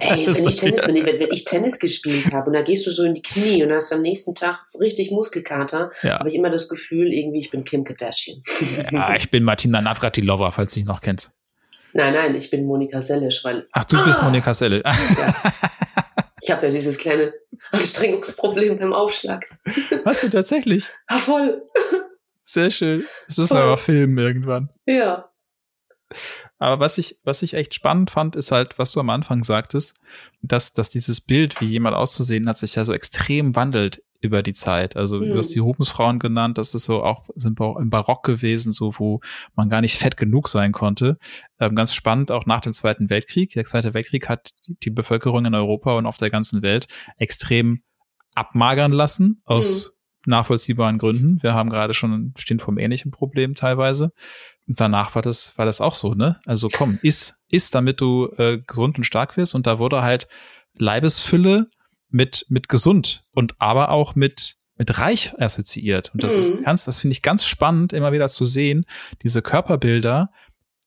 Ey, 0.00 0.26
wenn 0.26 0.34
ich 0.48 0.56
Tennis, 0.56 0.86
wenn 0.86 0.96
ich, 0.96 1.06
wenn 1.06 1.32
ich 1.32 1.44
Tennis 1.44 1.78
gespielt 1.78 2.32
habe 2.32 2.48
und 2.48 2.52
da 2.52 2.62
gehst 2.62 2.86
du 2.86 2.90
so 2.90 3.04
in 3.04 3.14
die 3.14 3.22
Knie 3.22 3.62
und 3.64 3.72
hast 3.72 3.92
am 3.92 4.02
nächsten 4.02 4.34
Tag 4.34 4.60
richtig 4.78 5.10
Muskelkater, 5.10 5.90
ja. 6.02 6.18
habe 6.18 6.28
ich 6.28 6.34
immer 6.34 6.50
das 6.50 6.68
Gefühl, 6.68 7.12
irgendwie 7.12 7.38
ich 7.38 7.50
bin 7.50 7.64
Kim 7.64 7.84
Kardashian. 7.84 8.42
Ja, 8.90 9.14
ich 9.14 9.30
bin 9.30 9.42
Martina 9.44 9.80
Navratilova, 9.80 10.50
falls 10.50 10.74
du 10.74 10.80
dich 10.80 10.86
noch 10.86 11.00
kennst. 11.00 11.30
Nein, 11.98 12.14
nein, 12.14 12.34
ich 12.36 12.48
bin 12.48 12.64
Monika 12.64 13.02
Sellisch, 13.02 13.42
weil. 13.42 13.66
Ach, 13.72 13.82
du 13.82 13.96
ah, 13.96 14.04
bist 14.04 14.22
Monika 14.22 14.54
Sellisch. 14.54 14.82
Ja. 14.84 15.34
Ich 16.40 16.52
habe 16.52 16.66
ja 16.66 16.72
dieses 16.72 16.98
kleine 16.98 17.34
Anstrengungsproblem 17.72 18.78
beim 18.78 18.92
Aufschlag. 18.92 19.44
Hast 20.04 20.22
du 20.22 20.30
tatsächlich? 20.30 20.88
Ja, 21.10 21.18
voll. 21.18 21.62
Sehr 22.44 22.70
schön. 22.70 23.04
Das 23.26 23.36
müssen 23.38 23.48
voll. 23.48 23.58
wir 23.58 23.64
aber 23.64 23.76
filmen 23.76 24.16
irgendwann. 24.16 24.70
Ja. 24.86 25.28
Aber 26.58 26.78
was 26.78 26.96
ich, 26.96 27.18
was 27.24 27.42
ich 27.42 27.54
echt 27.54 27.74
spannend 27.74 28.12
fand, 28.12 28.36
ist 28.36 28.52
halt, 28.52 28.78
was 28.78 28.92
du 28.92 29.00
am 29.00 29.10
Anfang 29.10 29.42
sagtest, 29.42 30.00
dass, 30.40 30.74
dass 30.74 30.90
dieses 30.90 31.20
Bild, 31.20 31.60
wie 31.60 31.66
jemand 31.66 31.96
auszusehen 31.96 32.48
hat, 32.48 32.56
sich 32.56 32.76
ja 32.76 32.84
so 32.84 32.94
extrem 32.94 33.56
wandelt 33.56 34.04
über 34.20 34.42
die 34.42 34.52
Zeit. 34.52 34.96
Also 34.96 35.20
mhm. 35.20 35.28
du 35.28 35.38
hast 35.38 35.54
die 35.54 35.60
Hobensfrauen 35.60 36.18
genannt, 36.18 36.58
das 36.58 36.74
ist 36.74 36.86
so 36.86 37.02
auch, 37.02 37.28
sind 37.36 37.60
auch 37.60 37.76
im 37.76 37.90
Barock 37.90 38.24
gewesen, 38.24 38.72
so 38.72 38.94
wo 38.98 39.20
man 39.54 39.68
gar 39.68 39.80
nicht 39.80 39.96
fett 39.96 40.16
genug 40.16 40.48
sein 40.48 40.72
konnte. 40.72 41.18
Ähm, 41.60 41.74
ganz 41.74 41.94
spannend, 41.94 42.32
auch 42.32 42.46
nach 42.46 42.60
dem 42.60 42.72
Zweiten 42.72 43.10
Weltkrieg. 43.10 43.52
Der 43.52 43.64
Zweite 43.64 43.94
Weltkrieg 43.94 44.28
hat 44.28 44.50
die 44.66 44.90
Bevölkerung 44.90 45.44
in 45.44 45.54
Europa 45.54 45.96
und 45.96 46.06
auf 46.06 46.16
der 46.16 46.30
ganzen 46.30 46.62
Welt 46.62 46.88
extrem 47.16 47.82
abmagern 48.34 48.92
lassen 48.92 49.40
aus 49.44 49.96
mhm. 50.24 50.32
nachvollziehbaren 50.32 50.98
Gründen. 50.98 51.42
Wir 51.42 51.54
haben 51.54 51.70
gerade 51.70 51.94
schon, 51.94 52.34
stehen 52.36 52.58
vor 52.58 52.68
einem 52.68 52.78
ähnlichen 52.78 53.12
Problem 53.12 53.54
teilweise. 53.54 54.12
Und 54.66 54.80
danach 54.80 55.14
war 55.14 55.22
das, 55.22 55.56
war 55.58 55.64
das 55.64 55.80
auch 55.80 55.94
so, 55.94 56.14
ne? 56.14 56.40
Also 56.44 56.68
komm, 56.68 56.98
iss, 57.02 57.42
iss, 57.48 57.70
damit 57.70 58.00
du 58.00 58.28
äh, 58.36 58.58
gesund 58.66 58.98
und 58.98 59.04
stark 59.04 59.36
wirst. 59.36 59.54
Und 59.54 59.66
da 59.66 59.78
wurde 59.78 60.02
halt 60.02 60.28
Leibesfülle 60.76 61.70
mit, 62.10 62.46
mit 62.48 62.68
gesund 62.68 63.24
und 63.32 63.54
aber 63.58 63.90
auch 63.90 64.14
mit, 64.14 64.56
mit 64.76 64.98
reich 64.98 65.34
assoziiert. 65.38 66.10
Und 66.14 66.22
das 66.22 66.34
mhm. 66.34 66.40
ist 66.40 66.64
ganz, 66.64 66.84
das 66.84 67.00
finde 67.00 67.12
ich 67.12 67.22
ganz 67.22 67.44
spannend, 67.44 67.92
immer 67.92 68.12
wieder 68.12 68.28
zu 68.28 68.46
sehen. 68.46 68.86
Diese 69.22 69.42
Körperbilder 69.42 70.30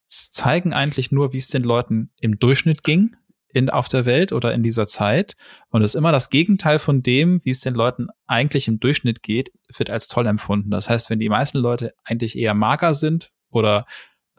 zeigen 0.07 0.73
eigentlich 0.73 1.11
nur, 1.11 1.33
wie 1.33 1.37
es 1.37 1.47
den 1.47 1.63
Leuten 1.63 2.11
im 2.19 2.37
Durchschnitt 2.37 2.83
ging 2.83 3.15
in, 3.53 3.69
auf 3.69 3.87
der 3.87 4.05
Welt 4.05 4.33
oder 4.33 4.53
in 4.53 4.63
dieser 4.63 4.87
Zeit. 4.87 5.35
Und 5.69 5.83
es 5.83 5.91
ist 5.91 5.99
immer 5.99 6.11
das 6.11 6.29
Gegenteil 6.29 6.79
von 6.79 7.03
dem, 7.03 7.43
wie 7.45 7.51
es 7.51 7.61
den 7.61 7.73
Leuten 7.73 8.07
eigentlich 8.27 8.67
im 8.67 8.79
Durchschnitt 8.79 9.23
geht, 9.23 9.51
wird 9.75 9.89
als 9.89 10.07
toll 10.07 10.27
empfunden. 10.27 10.71
Das 10.71 10.89
heißt, 10.89 11.09
wenn 11.09 11.19
die 11.19 11.29
meisten 11.29 11.59
Leute 11.59 11.93
eigentlich 12.03 12.37
eher 12.37 12.53
mager 12.53 12.93
sind 12.93 13.31
oder 13.49 13.85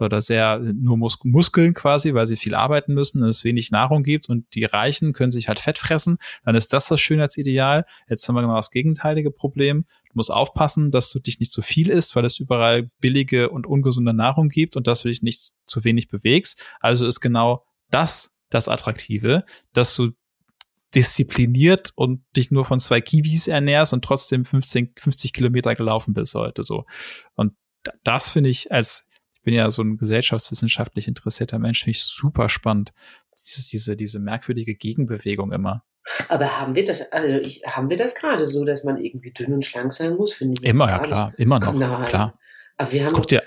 oder 0.03 0.21
sehr 0.21 0.59
nur 0.59 0.97
Mus 0.97 1.19
Muskeln 1.25 1.75
quasi, 1.75 2.15
weil 2.15 2.27
sie 2.27 2.37
viel 2.37 2.55
arbeiten 2.55 2.95
müssen 2.95 3.23
und 3.23 3.29
es 3.29 3.45
wenig 3.45 3.71
Nahrung 3.71 4.03
gibt 4.03 4.29
und 4.29 4.55
die 4.55 4.65
Reichen 4.65 5.13
können 5.13 5.31
sich 5.31 5.49
halt 5.49 5.59
Fett 5.59 5.79
fressen, 5.79 6.19
dann 6.45 6.55
ist 6.55 6.73
das 6.73 6.89
das 6.89 7.01
Schönheitsideal. 7.01 7.87
Jetzt 8.09 8.29
haben 8.29 8.35
wir 8.35 8.43
genau 8.43 8.57
das 8.57 8.71
gegenteilige 8.71 9.31
Problem. 9.31 9.85
Du 10.09 10.13
musst 10.15 10.31
aufpassen, 10.31 10.91
dass 10.91 11.11
du 11.11 11.19
dich 11.19 11.41
nicht 11.41 11.53
zu 11.53 11.63
viel 11.63 11.89
isst, 11.89 12.17
weil 12.17 12.25
es 12.25 12.39
überall 12.39 12.91
billige 13.01 13.51
und 13.51 13.67
ungesunde 13.67 14.13
Nahrung 14.13 14.49
gibt 14.49 14.77
und 14.77 14.87
dass 14.87 15.03
du 15.03 15.09
dich 15.09 15.23
nicht 15.23 15.53
zu 15.67 15.85
wenig 15.85 16.09
bewegst. 16.09 16.63
Also 16.81 17.07
ist 17.07 17.21
genau 17.21 17.65
das 17.91 18.41
das 18.51 18.69
Attraktive, 18.69 19.45
dass 19.73 19.97
du 19.97 20.11
diszipliniert 20.95 21.93
und 21.97 22.23
dich 22.37 22.51
nur 22.51 22.65
von 22.65 22.79
zwei 22.79 23.01
Kiwis 23.01 23.49
ernährst 23.49 23.93
und 23.93 24.05
trotzdem 24.05 24.45
15, 24.45 24.93
50 24.99 25.33
Kilometer 25.33 25.75
gelaufen 25.75 26.13
bist 26.13 26.35
heute 26.35 26.63
so. 26.63 26.85
Und 27.35 27.55
das 28.05 28.31
finde 28.31 28.51
ich 28.51 28.71
als 28.71 29.09
bin 29.43 29.55
ja 29.55 29.71
so 29.71 29.83
ein 29.83 29.99
gesellschaftswissenschaftlich 29.99 31.09
interessierter 31.09 31.59
Mensch, 31.59 31.81
finde 31.81 31.93
ich 31.93 32.03
super 32.03 32.49
spannend. 32.49 32.93
Diese, 33.39 33.69
diese, 33.71 33.97
diese 33.97 34.21
merkwürdige 34.21 34.75
Gegenbewegung 34.75 35.53
immer. 35.53 35.85
Aber 36.29 36.61
haben 36.61 36.75
wir 36.75 36.85
das, 36.85 37.13
also 37.13 37.35
ich, 37.37 37.63
haben 37.67 37.91
wir 37.91 37.97
das 37.97 38.15
gerade 38.15 38.47
so, 38.47 38.65
dass 38.65 38.85
man 38.85 38.99
irgendwie 38.99 39.33
dünn 39.33 39.53
und 39.53 39.65
schlank 39.65 39.93
sein 39.93 40.17
muss, 40.17 40.33
finde 40.33 40.61
ich. 40.61 40.69
Immer, 40.69 40.89
ja 40.89 40.99
klar, 40.99 41.29
nicht. 41.29 41.39
immer 41.41 41.61
noch, 41.61 41.75
Nein. 41.75 42.05
klar. 42.07 42.39
Aber 42.77 42.93
wir 42.93 43.05
haben 43.05 43.13
guck 43.13 43.29
dir, 43.29 43.43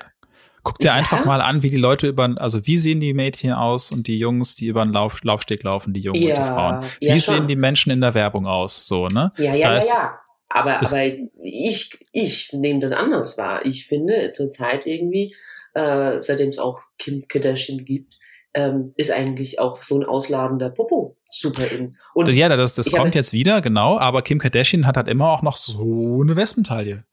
guck 0.63 0.79
dir 0.79 0.87
ja. 0.87 0.93
einfach 0.93 1.25
mal 1.25 1.41
an, 1.41 1.63
wie 1.63 1.69
die 1.69 1.77
Leute 1.77 2.07
über, 2.07 2.33
also 2.37 2.65
wie 2.65 2.77
sehen 2.77 2.99
die 2.99 3.13
Mädchen 3.13 3.51
aus 3.51 3.91
und 3.91 4.07
die 4.07 4.17
Jungs, 4.17 4.55
die 4.55 4.67
über 4.67 4.85
den 4.85 4.93
Lauf, 4.93 5.23
Laufsteg 5.23 5.63
laufen, 5.63 5.93
die 5.93 5.99
Jungen 6.01 6.21
ja, 6.21 6.35
und 6.35 6.43
die 6.43 6.49
Frauen. 6.49 6.85
Wie 6.99 7.07
ja, 7.07 7.19
sehen 7.19 7.47
die 7.47 7.55
Menschen 7.55 7.91
in 7.91 8.01
der 8.01 8.13
Werbung 8.13 8.47
aus, 8.47 8.85
so, 8.85 9.05
ne? 9.05 9.31
Ja, 9.37 9.53
ja, 9.53 9.69
da 9.69 9.79
ja, 9.79 9.85
ja. 9.85 10.19
Aber, 10.47 10.81
aber 10.81 11.03
ich, 11.43 11.97
ich 12.13 12.53
nehme 12.53 12.79
das 12.79 12.93
anders 12.93 13.37
wahr. 13.37 13.65
Ich 13.65 13.87
finde 13.87 14.31
zurzeit 14.31 14.85
irgendwie, 14.85 15.35
äh, 15.75 16.21
seitdem 16.21 16.49
es 16.49 16.59
auch 16.59 16.79
Kim 16.97 17.27
Kardashian 17.27 17.85
gibt, 17.85 18.17
ähm, 18.53 18.93
ist 18.95 19.11
eigentlich 19.11 19.59
auch 19.59 19.83
so 19.83 19.99
ein 19.99 20.05
ausladender 20.05 20.69
Popo 20.69 21.17
super 21.29 21.69
in. 21.69 21.97
Und 22.13 22.31
ja, 22.31 22.49
das, 22.49 22.75
das 22.75 22.91
kommt 22.91 23.15
jetzt 23.15 23.33
wieder, 23.33 23.61
genau, 23.61 23.99
aber 23.99 24.21
Kim 24.21 24.39
Kardashian 24.39 24.87
hat 24.87 24.97
halt 24.97 25.07
immer 25.07 25.31
auch 25.31 25.41
noch 25.41 25.55
so 25.57 26.21
eine 26.21 26.35
Wespentaille. 26.35 27.03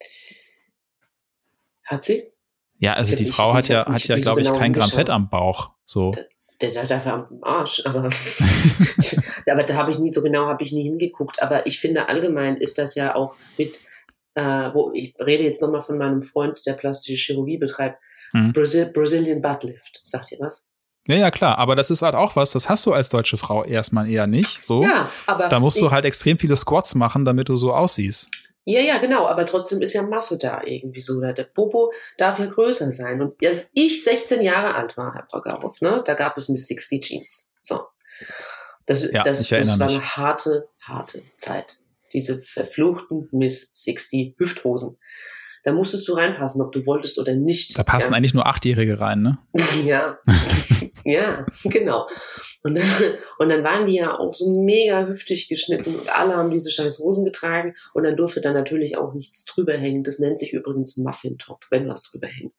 Hat 1.84 2.04
sie? 2.04 2.32
Ja, 2.78 2.94
also 2.94 3.14
die 3.14 3.26
Frau 3.26 3.54
hat 3.54 3.68
ja, 3.68 3.86
hat 3.86 4.04
ja, 4.04 4.18
glaube 4.18 4.40
ich, 4.40 4.52
kein 4.52 4.72
Gramm 4.72 4.90
Fett 4.90 5.10
am 5.10 5.28
Bauch. 5.28 5.74
So. 5.84 6.12
Der, 6.60 6.70
der, 6.70 6.86
dafür 6.86 7.12
am 7.12 7.38
Arsch, 7.42 7.82
aber, 7.84 8.04
aber 9.50 9.62
da 9.64 9.74
habe 9.74 9.90
ich 9.90 9.98
nie 9.98 10.10
so 10.10 10.22
genau, 10.22 10.46
habe 10.46 10.62
ich 10.62 10.72
nie 10.72 10.84
hingeguckt. 10.84 11.42
Aber 11.42 11.66
ich 11.66 11.80
finde 11.80 12.08
allgemein 12.08 12.56
ist 12.56 12.78
das 12.78 12.94
ja 12.94 13.14
auch 13.14 13.34
mit, 13.58 13.80
äh, 14.34 14.42
wo 14.72 14.92
ich 14.94 15.14
rede 15.20 15.44
jetzt 15.44 15.62
nochmal 15.62 15.82
von 15.82 15.98
meinem 15.98 16.22
Freund, 16.22 16.64
der 16.66 16.74
plastische 16.74 17.16
Chirurgie 17.16 17.58
betreibt, 17.58 18.00
Mhm. 18.32 18.52
Brazil, 18.52 18.86
Brazilian 18.86 19.40
Buttlift. 19.40 20.00
Sagt 20.04 20.32
ihr 20.32 20.38
was? 20.40 20.64
Ja, 21.06 21.16
ja, 21.16 21.30
klar. 21.30 21.58
Aber 21.58 21.74
das 21.74 21.90
ist 21.90 22.02
halt 22.02 22.14
auch 22.14 22.36
was, 22.36 22.52
das 22.52 22.68
hast 22.68 22.86
du 22.86 22.92
als 22.92 23.08
deutsche 23.08 23.36
Frau 23.36 23.64
erstmal 23.64 24.08
eher 24.08 24.26
nicht. 24.26 24.64
So. 24.64 24.82
Ja, 24.82 25.10
aber. 25.26 25.48
Da 25.48 25.58
musst 25.58 25.80
du 25.80 25.90
halt 25.90 26.04
extrem 26.04 26.38
viele 26.38 26.56
Squats 26.56 26.94
machen, 26.94 27.24
damit 27.24 27.48
du 27.48 27.56
so 27.56 27.72
aussiehst. 27.72 28.30
Ja, 28.64 28.80
ja, 28.80 28.98
genau. 28.98 29.26
Aber 29.26 29.44
trotzdem 29.44 29.82
ist 29.82 29.92
ja 29.94 30.02
Masse 30.02 30.38
da 30.38 30.62
irgendwie 30.64 31.00
so. 31.00 31.20
Der 31.20 31.44
Popo 31.44 31.92
darf 32.16 32.38
ja 32.38 32.46
größer 32.46 32.92
sein. 32.92 33.20
Und 33.20 33.44
als 33.44 33.70
ich 33.74 34.04
16 34.04 34.42
Jahre 34.42 34.76
alt 34.76 34.96
war, 34.96 35.14
Herr 35.14 35.26
Brockerhoff, 35.28 35.80
ne, 35.80 36.02
da 36.04 36.14
gab 36.14 36.36
es 36.36 36.48
Miss 36.48 36.68
60 36.68 37.02
Jeans. 37.02 37.50
So. 37.62 37.80
Das, 38.86 39.10
ja, 39.10 39.22
das, 39.22 39.48
das 39.48 39.80
war 39.80 39.88
eine 39.88 40.16
harte, 40.16 40.68
harte 40.80 41.24
Zeit. 41.38 41.76
Diese 42.12 42.40
verfluchten 42.40 43.28
Miss 43.32 43.68
60 43.72 44.36
Hüfthosen 44.38 44.98
da 45.64 45.72
musstest 45.72 46.08
du 46.08 46.14
reinpassen, 46.14 46.60
ob 46.60 46.72
du 46.72 46.84
wolltest 46.86 47.18
oder 47.18 47.34
nicht. 47.34 47.78
Da 47.78 47.84
passen 47.84 48.10
ja. 48.10 48.16
eigentlich 48.16 48.34
nur 48.34 48.46
Achtjährige 48.46 48.98
rein, 48.98 49.22
ne? 49.22 49.38
ja, 49.84 50.18
ja, 51.04 51.46
genau. 51.64 52.08
Und 52.64 52.78
dann, 52.78 52.86
und 53.38 53.48
dann 53.48 53.62
waren 53.62 53.86
die 53.86 53.94
ja 53.94 54.18
auch 54.18 54.34
so 54.34 54.50
mega 54.50 55.06
hüftig 55.06 55.48
geschnitten 55.48 55.94
und 55.96 56.08
alle 56.16 56.36
haben 56.36 56.50
diese 56.50 56.70
scheiß 56.70 56.98
Hosen 56.98 57.24
getragen 57.24 57.74
und 57.94 58.04
dann 58.04 58.16
durfte 58.16 58.40
da 58.40 58.52
natürlich 58.52 58.96
auch 58.96 59.14
nichts 59.14 59.44
drüber 59.44 59.74
hängen. 59.74 60.02
Das 60.02 60.18
nennt 60.18 60.38
sich 60.38 60.52
übrigens 60.52 60.96
Muffin-Top, 60.96 61.66
wenn 61.70 61.88
was 61.88 62.02
drüber 62.02 62.28
hängt. 62.28 62.52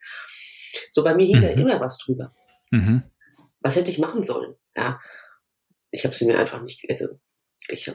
So, 0.89 1.03
bei 1.03 1.15
mir 1.15 1.25
hing 1.25 1.37
mhm. 1.37 1.41
da 1.41 1.47
immer 1.49 1.79
was 1.79 1.97
drüber. 1.97 2.33
Mhm. 2.71 3.03
Was 3.59 3.75
hätte 3.75 3.91
ich 3.91 3.99
machen 3.99 4.23
sollen? 4.23 4.55
Ja, 4.75 4.99
ich 5.91 6.05
habe 6.05 6.15
sie 6.15 6.25
mir 6.25 6.39
einfach 6.39 6.61
nicht, 6.61 6.85
also 6.89 7.07
ich, 7.69 7.91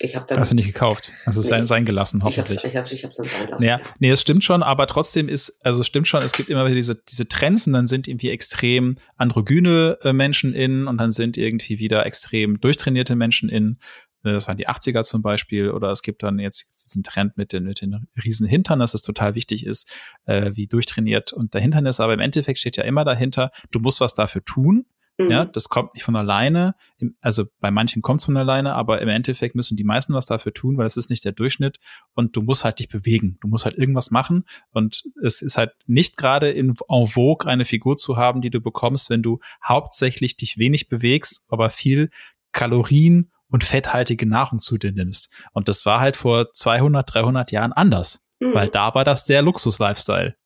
ich 0.00 0.16
habe 0.16 0.26
dann. 0.26 0.38
Hast 0.38 0.50
du 0.50 0.54
nicht 0.54 0.66
gekauft? 0.66 1.12
Hast 1.26 1.36
es 1.36 1.50
nee, 1.50 1.64
sein 1.66 1.84
gelassen, 1.84 2.22
hoffentlich. 2.24 2.64
Ich 2.64 2.76
habe 2.76 2.86
es 2.86 2.92
ich 2.92 3.04
hab's 3.04 3.16
dann 3.16 3.26
sein 3.26 3.48
lassen. 3.48 3.64
Ja, 3.64 3.80
nee, 3.98 4.10
es 4.10 4.20
stimmt 4.20 4.42
schon, 4.42 4.62
aber 4.62 4.86
trotzdem 4.86 5.28
ist, 5.28 5.60
also 5.64 5.82
es 5.82 5.86
stimmt 5.86 6.08
schon, 6.08 6.22
es 6.22 6.32
gibt 6.32 6.48
immer 6.48 6.64
wieder 6.64 6.74
diese, 6.74 6.96
diese 6.96 7.28
Trends 7.28 7.66
und 7.66 7.74
dann 7.74 7.86
sind 7.86 8.08
irgendwie 8.08 8.30
extrem 8.30 8.96
androgyne 9.16 9.98
äh, 10.02 10.12
Menschen 10.12 10.54
in 10.54 10.86
und 10.86 10.98
dann 10.98 11.12
sind 11.12 11.36
irgendwie 11.36 11.78
wieder 11.78 12.06
extrem 12.06 12.60
durchtrainierte 12.60 13.14
Menschen 13.14 13.48
in. 13.48 13.78
Ne, 14.22 14.32
das 14.32 14.48
waren 14.48 14.56
die 14.56 14.68
80er 14.68 15.02
zum 15.02 15.22
Beispiel, 15.22 15.70
oder 15.70 15.90
es 15.90 16.02
gibt 16.02 16.22
dann 16.22 16.38
jetzt 16.38 16.86
diesen 16.86 17.02
Trend 17.02 17.36
mit 17.36 17.52
den, 17.52 17.64
mit 17.64 17.80
den 17.80 18.06
riesen 18.22 18.46
Hintern, 18.46 18.78
dass 18.78 18.92
es 18.92 19.02
total 19.02 19.34
wichtig 19.34 19.64
ist, 19.64 19.90
äh, 20.26 20.50
wie 20.54 20.66
durchtrainiert 20.66 21.32
und 21.32 21.54
der 21.54 21.60
Hintern 21.60 21.86
ist, 21.86 22.00
aber 22.00 22.12
im 22.14 22.20
Endeffekt 22.20 22.58
steht 22.58 22.76
ja 22.76 22.84
immer 22.84 23.04
dahinter, 23.04 23.50
du 23.70 23.80
musst 23.80 24.00
was 24.00 24.14
dafür 24.14 24.44
tun. 24.44 24.86
Mhm. 25.18 25.30
Ja, 25.30 25.44
das 25.44 25.68
kommt 25.68 25.94
nicht 25.94 26.04
von 26.04 26.16
alleine. 26.16 26.74
Also 27.20 27.44
bei 27.60 27.70
manchen 27.70 28.02
kommt 28.02 28.20
es 28.20 28.24
von 28.24 28.36
alleine, 28.36 28.74
aber 28.74 29.00
im 29.02 29.08
Endeffekt 29.08 29.54
müssen 29.54 29.76
die 29.76 29.84
meisten 29.84 30.14
was 30.14 30.26
dafür 30.26 30.52
tun, 30.52 30.78
weil 30.78 30.86
es 30.86 30.96
ist 30.96 31.10
nicht 31.10 31.24
der 31.24 31.32
Durchschnitt 31.32 31.78
und 32.14 32.36
du 32.36 32.42
musst 32.42 32.64
halt 32.64 32.78
dich 32.78 32.88
bewegen. 32.88 33.38
Du 33.40 33.48
musst 33.48 33.64
halt 33.64 33.76
irgendwas 33.76 34.10
machen 34.10 34.44
und 34.72 35.04
es 35.22 35.42
ist 35.42 35.58
halt 35.58 35.72
nicht 35.86 36.16
gerade 36.16 36.50
in 36.50 36.74
en 36.88 37.06
vogue 37.06 37.50
eine 37.50 37.64
Figur 37.64 37.96
zu 37.96 38.16
haben, 38.16 38.40
die 38.40 38.50
du 38.50 38.60
bekommst, 38.60 39.10
wenn 39.10 39.22
du 39.22 39.40
hauptsächlich 39.64 40.36
dich 40.36 40.58
wenig 40.58 40.88
bewegst, 40.88 41.46
aber 41.50 41.70
viel 41.70 42.10
Kalorien 42.52 43.30
und 43.48 43.64
fetthaltige 43.64 44.26
Nahrung 44.26 44.60
zu 44.60 44.78
dir 44.78 44.92
nimmst. 44.92 45.32
Und 45.52 45.68
das 45.68 45.84
war 45.84 46.00
halt 46.00 46.16
vor 46.16 46.52
200, 46.52 47.14
300 47.14 47.52
Jahren 47.52 47.72
anders, 47.72 48.28
mhm. 48.38 48.54
weil 48.54 48.68
da 48.68 48.94
war 48.94 49.04
das 49.04 49.24
der 49.24 49.42
Luxus-Lifestyle. 49.42 50.36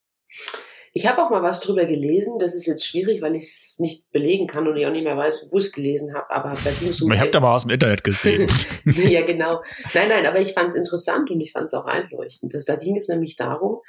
Ich 0.97 1.09
habe 1.09 1.21
auch 1.21 1.31
mal 1.31 1.43
was 1.43 1.61
drüber 1.61 1.87
gelesen. 1.87 2.39
Das 2.39 2.55
ist 2.55 2.67
jetzt 2.67 2.87
schwierig, 2.87 3.21
weil 3.21 3.35
ich 3.35 3.43
es 3.43 3.75
nicht 3.79 4.09
belegen 4.13 4.47
kann 4.47 4.69
und 4.69 4.77
ich 4.77 4.87
auch 4.87 4.93
nicht 4.93 5.03
mehr 5.03 5.17
weiß, 5.17 5.49
wo 5.51 5.59
ich 5.59 5.65
es 5.65 5.73
gelesen 5.73 6.15
habe. 6.15 6.31
Aber 6.31 6.51
da 6.51 6.71
ging 6.71 6.89
es 6.89 7.03
um. 7.03 7.11
Ich 7.11 7.19
habe 7.19 7.33
da 7.33 7.41
mal 7.41 7.53
aus 7.53 7.63
dem 7.63 7.73
Internet 7.73 8.05
gesehen. 8.05 8.49
ja, 8.85 9.27
genau. 9.27 9.61
Nein, 9.93 10.09
nein, 10.09 10.25
aber 10.25 10.41
ich 10.41 10.53
fand 10.55 10.69
es 10.69 10.77
interessant 10.77 11.33
und 11.33 11.41
ich 11.41 11.51
fand 11.51 11.67
es 11.67 11.75
auch 11.75 11.87
einleuchtend. 11.87 12.55
Das, 12.55 12.65
da 12.65 12.77
ging 12.77 12.97
es 12.97 13.09
nämlich 13.09 13.35
darum, 13.35 13.81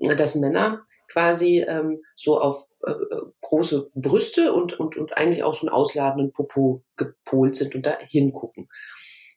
dass 0.00 0.34
Männer 0.34 0.82
quasi 1.12 1.64
ähm, 1.68 2.02
so 2.16 2.40
auf 2.40 2.66
äh, 2.84 2.90
äh, 2.90 3.22
große 3.40 3.90
Brüste 3.94 4.52
und, 4.52 4.80
und, 4.80 4.96
und 4.96 5.16
eigentlich 5.16 5.44
auch 5.44 5.54
so 5.54 5.66
einen 5.66 5.74
ausladenden 5.74 6.32
Popo 6.32 6.82
gepolt 6.96 7.54
sind 7.54 7.76
und 7.76 7.86
da 7.86 7.98
hingucken. 8.00 8.68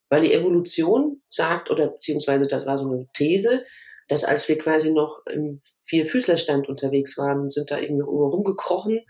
Weil 0.10 0.22
die 0.22 0.34
Evolution 0.34 1.22
sagt, 1.30 1.70
oder 1.70 1.88
beziehungsweise 1.88 2.48
das 2.48 2.66
war 2.66 2.80
so 2.80 2.86
eine 2.86 3.08
These, 3.14 3.64
dass 4.08 4.24
als 4.24 4.48
wir 4.48 4.58
quasi 4.58 4.92
noch 4.92 5.26
im 5.26 5.62
Vierfüßlerstand 5.86 6.70
unterwegs 6.70 7.18
waren, 7.18 7.50
sind 7.50 7.72
da 7.72 7.80
irgendwie 7.80 8.04
rumgekrochen. 8.04 9.02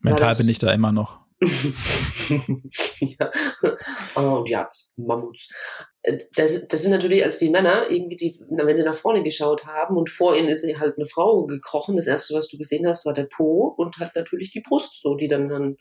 Mental 0.00 0.34
bin 0.36 0.48
ich 0.48 0.58
da 0.58 0.72
immer 0.72 0.92
noch. 0.92 1.26
ja. 3.00 3.30
Und 4.14 4.48
ja, 4.48 4.70
Mammuts. 4.96 5.50
Äh, 6.02 6.20
das, 6.34 6.66
das 6.66 6.82
sind 6.82 6.92
natürlich 6.92 7.22
als 7.24 7.38
die 7.38 7.50
Männer, 7.50 7.90
irgendwie, 7.90 8.16
die, 8.16 8.40
wenn 8.48 8.76
sie 8.76 8.84
nach 8.84 8.94
vorne 8.94 9.22
geschaut 9.22 9.66
haben 9.66 9.96
und 9.96 10.08
vor 10.08 10.34
ihnen 10.34 10.48
ist 10.48 10.64
halt 10.78 10.96
eine 10.96 11.04
Frau 11.04 11.44
gekrochen, 11.44 11.96
das 11.96 12.06
erste, 12.06 12.34
was 12.34 12.48
du 12.48 12.56
gesehen 12.56 12.86
hast, 12.86 13.04
war 13.04 13.12
der 13.12 13.24
Po 13.26 13.74
und 13.76 13.98
halt 13.98 14.14
natürlich 14.14 14.50
die 14.50 14.62
Brust, 14.62 15.02
so, 15.02 15.14
die 15.14 15.28
dann, 15.28 15.48
dann 15.48 15.76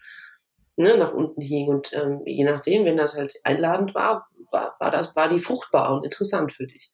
ne, 0.76 0.98
nach 0.98 1.14
unten 1.14 1.42
hing. 1.42 1.70
Und 1.70 1.94
ähm, 1.94 2.22
je 2.26 2.44
nachdem, 2.44 2.84
wenn 2.84 2.98
das 2.98 3.16
halt 3.16 3.36
einladend 3.44 3.96
war, 3.96 4.28
war, 4.52 4.76
war, 4.80 4.92
das, 4.92 5.16
war 5.16 5.30
die 5.30 5.40
fruchtbar 5.40 5.96
und 5.96 6.04
interessant 6.04 6.52
für 6.52 6.68
dich. 6.68 6.92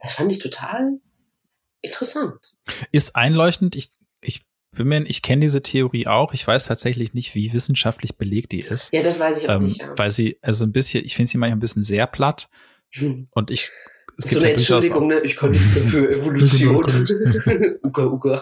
Das 0.00 0.12
fand 0.12 0.30
ich 0.30 0.38
total 0.38 1.00
interessant. 1.84 2.34
Ist 2.92 3.16
einleuchtend. 3.16 3.76
Ich, 3.76 3.90
ich 4.20 4.42
bin 4.72 4.88
mir, 4.88 5.02
ich 5.02 5.22
kenne 5.22 5.42
diese 5.42 5.62
Theorie 5.62 6.06
auch. 6.06 6.32
Ich 6.32 6.46
weiß 6.46 6.66
tatsächlich 6.66 7.14
nicht, 7.14 7.34
wie 7.34 7.52
wissenschaftlich 7.52 8.16
belegt 8.16 8.52
die 8.52 8.60
ist. 8.60 8.92
Ja, 8.92 9.02
das 9.02 9.20
weiß 9.20 9.38
ich 9.38 9.48
auch 9.48 9.56
ähm, 9.56 9.64
nicht. 9.64 9.80
Ja. 9.80 9.96
Weil 9.96 10.10
sie, 10.10 10.38
also 10.42 10.64
ein 10.64 10.72
bisschen, 10.72 11.04
ich 11.04 11.14
finde 11.14 11.30
sie 11.30 11.38
manchmal 11.38 11.56
ein 11.56 11.60
bisschen 11.60 11.82
sehr 11.82 12.06
platt. 12.06 12.48
Hm. 12.92 13.28
Und 13.32 13.50
ich, 13.50 13.70
es 14.16 14.30
so 14.30 14.38
eine 14.38 14.48
ja 14.48 14.52
Entschuldigung, 14.52 15.08
ne? 15.08 15.20
Ich 15.20 15.36
kann 15.36 15.50
nichts 15.50 15.74
dafür. 15.74 16.10
Evolution. 16.16 16.84
uga, 17.82 18.04
uga. 18.06 18.40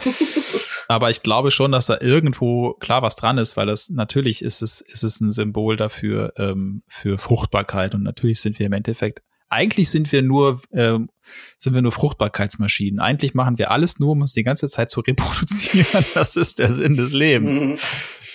Aber 0.88 1.10
ich 1.10 1.22
glaube 1.22 1.50
schon, 1.50 1.72
dass 1.72 1.86
da 1.86 1.98
irgendwo 2.00 2.74
klar 2.74 3.02
was 3.02 3.16
dran 3.16 3.38
ist, 3.38 3.56
weil 3.56 3.68
es 3.70 3.88
natürlich 3.88 4.42
ist 4.42 4.62
es, 4.62 4.80
ist 4.82 5.02
es 5.02 5.20
ein 5.20 5.32
Symbol 5.32 5.76
dafür, 5.76 6.34
ähm, 6.36 6.82
für 6.88 7.18
Fruchtbarkeit. 7.18 7.94
Und 7.94 8.02
natürlich 8.02 8.40
sind 8.40 8.58
wir 8.58 8.66
im 8.66 8.74
Endeffekt 8.74 9.22
eigentlich 9.52 9.90
sind 9.90 10.10
wir 10.12 10.22
nur, 10.22 10.62
ähm, 10.72 11.10
sind 11.58 11.74
wir 11.74 11.82
nur 11.82 11.92
Fruchtbarkeitsmaschinen. 11.92 13.00
Eigentlich 13.00 13.34
machen 13.34 13.58
wir 13.58 13.70
alles 13.70 14.00
nur, 14.00 14.12
um 14.12 14.22
uns 14.22 14.32
die 14.32 14.44
ganze 14.44 14.66
Zeit 14.66 14.90
zu 14.90 15.00
reproduzieren. 15.00 16.04
Das 16.14 16.36
ist 16.36 16.58
der 16.58 16.72
Sinn 16.72 16.96
des 16.96 17.12
Lebens. 17.12 17.60
Mhm. 17.60 17.78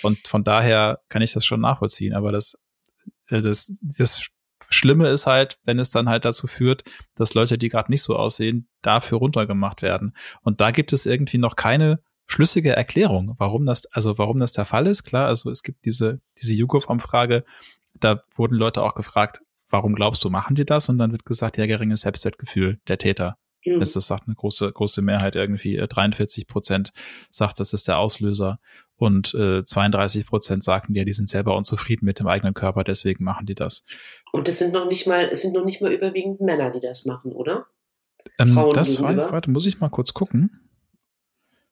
Und 0.02 0.28
von 0.28 0.44
daher 0.44 1.00
kann 1.08 1.22
ich 1.22 1.32
das 1.32 1.44
schon 1.44 1.60
nachvollziehen. 1.60 2.14
Aber 2.14 2.30
das, 2.30 2.64
äh, 3.26 3.40
das, 3.40 3.72
das 3.80 4.28
Schlimme 4.70 5.08
ist 5.08 5.26
halt, 5.26 5.58
wenn 5.64 5.80
es 5.80 5.90
dann 5.90 6.08
halt 6.08 6.24
dazu 6.24 6.46
führt, 6.46 6.84
dass 7.16 7.34
Leute, 7.34 7.58
die 7.58 7.68
gerade 7.68 7.90
nicht 7.90 8.02
so 8.02 8.14
aussehen, 8.16 8.68
dafür 8.82 9.18
runtergemacht 9.18 9.82
werden. 9.82 10.14
Und 10.42 10.60
da 10.60 10.70
gibt 10.70 10.92
es 10.92 11.04
irgendwie 11.04 11.38
noch 11.38 11.56
keine 11.56 12.00
schlüssige 12.26 12.76
Erklärung, 12.76 13.34
warum 13.38 13.66
das, 13.66 13.86
also 13.86 14.18
warum 14.18 14.38
das 14.38 14.52
der 14.52 14.66
Fall 14.66 14.86
ist. 14.86 15.02
Klar, 15.02 15.26
also 15.26 15.50
es 15.50 15.62
gibt 15.62 15.84
diese, 15.84 16.20
diese 16.40 16.54
YouGov-Umfrage, 16.54 17.44
da 17.98 18.22
wurden 18.36 18.54
Leute 18.54 18.82
auch 18.82 18.94
gefragt, 18.94 19.40
warum 19.68 19.94
glaubst 19.94 20.24
du, 20.24 20.30
machen 20.30 20.56
die 20.56 20.64
das? 20.64 20.88
Und 20.88 20.98
dann 20.98 21.12
wird 21.12 21.24
gesagt, 21.24 21.56
ja, 21.58 21.66
geringes 21.66 22.02
Selbstwertgefühl 22.02 22.80
der 22.88 22.98
Täter. 22.98 23.36
Mhm. 23.64 23.80
Das, 23.80 23.92
das 23.92 24.06
sagt 24.06 24.24
eine 24.26 24.34
große, 24.34 24.72
große 24.72 25.02
Mehrheit 25.02 25.36
irgendwie. 25.36 25.76
43 25.76 26.44
äh, 26.44 26.46
Prozent 26.46 26.90
sagt, 27.30 27.60
das 27.60 27.72
ist 27.72 27.88
der 27.88 27.98
Auslöser. 27.98 28.58
Und 28.96 29.34
äh, 29.34 29.62
32 29.64 30.26
Prozent 30.26 30.64
sagten 30.64 30.94
ja, 30.94 31.04
die 31.04 31.12
sind 31.12 31.28
selber 31.28 31.56
unzufrieden 31.56 32.04
mit 32.04 32.18
dem 32.18 32.26
eigenen 32.26 32.54
Körper, 32.54 32.82
deswegen 32.82 33.22
machen 33.22 33.46
die 33.46 33.54
das. 33.54 33.84
Und 34.32 34.48
es 34.48 34.58
sind 34.58 34.72
noch 34.72 34.88
nicht 34.88 35.06
mal, 35.06 35.28
es 35.30 35.42
sind 35.42 35.54
noch 35.54 35.64
nicht 35.64 35.80
mal 35.80 35.92
überwiegend 35.92 36.40
Männer, 36.40 36.70
die 36.70 36.80
das 36.80 37.04
machen, 37.04 37.32
oder? 37.32 37.66
Ähm, 38.38 38.54
Frauen 38.54 38.74
das 38.74 38.96
gegenüber? 38.96 39.24
war, 39.24 39.32
warte, 39.32 39.50
muss 39.50 39.66
ich 39.66 39.78
mal 39.78 39.88
kurz 39.88 40.14
gucken. 40.14 40.68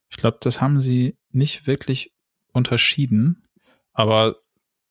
Ich 0.09 0.19
glaube, 0.19 0.39
das 0.41 0.61
haben 0.61 0.81
sie 0.81 1.17
nicht 1.33 1.67
wirklich 1.67 2.13
unterschieden. 2.53 3.45
Aber 3.93 4.37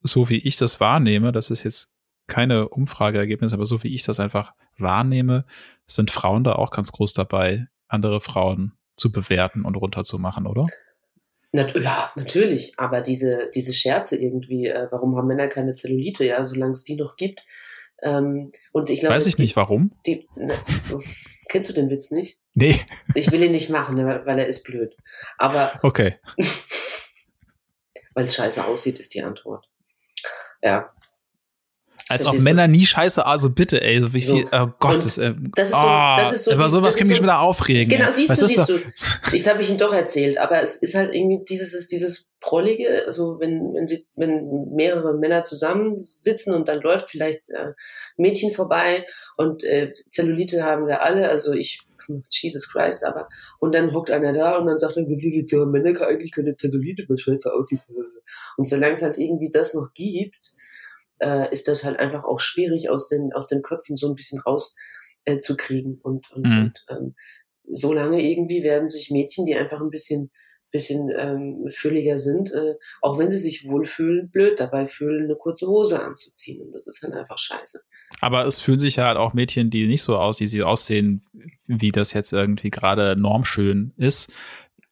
so 0.02 0.30
wie 0.30 0.38
ich 0.38 0.58
das 0.58 0.80
wahrnehme, 0.80 1.32
das 1.32 1.50
ist 1.52 1.64
jetzt 1.64 1.95
keine 2.28 2.70
Umfrageergebnisse, 2.70 3.56
aber 3.56 3.66
so 3.66 3.84
wie 3.84 3.94
ich 3.94 4.04
das 4.04 4.20
einfach 4.20 4.54
wahrnehme, 4.78 5.46
sind 5.86 6.12
Frauen 6.12 6.44
da 6.44 6.54
auch 6.54 6.72
ganz 6.72 6.92
groß 6.92 7.14
dabei, 7.14 7.68
andere 7.88 8.20
Frauen 8.20 8.74
zu 8.96 9.12
bewerten 9.12 9.64
und 9.66 9.76
runterzumachen, 9.76 10.48
oder? 10.48 10.66
Nat 11.52 11.76
ja, 11.76 12.12
natürlich. 12.16 12.74
Aber 12.78 13.02
diese, 13.02 13.50
diese 13.54 13.74
Scherze 13.74 14.18
irgendwie, 14.18 14.68
äh, 14.68 14.88
warum 14.92 15.16
haben 15.16 15.28
Männer 15.28 15.48
keine 15.48 15.74
Zellulite, 15.74 16.26
ja, 16.26 16.44
solange 16.44 16.74
es 16.74 16.84
die 16.84 16.96
noch 16.96 17.16
gibt. 17.16 17.44
Ähm, 18.02 18.52
und 18.72 18.90
ich 18.90 19.00
glaube, 19.00 19.16
Weiß 19.16 19.26
ich 19.26 19.38
nicht, 19.38 19.56
warum. 19.56 19.92
Die, 20.06 20.28
na, 20.36 20.54
kennst 21.50 21.70
du 21.70 21.74
den 21.74 21.90
Witz 21.90 22.12
nicht? 22.12 22.40
Nee. 22.54 22.80
Ich 23.14 23.32
will 23.32 23.42
ihn 23.44 23.52
nicht 23.52 23.70
machen, 23.70 23.96
ne, 23.96 24.22
weil 24.26 24.40
er 24.40 24.48
ist 24.48 24.64
blöd. 24.64 24.96
Aber. 25.38 25.72
Okay. 25.82 26.20
weil 28.14 28.26
es 28.26 28.36
scheiße 28.36 28.66
aussieht, 28.66 29.00
ist 29.00 29.14
die 29.14 29.24
Antwort. 29.24 29.66
Ja. 30.62 30.94
Als 32.08 32.28
ob 32.28 32.40
Männer 32.40 32.68
nie 32.68 32.86
scheiße, 32.86 33.26
also 33.26 33.50
bitte, 33.50 33.82
ey, 33.82 34.00
so 34.00 34.14
wie 34.14 34.22
so. 34.22 34.36
viel, 34.36 34.46
oh 34.52 34.68
Gott, 34.80 34.94
das 34.94 35.06
ist, 35.06 35.18
äh, 35.18 35.34
das 35.56 35.70
ist 35.70 35.76
so, 35.76 35.88
oh, 35.88 36.16
das 36.18 36.32
ist 36.34 36.44
so, 36.46 36.54
über 36.54 36.70
sowas 36.70 36.98
kann 36.98 37.08
mich 37.08 37.18
so, 37.18 37.24
wieder 37.24 37.40
aufregen. 37.40 37.90
Genau, 37.90 38.12
siehst 38.12 38.30
Was 38.30 38.40
du, 38.40 38.48
siehst 38.48 38.70
du. 38.70 38.80
Ich 39.34 39.48
habe 39.48 39.64
ich 39.64 39.72
ihn 39.72 39.80
doch 39.80 39.92
erzählt, 39.92 40.38
aber 40.38 40.62
es 40.62 40.76
ist 40.76 40.94
halt 40.94 41.16
irgendwie 41.16 41.44
dieses, 41.44 41.74
ist 41.74 41.92
dieses 41.92 42.28
Prollige, 42.42 43.06
also 43.08 43.40
wenn, 43.40 43.74
wenn 43.74 43.88
sie, 43.88 44.06
wenn 44.16 44.76
mehrere 44.76 45.18
Männer 45.18 45.44
zusammensitzen 45.44 46.54
und 46.54 46.68
dann 46.68 46.82
läuft 46.82 47.10
vielleicht 47.10 47.50
äh, 47.50 47.74
Mädchen 48.18 48.52
vorbei 48.52 49.08
und 49.38 49.64
äh, 49.64 49.92
Zellulite 50.12 50.64
haben 50.64 50.86
wir 50.86 51.02
alle, 51.02 51.28
also 51.28 51.54
ich, 51.54 51.80
Jesus 52.30 52.70
Christ, 52.70 53.04
aber, 53.04 53.30
und 53.60 53.74
dann 53.74 53.96
hockt 53.96 54.12
einer 54.12 54.32
da 54.32 54.58
und 54.58 54.68
dann 54.68 54.78
sagt 54.78 54.98
er, 54.98 55.08
wie 55.08 55.20
viele 55.50 55.66
Männer 55.66 56.00
eigentlich 56.02 56.32
keine 56.32 56.56
Zellulite, 56.56 57.06
was 57.08 57.22
scheiße 57.22 57.52
aussieht. 57.52 57.80
Und 58.58 58.70
solange 58.70 58.94
es 58.94 59.02
halt 59.02 59.18
irgendwie 59.18 59.50
das 59.50 59.74
noch 59.74 59.92
gibt, 59.96 60.54
äh, 61.20 61.52
ist 61.52 61.68
das 61.68 61.84
halt 61.84 62.00
einfach 62.00 62.24
auch 62.24 62.40
schwierig 62.40 62.90
aus 62.90 63.08
den, 63.08 63.34
aus 63.34 63.48
den 63.48 63.62
Köpfen 63.62 63.98
so 63.98 64.08
ein 64.10 64.16
bisschen 64.16 64.42
rauszukriegen. 64.42 65.94
Äh, 65.94 66.02
und 66.04 66.32
und, 66.32 66.48
mhm. 66.48 66.58
und 66.60 66.86
ähm, 66.90 67.16
so 67.72 67.94
lange 67.94 68.22
irgendwie 68.22 68.64
werden 68.64 68.90
sich 68.90 69.12
Mädchen, 69.12 69.46
die 69.46 69.56
einfach 69.56 69.82
ein 69.82 69.90
bisschen 69.90 70.32
bisschen 70.76 71.10
ähm, 71.18 71.66
fülliger 71.70 72.18
sind, 72.18 72.52
äh, 72.52 72.74
auch 73.02 73.18
wenn 73.18 73.32
sie 73.32 73.40
sich 73.40 73.66
wohlfühlen, 73.66 74.30
blöd 74.30 74.60
dabei 74.60 74.86
fühlen, 74.86 75.24
eine 75.24 75.36
kurze 75.36 75.68
Hose 75.68 76.04
anzuziehen. 76.04 76.66
Und 76.66 76.76
das 76.76 76.88
ist 76.88 77.02
dann 77.02 77.14
einfach 77.14 77.38
scheiße. 77.38 77.80
Aber 78.20 78.46
es 78.46 78.60
fühlen 78.60 78.80
sich 78.80 78.98
ja 78.98 79.06
halt 79.06 79.18
auch 79.18 79.34
Mädchen, 79.34 79.70
die 79.70 79.88
nicht 79.88 80.04
so 80.04 80.18
aussehen, 80.18 80.48
sie 80.48 80.64
aussehen, 80.64 81.26
wie 81.66 81.94
das 81.94 82.12
jetzt 82.12 82.34
irgendwie 82.34 82.72
gerade 82.72 83.16
normschön 83.16 83.94
ist, 83.96 84.34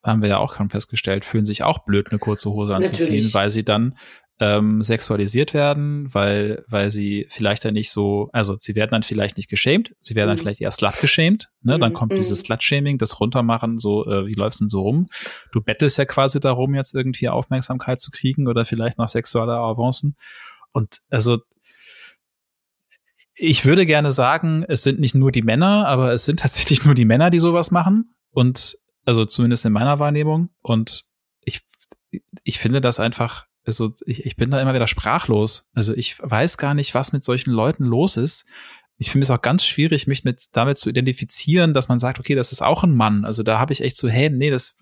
haben 0.03 0.21
wir 0.21 0.29
ja 0.29 0.38
auch 0.38 0.55
schon 0.55 0.69
festgestellt, 0.69 1.25
fühlen 1.25 1.45
sich 1.45 1.63
auch 1.63 1.79
blöd, 1.79 2.12
eine 2.12 2.19
kurze 2.19 2.51
Hose 2.51 2.75
anzuziehen, 2.75 3.15
Natürlich. 3.15 3.33
weil 3.33 3.49
sie 3.49 3.65
dann 3.65 3.97
ähm, 4.39 4.81
sexualisiert 4.81 5.53
werden, 5.53 6.13
weil, 6.13 6.65
weil 6.67 6.89
sie 6.89 7.27
vielleicht 7.29 7.63
dann 7.65 7.75
nicht 7.75 7.91
so, 7.91 8.29
also 8.34 8.55
sie 8.59 8.75
werden 8.75 8.91
dann 8.91 9.03
vielleicht 9.03 9.38
nicht 9.38 9.49
geschämt, 9.49 9.95
sie 9.99 10.15
werden 10.15 10.27
mhm. 10.27 10.31
dann 10.31 10.38
vielleicht 10.39 10.61
eher 10.61 10.71
slut 10.71 10.99
geschämt, 10.99 11.49
ne? 11.61 11.77
Dann 11.77 11.91
mhm. 11.91 11.95
kommt 11.95 12.17
dieses 12.17 12.39
mhm. 12.39 12.45
Slut-Shaming, 12.45 12.97
das 12.97 13.19
Runtermachen, 13.19 13.77
so, 13.77 14.05
äh, 14.07 14.25
wie 14.25 14.34
läuft's 14.34 14.59
denn 14.59 14.69
so 14.69 14.81
rum? 14.81 15.05
Du 15.51 15.61
bettelst 15.61 15.97
ja 15.97 16.05
quasi 16.05 16.39
darum, 16.39 16.73
jetzt 16.73 16.95
irgendwie 16.95 17.29
Aufmerksamkeit 17.29 17.99
zu 17.99 18.11
kriegen 18.11 18.47
oder 18.47 18.65
vielleicht 18.65 18.97
noch 18.97 19.07
sexuelle 19.07 19.53
Avancen. 19.53 20.15
Und 20.71 21.01
also 21.09 21.38
ich 23.36 23.65
würde 23.65 23.86
gerne 23.86 24.11
sagen, 24.11 24.63
es 24.67 24.84
sind 24.84 24.99
nicht 24.99 25.15
nur 25.15 25.31
die 25.31 25.41
Männer, 25.41 25.88
aber 25.88 26.13
es 26.13 26.25
sind 26.25 26.39
tatsächlich 26.39 26.86
nur 26.86 26.95
die 26.95 27.05
Männer, 27.05 27.29
die 27.29 27.39
sowas 27.39 27.71
machen. 27.71 28.13
Und 28.31 28.75
also 29.05 29.25
zumindest 29.25 29.65
in 29.65 29.73
meiner 29.73 29.99
Wahrnehmung. 29.99 30.49
Und 30.61 31.03
ich, 31.43 31.61
ich 32.43 32.59
finde 32.59 32.81
das 32.81 32.99
einfach 32.99 33.45
also 33.66 33.91
ich, 34.05 34.26
ich 34.26 34.36
bin 34.36 34.51
da 34.51 34.61
immer 34.61 34.74
wieder 34.74 34.88
sprachlos. 34.88 35.70
Also 35.74 35.93
ich 35.95 36.18
weiß 36.22 36.57
gar 36.57 36.74
nicht, 36.74 36.93
was 36.93 37.14
mit 37.14 37.24
solchen 37.24 37.51
Leuten 37.51 37.86
los 37.86 38.18
ist. 38.18 38.45
Ich 38.97 39.11
finde 39.11 39.24
es 39.24 39.32
auch 39.32 39.41
ganz 39.41 39.66
schwierig, 39.66 40.07
mich 40.07 40.24
mit 40.24 40.45
damit 40.51 40.78
zu 40.78 40.89
identifizieren, 40.89 41.74
dass 41.74 41.88
man 41.88 41.99
sagt, 41.99 42.20
okay, 42.20 42.36
das 42.36 42.51
ist 42.51 42.61
auch 42.61 42.84
ein 42.84 42.95
Mann. 42.95 43.26
Also 43.26 43.43
da 43.43 43.59
habe 43.59 43.74
ich 43.74 43.82
echt 43.82 43.97
so, 43.97 44.07
hey, 44.07 44.30
nee, 44.30 44.49
das, 44.49 44.78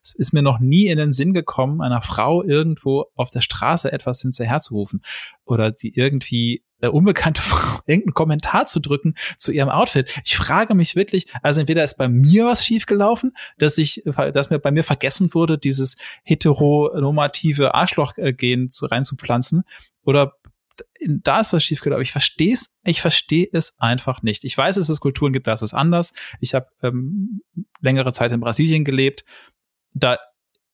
das 0.00 0.14
ist 0.14 0.32
mir 0.32 0.42
noch 0.42 0.58
nie 0.58 0.88
in 0.88 0.98
den 0.98 1.12
Sinn 1.12 1.34
gekommen, 1.34 1.80
einer 1.80 2.02
Frau 2.02 2.42
irgendwo 2.42 3.06
auf 3.14 3.30
der 3.30 3.40
Straße 3.40 3.92
etwas 3.92 4.22
hinterherzurufen 4.22 5.02
oder 5.44 5.72
sie 5.74 5.92
irgendwie 5.94 6.64
äh, 6.80 6.88
unbekannte 6.88 7.42
Frau 7.42 7.80
irgendeinen 7.86 8.14
Kommentar 8.14 8.66
zu 8.66 8.80
drücken 8.80 9.14
zu 9.38 9.52
ihrem 9.52 9.68
Outfit. 9.68 10.20
Ich 10.24 10.36
frage 10.36 10.74
mich 10.74 10.96
wirklich, 10.96 11.26
also 11.42 11.60
entweder 11.60 11.84
ist 11.84 11.96
bei 11.96 12.08
mir 12.08 12.46
was 12.46 12.64
schiefgelaufen, 12.64 13.32
dass 13.58 13.78
ich, 13.78 14.02
dass 14.04 14.50
mir 14.50 14.58
bei 14.58 14.70
mir 14.70 14.84
vergessen 14.84 15.34
wurde, 15.34 15.58
dieses 15.58 15.96
heteronormative 16.24 17.74
Arschloch-Gen 17.74 18.70
zu 18.70 18.86
reinzupflanzen, 18.86 19.64
oder 20.06 20.34
da 21.06 21.40
ist 21.40 21.52
was 21.52 21.62
schiefgelaufen. 21.64 22.02
Ich 22.02 22.12
verstehe 22.12 22.52
es, 22.52 22.80
ich 22.84 23.00
verstehe 23.00 23.48
es 23.52 23.76
einfach 23.78 24.22
nicht. 24.22 24.44
Ich 24.44 24.56
weiß, 24.56 24.74
dass 24.76 24.88
es 24.88 25.00
Kulturen 25.00 25.32
gibt, 25.32 25.46
da 25.46 25.54
ist 25.54 25.62
es 25.62 25.74
anders. 25.74 26.12
Ich 26.40 26.54
habe 26.54 26.68
ähm, 26.82 27.42
längere 27.80 28.12
Zeit 28.12 28.32
in 28.32 28.40
Brasilien 28.40 28.84
gelebt. 28.84 29.24
Da 29.94 30.18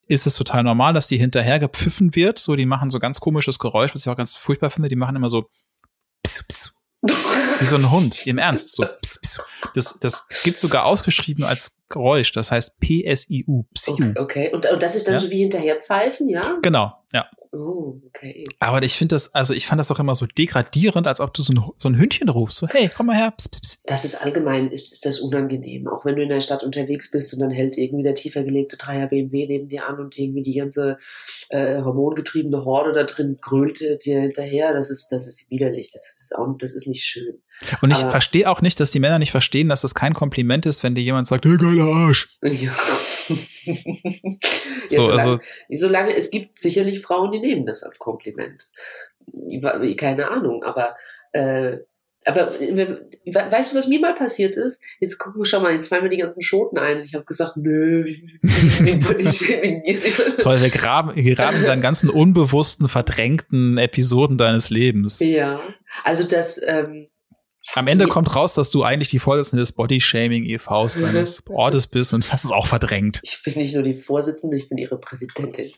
ist 0.08 0.26
es 0.26 0.34
total 0.34 0.64
normal, 0.64 0.92
dass 0.92 1.06
die 1.06 1.18
hinterher 1.18 1.58
gepfiffen 1.58 2.14
wird. 2.14 2.38
So, 2.38 2.56
die 2.56 2.66
machen 2.66 2.90
so 2.90 2.98
ganz 2.98 3.20
komisches 3.20 3.58
Geräusch, 3.58 3.94
was 3.94 4.02
ich 4.02 4.08
auch 4.08 4.16
ganz 4.16 4.34
furchtbar 4.34 4.70
finde. 4.70 4.88
Die 4.88 4.96
machen 4.96 5.14
immer 5.14 5.28
so 5.28 5.48
pss, 6.26 6.44
pss, 6.46 6.82
wie 7.60 7.64
so 7.64 7.76
ein 7.76 7.90
Hund, 7.90 8.26
im 8.26 8.38
Ernst. 8.38 8.74
So, 8.74 8.84
pss, 9.02 9.20
pss. 9.20 9.40
Das, 9.74 9.98
das, 10.00 10.26
das 10.28 10.42
gibt 10.42 10.58
sogar 10.58 10.84
ausgeschrieben 10.84 11.44
als 11.44 11.80
Geräusch. 11.88 12.32
Das 12.32 12.50
heißt 12.50 12.80
P-S-I-U. 12.80 13.64
Okay, 13.86 14.14
okay. 14.18 14.52
Und, 14.52 14.66
und 14.66 14.82
das 14.82 14.96
ist 14.96 15.06
dann 15.06 15.14
ja? 15.14 15.20
so 15.20 15.30
wie 15.30 15.38
hinterher 15.38 15.76
pfeifen, 15.76 16.28
ja? 16.28 16.58
Genau, 16.62 16.92
ja. 17.12 17.28
Oh, 17.52 18.00
okay. 18.06 18.44
Aber 18.60 18.80
ich 18.84 18.96
finde 18.96 19.16
das, 19.16 19.34
also 19.34 19.54
ich 19.54 19.66
fand 19.66 19.80
das 19.80 19.88
doch 19.88 19.98
immer 19.98 20.14
so 20.14 20.24
degradierend, 20.24 21.08
als 21.08 21.20
ob 21.20 21.34
du 21.34 21.42
so 21.42 21.52
ein, 21.52 21.64
so 21.78 21.88
ein 21.88 21.98
Hündchen 21.98 22.28
rufst. 22.28 22.58
So, 22.58 22.68
hey, 22.68 22.88
komm 22.94 23.06
mal 23.06 23.16
her. 23.16 23.34
Pss, 23.36 23.48
pss, 23.48 23.60
pss. 23.60 23.82
Das 23.84 24.04
ist 24.04 24.14
allgemein, 24.24 24.70
ist, 24.70 24.92
ist 24.92 25.04
das 25.04 25.18
unangenehm. 25.18 25.88
Auch 25.88 26.04
wenn 26.04 26.14
du 26.14 26.22
in 26.22 26.28
der 26.28 26.40
Stadt 26.40 26.62
unterwegs 26.62 27.10
bist 27.10 27.34
und 27.34 27.40
dann 27.40 27.50
hält 27.50 27.76
irgendwie 27.76 28.04
der 28.04 28.14
tiefer 28.14 28.44
gelegte 28.44 28.76
Dreier 28.76 29.08
BMW 29.08 29.46
neben 29.48 29.68
dir 29.68 29.88
an 29.88 29.98
und 29.98 30.16
irgendwie 30.16 30.42
die 30.42 30.54
ganze 30.54 30.98
äh, 31.48 31.82
hormongetriebene 31.82 32.64
Horde 32.64 32.92
da 32.92 33.02
drin 33.02 33.38
grölt 33.40 33.80
dir 33.80 34.20
hinterher. 34.20 34.72
Das 34.72 34.88
ist, 34.88 35.08
das 35.08 35.26
ist 35.26 35.50
widerlich. 35.50 35.90
Das 35.92 36.14
ist 36.20 36.36
auch, 36.36 36.56
das 36.56 36.74
ist 36.74 36.86
nicht 36.86 37.04
schön. 37.04 37.42
Und 37.82 37.90
ich 37.90 37.98
verstehe 37.98 38.48
auch 38.48 38.62
nicht, 38.62 38.80
dass 38.80 38.90
die 38.90 39.00
Männer 39.00 39.18
nicht 39.18 39.30
verstehen, 39.30 39.68
dass 39.68 39.82
das 39.82 39.94
kein 39.94 40.14
Kompliment 40.14 40.66
ist, 40.66 40.82
wenn 40.82 40.94
dir 40.94 41.02
jemand 41.02 41.26
sagt, 41.26 41.44
hey, 41.44 41.56
geiler 41.56 41.84
Arsch. 41.84 42.28
Ja. 42.42 42.52
ja, 43.64 43.72
so, 44.88 45.06
solange, 45.06 45.22
also, 45.22 45.38
solange 45.70 46.16
es 46.16 46.30
gibt 46.30 46.58
sicherlich 46.58 47.00
Frauen, 47.00 47.32
die 47.32 47.40
nehmen 47.40 47.66
das 47.66 47.82
als 47.82 47.98
Kompliment. 47.98 48.70
Keine 49.96 50.30
Ahnung, 50.30 50.64
aber 50.64 50.96
äh, 51.32 51.78
aber 52.26 52.52
weißt 52.52 53.72
du, 53.72 53.78
was 53.78 53.88
mir 53.88 53.98
mal 53.98 54.14
passiert 54.14 54.54
ist? 54.54 54.82
Jetzt 55.00 55.18
gucken 55.18 55.40
wir 55.40 55.46
schon 55.46 55.62
mal, 55.62 55.72
jetzt 55.72 55.88
fallen 55.88 56.02
mir 56.02 56.10
die 56.10 56.18
ganzen 56.18 56.42
Schoten 56.42 56.76
ein. 56.76 57.00
Ich 57.00 57.14
habe 57.14 57.24
gesagt, 57.24 57.56
nö, 57.56 58.04
Toll, 60.38 60.60
wir 60.60 60.68
graben, 60.68 61.14
wir 61.14 61.34
graben 61.34 61.62
deinen 61.62 61.80
ganzen 61.80 62.10
unbewussten, 62.10 62.88
verdrängten 62.88 63.78
Episoden 63.78 64.36
deines 64.36 64.68
Lebens. 64.68 65.20
Ja, 65.20 65.62
also 66.04 66.28
das, 66.28 66.60
ähm, 66.62 67.06
am 67.74 67.86
Ende 67.86 68.04
die, 68.04 68.10
kommt 68.10 68.34
raus, 68.34 68.54
dass 68.54 68.70
du 68.70 68.82
eigentlich 68.82 69.08
die 69.08 69.18
Vorsitzende 69.18 69.62
des 69.62 69.72
Bodyshaming 69.72 70.44
e.V.s 70.44 70.94
seines 70.98 71.42
Ortes 71.48 71.86
bist 71.86 72.12
und 72.12 72.30
das 72.32 72.44
ist 72.44 72.52
auch 72.52 72.66
verdrängt. 72.66 73.20
Ich 73.22 73.42
bin 73.42 73.54
nicht 73.54 73.74
nur 73.74 73.82
die 73.82 73.94
Vorsitzende, 73.94 74.56
ich 74.56 74.68
bin 74.68 74.78
ihre 74.78 74.98
Präsidentin. 74.98 75.72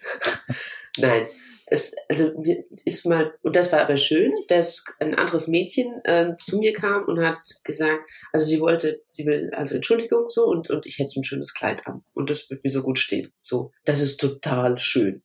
Nein. 0.99 1.26
Es, 1.66 1.95
also 2.07 2.38
mir 2.38 2.64
ist 2.84 3.07
mal, 3.07 3.32
und 3.40 3.57
das 3.57 3.72
war 3.72 3.80
aber 3.80 3.97
schön, 3.97 4.30
dass 4.49 4.84
ein 5.01 5.14
anderes 5.14 5.49
Mädchen 5.49 6.03
äh, 6.05 6.36
zu 6.38 6.59
mir 6.59 6.74
kam 6.74 7.05
und 7.05 7.18
hat 7.20 7.38
gesagt, 7.64 8.03
also 8.30 8.45
sie 8.45 8.61
wollte, 8.61 9.01
sie 9.11 9.24
will 9.24 9.51
also 9.55 9.74
Entschuldigung 9.76 10.28
so 10.28 10.45
und, 10.45 10.68
und 10.68 10.84
ich 10.84 10.99
hätte 10.99 11.09
so 11.09 11.20
ein 11.20 11.24
schönes 11.24 11.55
Kleid 11.55 11.86
an 11.86 12.05
und 12.12 12.28
das 12.28 12.51
wird 12.51 12.62
mir 12.62 12.68
so 12.68 12.82
gut 12.82 12.99
stehen. 12.99 13.32
So, 13.40 13.70
das 13.86 14.03
ist 14.03 14.18
total 14.18 14.76
schön. 14.76 15.22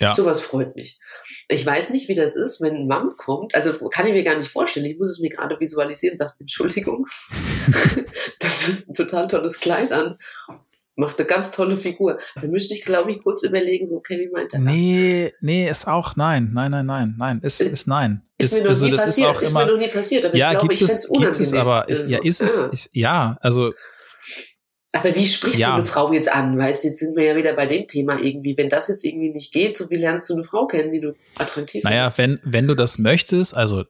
Ja. 0.00 0.14
Sowas 0.14 0.40
freut 0.40 0.74
mich. 0.74 0.98
Ich 1.48 1.64
weiß 1.64 1.90
nicht, 1.90 2.08
wie 2.08 2.16
das 2.16 2.34
ist, 2.34 2.60
wenn 2.60 2.74
ein 2.74 2.86
Mann 2.88 3.16
kommt. 3.16 3.54
Also 3.54 3.72
kann 3.90 4.06
ich 4.06 4.12
mir 4.12 4.24
gar 4.24 4.36
nicht 4.36 4.48
vorstellen. 4.48 4.86
Ich 4.86 4.98
muss 4.98 5.10
es 5.10 5.20
mir 5.20 5.30
gerade 5.30 5.58
visualisieren. 5.60 6.16
Sagt 6.16 6.40
Entschuldigung, 6.40 7.06
das 8.40 8.68
ist 8.68 8.88
ein 8.88 8.94
total 8.94 9.28
tolles 9.28 9.60
Kleid 9.60 9.92
an. 9.92 10.18
Macht 10.96 11.18
eine 11.18 11.26
ganz 11.26 11.50
tolle 11.50 11.76
Figur. 11.76 12.18
Da 12.40 12.46
müsste 12.46 12.74
ich, 12.74 12.84
glaube 12.84 13.12
ich, 13.12 13.22
kurz 13.22 13.42
überlegen, 13.42 13.86
so, 13.86 13.96
okay, 13.96 14.18
wie 14.18 14.30
meint 14.30 14.52
er 14.52 14.60
Nee, 14.60 15.32
nee, 15.40 15.68
ist 15.68 15.86
auch 15.86 16.14
nein. 16.16 16.50
Nein, 16.52 16.70
nein, 16.70 16.86
nein, 16.86 17.14
nein. 17.18 17.40
Ist, 17.42 17.60
ist 17.60 17.86
nein. 17.88 18.22
Ist, 18.38 18.52
ist 18.52 18.58
mir 18.58 18.64
noch 18.64 18.68
also, 18.70 18.86
nie 18.86 18.92
passiert. 18.92 19.36
Ist, 19.36 19.42
ist 19.42 19.50
immer, 19.50 19.64
mir 19.64 19.72
noch 19.72 19.78
nie 19.78 19.88
passiert. 19.88 20.24
Aber 20.24 20.36
ja, 20.36 20.52
ich 20.52 20.58
glaube, 20.58 20.74
gibt 20.74 20.90
es, 20.90 21.08
gibt 21.08 21.40
es 21.40 21.54
aber, 21.54 21.88
ich, 21.88 22.08
ja, 22.08 22.18
ist 22.22 22.42
es, 22.42 22.62
ich, 22.72 22.90
ja, 22.92 23.38
also 23.40 23.72
aber 24.94 25.14
wie 25.14 25.26
sprichst 25.26 25.60
ja. 25.60 25.68
du 25.68 25.74
eine 25.74 25.82
Frau 25.84 26.12
jetzt 26.12 26.32
an? 26.32 26.56
Weißt 26.56 26.84
du, 26.84 26.88
jetzt 26.88 26.98
sind 26.98 27.16
wir 27.16 27.24
ja 27.24 27.36
wieder 27.36 27.54
bei 27.54 27.66
dem 27.66 27.86
Thema 27.86 28.18
irgendwie. 28.18 28.56
Wenn 28.56 28.68
das 28.68 28.88
jetzt 28.88 29.04
irgendwie 29.04 29.30
nicht 29.30 29.52
geht, 29.52 29.76
so 29.76 29.90
wie 29.90 29.96
lernst 29.96 30.30
du 30.30 30.34
eine 30.34 30.44
Frau 30.44 30.66
kennen, 30.66 30.92
die 30.92 31.00
du 31.00 31.14
attraktiv 31.38 31.84
Naja, 31.84 32.10
findest? 32.10 32.44
wenn, 32.44 32.52
wenn 32.52 32.68
du 32.68 32.74
das 32.74 32.98
möchtest, 32.98 33.56
also 33.56 33.84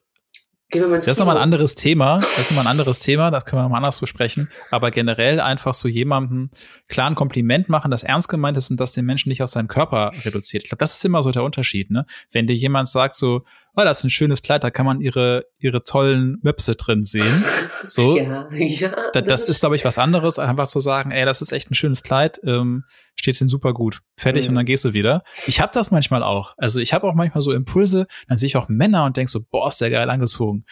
das 0.71 1.07
ist 1.07 1.19
nochmal 1.19 1.37
ein 1.37 1.43
anderes 1.43 1.75
Thema. 1.75 2.19
Das 2.19 2.39
ist 2.39 2.51
nochmal 2.51 2.65
ein 2.65 2.71
anderes 2.71 2.99
Thema. 2.99 3.31
Das 3.31 3.45
können 3.45 3.61
wir 3.61 3.69
mal 3.69 3.77
anders 3.77 3.99
besprechen. 3.99 4.49
Aber 4.71 4.91
generell 4.91 5.39
einfach 5.39 5.73
so 5.73 5.87
jemandem 5.87 6.49
klar 6.89 7.07
ein 7.07 7.15
Kompliment 7.15 7.69
machen, 7.69 7.91
das 7.91 8.03
ernst 8.03 8.29
gemeint 8.29 8.57
ist 8.57 8.71
und 8.71 8.79
das 8.79 8.91
den 8.91 9.05
Menschen 9.05 9.29
nicht 9.29 9.43
auf 9.43 9.49
seinen 9.49 9.67
Körper 9.67 10.11
reduziert. 10.25 10.63
Ich 10.63 10.69
glaube, 10.69 10.79
das 10.79 10.95
ist 10.95 11.05
immer 11.05 11.21
so 11.21 11.31
der 11.31 11.43
Unterschied, 11.43 11.91
ne? 11.91 12.05
Wenn 12.31 12.47
dir 12.47 12.55
jemand 12.55 12.87
sagt 12.87 13.15
so, 13.15 13.43
oh, 13.75 13.83
das 13.83 13.99
ist 13.99 14.03
ein 14.05 14.09
schönes 14.09 14.41
Kleid, 14.41 14.63
da 14.63 14.71
kann 14.71 14.85
man 14.85 15.01
ihre, 15.01 15.45
ihre 15.59 15.83
tollen 15.83 16.37
Möpse 16.41 16.75
drin 16.75 17.03
sehen. 17.03 17.43
So. 17.87 18.17
ja, 18.17 18.47
ja. 18.51 19.11
Das, 19.13 19.23
das 19.25 19.45
ist, 19.45 19.59
glaube 19.59 19.75
ich, 19.75 19.85
was 19.85 19.97
anderes, 19.97 20.39
einfach 20.39 20.67
zu 20.67 20.79
sagen, 20.79 21.11
ey, 21.11 21.25
das 21.25 21.41
ist 21.41 21.51
echt 21.51 21.71
ein 21.71 21.75
schönes 21.75 22.03
Kleid, 22.03 22.39
ähm, 22.43 22.83
steht 23.15 23.39
ihnen 23.39 23.49
super 23.49 23.73
gut. 23.73 24.01
Fertig 24.17 24.45
mhm. 24.45 24.49
und 24.49 24.55
dann 24.55 24.65
gehst 24.65 24.85
du 24.85 24.93
wieder. 24.93 25.23
Ich 25.47 25.61
habe 25.61 25.71
das 25.73 25.91
manchmal 25.91 26.23
auch. 26.23 26.53
Also 26.57 26.79
ich 26.79 26.93
habe 26.93 27.07
auch 27.07 27.15
manchmal 27.15 27.41
so 27.41 27.51
Impulse, 27.51 28.07
dann 28.27 28.37
sehe 28.37 28.47
ich 28.47 28.57
auch 28.57 28.69
Männer 28.69 29.05
und 29.05 29.17
denk 29.17 29.29
so, 29.29 29.41
boah, 29.49 29.67
ist 29.67 29.81
der 29.81 29.89
geil 29.89 30.09
angezogen. 30.09 30.65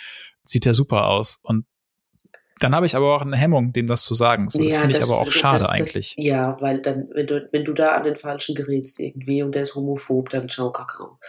Sieht 0.43 0.65
ja 0.65 0.73
super 0.73 1.07
aus. 1.07 1.39
Und 1.43 1.65
dann 2.59 2.75
habe 2.75 2.85
ich 2.85 2.95
aber 2.95 3.15
auch 3.15 3.21
eine 3.21 3.35
Hemmung, 3.35 3.73
dem 3.73 3.87
das 3.87 4.03
zu 4.03 4.13
sagen. 4.13 4.49
So, 4.49 4.63
das 4.63 4.73
ja, 4.73 4.79
finde 4.81 4.97
ich 4.97 5.03
aber 5.03 5.19
auch 5.19 5.31
schade 5.31 5.55
das, 5.55 5.69
eigentlich. 5.69 6.15
ja, 6.17 6.57
weil 6.61 6.81
dann, 6.81 7.09
wenn 7.13 7.27
du, 7.27 7.49
wenn 7.51 7.65
du 7.65 7.73
da 7.73 7.95
an 7.95 8.03
den 8.03 8.15
Falschen 8.15 8.55
gerätst 8.55 8.99
irgendwie 8.99 9.43
und 9.43 9.53
der 9.53 9.63
ist 9.63 9.75
homophob, 9.75 10.29
dann 10.29 10.49
schau 10.49 10.71
Kakao. 10.71 11.19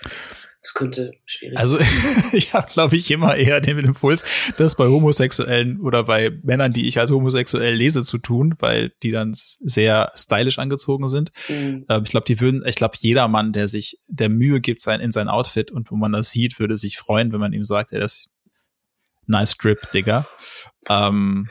Das 0.64 0.72
könnte 0.72 1.12
schwierig 1.26 1.58
also, 1.58 1.76
sein. 1.76 1.86
Also 2.16 2.28
ich 2.38 2.54
habe, 2.54 2.72
glaube 2.72 2.96
ich, 2.96 3.10
immer 3.10 3.36
eher 3.36 3.60
den 3.60 3.78
Impuls, 3.80 4.24
das 4.56 4.76
bei 4.76 4.86
Homosexuellen 4.86 5.78
oder 5.78 6.04
bei 6.04 6.30
Männern, 6.42 6.72
die 6.72 6.88
ich 6.88 6.98
als 6.98 7.10
homosexuell 7.10 7.74
lese, 7.74 8.02
zu 8.02 8.16
tun, 8.16 8.54
weil 8.60 8.90
die 9.02 9.10
dann 9.10 9.32
sehr 9.34 10.10
stylisch 10.14 10.58
angezogen 10.58 11.08
sind. 11.08 11.32
Mhm. 11.50 11.84
Ähm, 11.90 12.02
ich 12.04 12.10
glaube, 12.10 12.24
die 12.24 12.40
würden, 12.40 12.64
ich 12.66 12.76
glaube, 12.76 12.96
jeder 12.98 13.28
Mann, 13.28 13.52
der 13.52 13.68
sich 13.68 14.00
der 14.06 14.30
Mühe 14.30 14.62
gibt 14.62 14.80
sein, 14.80 15.00
in 15.00 15.12
sein 15.12 15.28
Outfit 15.28 15.70
und 15.70 15.90
wo 15.90 15.96
man 15.96 16.12
das 16.12 16.30
sieht, 16.30 16.58
würde 16.58 16.78
sich 16.78 16.96
freuen, 16.96 17.30
wenn 17.32 17.40
man 17.40 17.52
ihm 17.52 17.64
sagt, 17.64 17.92
ey, 17.92 18.00
das 18.00 18.12
ist 18.12 18.30
nice 19.26 19.58
Drip, 19.58 19.92
Digga. 19.92 20.26
Ähm, 20.88 21.50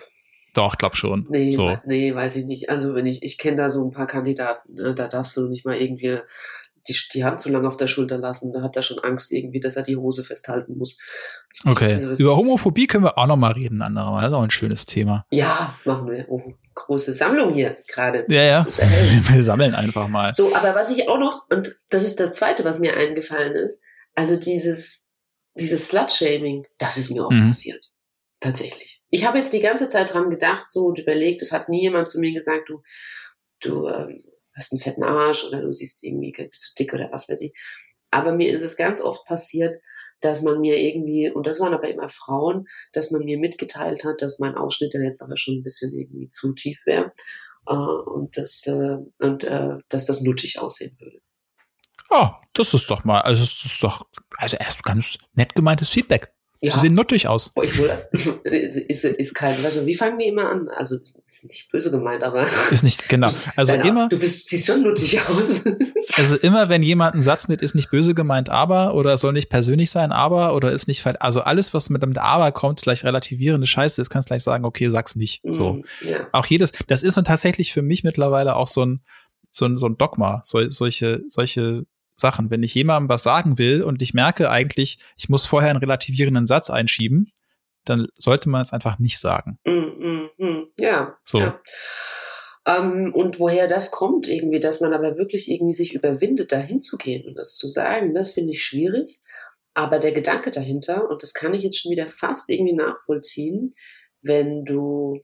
doch, 0.55 0.77
glaub 0.79 0.95
schon. 0.95 1.27
Nee, 1.29 1.51
so. 1.51 1.77
nee, 1.85 2.15
weiß 2.15 2.35
ich 2.35 2.45
nicht. 2.45 2.71
Also 2.71 2.95
wenn 2.95 3.05
ich, 3.05 3.21
ich 3.21 3.37
kenne 3.37 3.57
da 3.57 3.69
so 3.69 3.85
ein 3.85 3.91
paar 3.91 4.07
Kandidaten, 4.07 4.73
ne? 4.73 4.95
da 4.95 5.07
darfst 5.07 5.37
du 5.37 5.47
nicht 5.47 5.65
mal 5.65 5.77
irgendwie 5.77 6.19
die, 6.87 6.97
die 7.13 7.23
Hand 7.23 7.41
zu 7.41 7.49
lange 7.49 7.67
auf 7.67 7.77
der 7.77 7.87
Schulter 7.87 8.17
lassen. 8.17 8.51
Da 8.51 8.61
hat 8.61 8.75
er 8.75 8.83
schon 8.83 8.99
Angst 8.99 9.31
irgendwie, 9.31 9.59
dass 9.59 9.75
er 9.75 9.83
die 9.83 9.95
Hose 9.95 10.23
festhalten 10.23 10.77
muss. 10.77 10.97
Okay. 11.65 11.93
Also, 11.93 12.23
Über 12.23 12.35
Homophobie 12.35 12.87
können 12.87 13.05
wir 13.05 13.17
auch 13.17 13.27
noch 13.27 13.37
mal 13.37 13.53
reden, 13.53 13.81
andererweise. 13.81 14.21
Das 14.21 14.31
ist 14.31 14.37
auch 14.37 14.43
ein 14.43 14.51
schönes 14.51 14.85
Thema. 14.85 15.25
Ja, 15.31 15.75
machen 15.85 16.09
wir. 16.11 16.25
Oh, 16.29 16.41
große 16.75 17.13
Sammlung 17.13 17.53
hier 17.53 17.77
gerade. 17.87 18.25
Ja, 18.29 18.43
ja. 18.43 18.65
wir 19.29 19.43
sammeln 19.43 19.75
einfach 19.75 20.07
mal. 20.07 20.33
So, 20.33 20.55
aber 20.55 20.75
was 20.75 20.91
ich 20.91 21.07
auch 21.07 21.19
noch, 21.19 21.43
und 21.49 21.79
das 21.89 22.03
ist 22.03 22.19
das 22.19 22.33
zweite, 22.33 22.63
was 22.63 22.79
mir 22.79 22.95
eingefallen 22.95 23.55
ist, 23.55 23.83
also 24.15 24.35
dieses, 24.35 25.09
dieses 25.55 25.87
Slut-Shaming, 25.87 26.65
das 26.77 26.97
ist 26.97 27.11
mir 27.11 27.25
auch 27.25 27.31
mhm. 27.31 27.49
passiert. 27.49 27.91
Tatsächlich. 28.39 29.01
Ich 29.09 29.25
habe 29.25 29.37
jetzt 29.37 29.53
die 29.53 29.61
ganze 29.61 29.87
Zeit 29.87 30.13
dran 30.13 30.29
gedacht, 30.29 30.65
so 30.69 30.87
und 30.87 30.99
überlegt, 30.99 31.41
es 31.41 31.53
hat 31.53 31.69
nie 31.69 31.81
jemand 31.81 32.09
zu 32.09 32.19
mir 32.19 32.33
gesagt, 32.33 32.67
du, 32.67 32.81
du, 33.61 33.87
ähm, 33.87 34.23
hast 34.55 34.73
einen 34.73 34.81
fetten 34.81 35.03
Arsch 35.03 35.43
oder 35.45 35.61
du 35.61 35.71
siehst 35.71 36.03
irgendwie, 36.03 36.31
bist 36.31 36.73
du 36.75 36.83
dick 36.83 36.93
oder 36.93 37.09
was 37.11 37.29
weiß 37.29 37.41
ich. 37.41 37.53
Aber 38.11 38.33
mir 38.33 38.51
ist 38.51 38.61
es 38.61 38.77
ganz 38.77 39.01
oft 39.01 39.25
passiert, 39.25 39.81
dass 40.21 40.41
man 40.41 40.59
mir 40.61 40.77
irgendwie, 40.77 41.29
und 41.29 41.47
das 41.47 41.59
waren 41.59 41.73
aber 41.73 41.89
immer 41.89 42.07
Frauen, 42.07 42.65
dass 42.93 43.11
man 43.11 43.25
mir 43.25 43.37
mitgeteilt 43.37 44.05
hat, 44.05 44.21
dass 44.21 44.39
mein 44.39 44.55
Ausschnitt 44.55 44.93
ja 44.93 45.01
jetzt 45.01 45.21
aber 45.21 45.35
schon 45.35 45.55
ein 45.55 45.63
bisschen 45.63 45.93
irgendwie 45.93 46.29
zu 46.29 46.53
tief 46.53 46.81
wäre 46.85 47.11
äh, 47.67 47.73
und, 47.73 48.37
das, 48.37 48.65
äh, 48.67 48.97
und 49.19 49.43
äh, 49.43 49.77
dass 49.89 50.05
das 50.05 50.21
nuttig 50.21 50.59
aussehen 50.59 50.95
würde. 50.99 51.19
Oh, 52.09 52.29
das 52.53 52.73
ist 52.73 52.89
doch 52.89 53.03
mal, 53.03 53.21
also 53.21 53.41
das 53.41 53.65
ist 53.65 53.83
doch, 53.83 54.07
also 54.37 54.55
erst 54.57 54.83
ganz 54.83 55.17
nett 55.33 55.55
gemeintes 55.55 55.89
Feedback. 55.89 56.31
Ja. 56.63 56.73
Sie 56.73 56.79
sehen 56.79 56.93
nuttig 56.93 57.27
aus. 57.27 57.51
Oh, 57.55 57.61
ich 57.61 57.77
wohl, 57.77 57.91
ist, 58.45 59.03
ist 59.03 59.35
kein, 59.35 59.53
also 59.65 59.85
wie 59.85 59.95
fangen 59.95 60.17
die 60.17 60.27
immer 60.27 60.49
an? 60.49 60.69
Also 60.69 60.95
ist 61.25 61.43
nicht 61.43 61.69
böse 61.69 61.91
gemeint, 61.91 62.23
aber 62.23 62.47
ist 62.71 62.85
nicht 62.85 63.09
genau. 63.09 63.29
Also 63.57 63.73
Deine, 63.73 63.89
immer. 63.89 64.07
Du 64.07 64.17
bist, 64.17 64.47
siehst 64.47 64.67
schon 64.67 64.81
nuttig 64.81 65.19
aus. 65.27 65.61
Also 66.15 66.37
immer, 66.37 66.69
wenn 66.69 66.83
jemand 66.83 67.13
einen 67.13 67.21
Satz 67.21 67.47
mit 67.47 67.61
ist 67.61 67.75
nicht 67.75 67.89
böse 67.89 68.13
gemeint, 68.13 68.49
aber 68.49 68.93
oder 68.93 69.15
soll 69.17 69.33
nicht 69.33 69.49
persönlich 69.49 69.89
sein, 69.89 70.11
aber 70.11 70.53
oder 70.53 70.71
ist 70.71 70.87
nicht 70.87 71.05
also 71.21 71.41
alles, 71.41 71.73
was 71.73 71.89
mit 71.89 72.03
dem 72.03 72.15
aber 72.17 72.51
kommt, 72.51 72.81
gleich 72.81 73.03
relativierende 73.03 73.65
Scheiße 73.67 74.01
ist, 74.01 74.09
kannst 74.09 74.27
gleich 74.27 74.43
sagen, 74.43 74.65
okay, 74.65 74.89
sag's 74.89 75.15
nicht. 75.15 75.41
So. 75.47 75.73
Mm, 75.73 75.83
ja. 76.01 76.27
Auch 76.33 76.45
jedes, 76.45 76.73
das 76.87 77.03
ist 77.03 77.17
und 77.17 77.25
tatsächlich 77.25 77.73
für 77.73 77.81
mich 77.81 78.03
mittlerweile 78.03 78.55
auch 78.55 78.67
so 78.67 78.85
ein 78.85 79.01
so 79.49 79.65
ein, 79.65 79.77
so 79.77 79.87
ein 79.87 79.97
Dogma, 79.97 80.41
so, 80.43 80.67
solche 80.67 81.23
solche 81.29 81.85
Sachen. 82.23 82.49
Wenn 82.49 82.63
ich 82.63 82.73
jemandem 82.73 83.09
was 83.09 83.21
sagen 83.21 83.57
will 83.57 83.83
und 83.83 84.01
ich 84.01 84.13
merke 84.13 84.49
eigentlich, 84.49 84.97
ich 85.17 85.29
muss 85.29 85.45
vorher 85.45 85.69
einen 85.69 85.79
relativierenden 85.79 86.47
Satz 86.47 86.69
einschieben, 86.69 87.31
dann 87.85 88.07
sollte 88.17 88.49
man 88.49 88.61
es 88.61 88.71
einfach 88.71 88.97
nicht 88.97 89.19
sagen. 89.19 89.59
Mm, 89.65 89.71
mm, 89.71 90.29
mm. 90.37 90.63
Ja. 90.79 91.17
So. 91.25 91.39
Ja. 91.39 91.61
Ähm, 92.65 93.13
und 93.13 93.39
woher 93.39 93.67
das 93.67 93.91
kommt, 93.91 94.29
irgendwie, 94.29 94.61
dass 94.61 94.79
man 94.79 94.93
aber 94.93 95.17
wirklich 95.17 95.51
irgendwie 95.51 95.73
sich 95.73 95.93
überwindet, 95.93 96.53
da 96.53 96.57
hinzugehen 96.57 97.27
und 97.27 97.35
das 97.35 97.57
zu 97.57 97.67
sagen, 97.67 98.13
das 98.13 98.31
finde 98.31 98.53
ich 98.53 98.63
schwierig. 98.63 99.19
Aber 99.73 99.99
der 99.99 100.13
Gedanke 100.13 100.51
dahinter, 100.51 101.09
und 101.09 101.23
das 101.23 101.33
kann 101.33 101.53
ich 101.53 101.63
jetzt 101.63 101.81
schon 101.81 101.91
wieder 101.91 102.07
fast 102.07 102.49
irgendwie 102.49 102.75
nachvollziehen, 102.75 103.73
wenn 104.21 104.63
du 104.63 105.19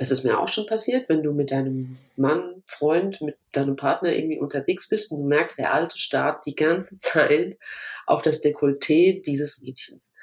das 0.00 0.10
ist 0.10 0.24
mir 0.24 0.38
auch 0.38 0.48
schon 0.48 0.66
passiert, 0.66 1.08
wenn 1.08 1.22
du 1.22 1.32
mit 1.32 1.50
deinem 1.50 1.98
Mann, 2.16 2.62
Freund, 2.66 3.20
mit 3.20 3.36
deinem 3.52 3.76
Partner 3.76 4.14
irgendwie 4.14 4.38
unterwegs 4.38 4.88
bist 4.88 5.12
und 5.12 5.18
du 5.18 5.24
merkst, 5.24 5.58
der 5.58 5.74
alte 5.74 5.98
starrt 5.98 6.46
die 6.46 6.54
ganze 6.54 6.98
Zeit 7.00 7.58
auf 8.06 8.22
das 8.22 8.42
Dekolleté 8.42 9.22
dieses 9.22 9.60
Mädchens. 9.60 10.14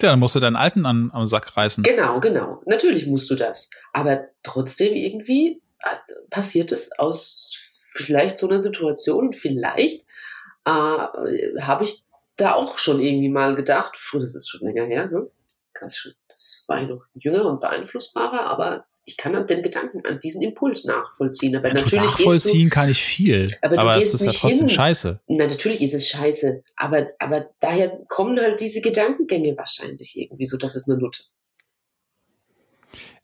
Ja, 0.00 0.10
dann 0.10 0.20
musst 0.20 0.34
du 0.34 0.40
deinen 0.40 0.56
Alten 0.56 0.86
an, 0.86 1.10
am 1.12 1.26
Sack 1.26 1.56
reißen. 1.56 1.82
Genau, 1.84 2.20
genau. 2.20 2.62
Natürlich 2.66 3.06
musst 3.06 3.28
du 3.30 3.34
das. 3.34 3.68
Aber 3.92 4.28
trotzdem 4.42 4.94
irgendwie 4.94 5.60
also, 5.80 6.14
passiert 6.30 6.72
es 6.72 6.98
aus 6.98 7.60
vielleicht 7.92 8.38
so 8.38 8.48
einer 8.48 8.60
Situation 8.60 9.32
vielleicht 9.32 10.06
äh, 10.64 10.70
habe 10.70 11.84
ich 11.84 12.04
da 12.36 12.54
auch 12.54 12.78
schon 12.78 13.00
irgendwie 13.00 13.28
mal 13.28 13.56
gedacht, 13.56 13.98
das 14.12 14.34
ist 14.34 14.48
schon 14.48 14.60
länger 14.60 14.84
her, 14.84 15.08
ne? 15.08 15.28
Ganz 15.74 15.96
schön. 15.96 16.14
Das 16.28 16.64
war 16.68 16.80
ich 16.80 16.88
noch 16.88 17.02
jünger 17.14 17.46
und 17.46 17.60
beeinflussbarer, 17.60 18.46
aber 18.46 18.86
ich 19.08 19.16
kann 19.16 19.32
dann 19.32 19.46
den 19.46 19.62
Gedanken 19.62 20.02
an 20.04 20.20
diesen 20.20 20.42
Impuls 20.42 20.84
nachvollziehen. 20.84 21.56
Aber 21.56 21.68
ja, 21.68 21.74
natürlich 21.74 22.10
nachvollziehen 22.10 22.68
du, 22.68 22.74
kann 22.74 22.90
ich 22.90 23.02
viel. 23.02 23.56
Aber, 23.62 23.78
aber 23.78 23.96
es 23.96 24.12
ist 24.12 24.22
ja 24.22 24.32
trotzdem 24.32 24.66
hin. 24.66 24.68
scheiße. 24.68 25.20
Na, 25.28 25.46
natürlich 25.46 25.80
ist 25.80 25.94
es 25.94 26.08
scheiße. 26.08 26.62
Aber, 26.76 27.06
aber 27.18 27.48
daher 27.58 27.98
kommen 28.08 28.38
halt 28.38 28.60
diese 28.60 28.82
Gedankengänge 28.82 29.56
wahrscheinlich 29.56 30.14
irgendwie 30.14 30.44
so, 30.44 30.58
dass 30.58 30.76
es 30.76 30.86
eine 30.86 30.98
Nutte. 30.98 31.22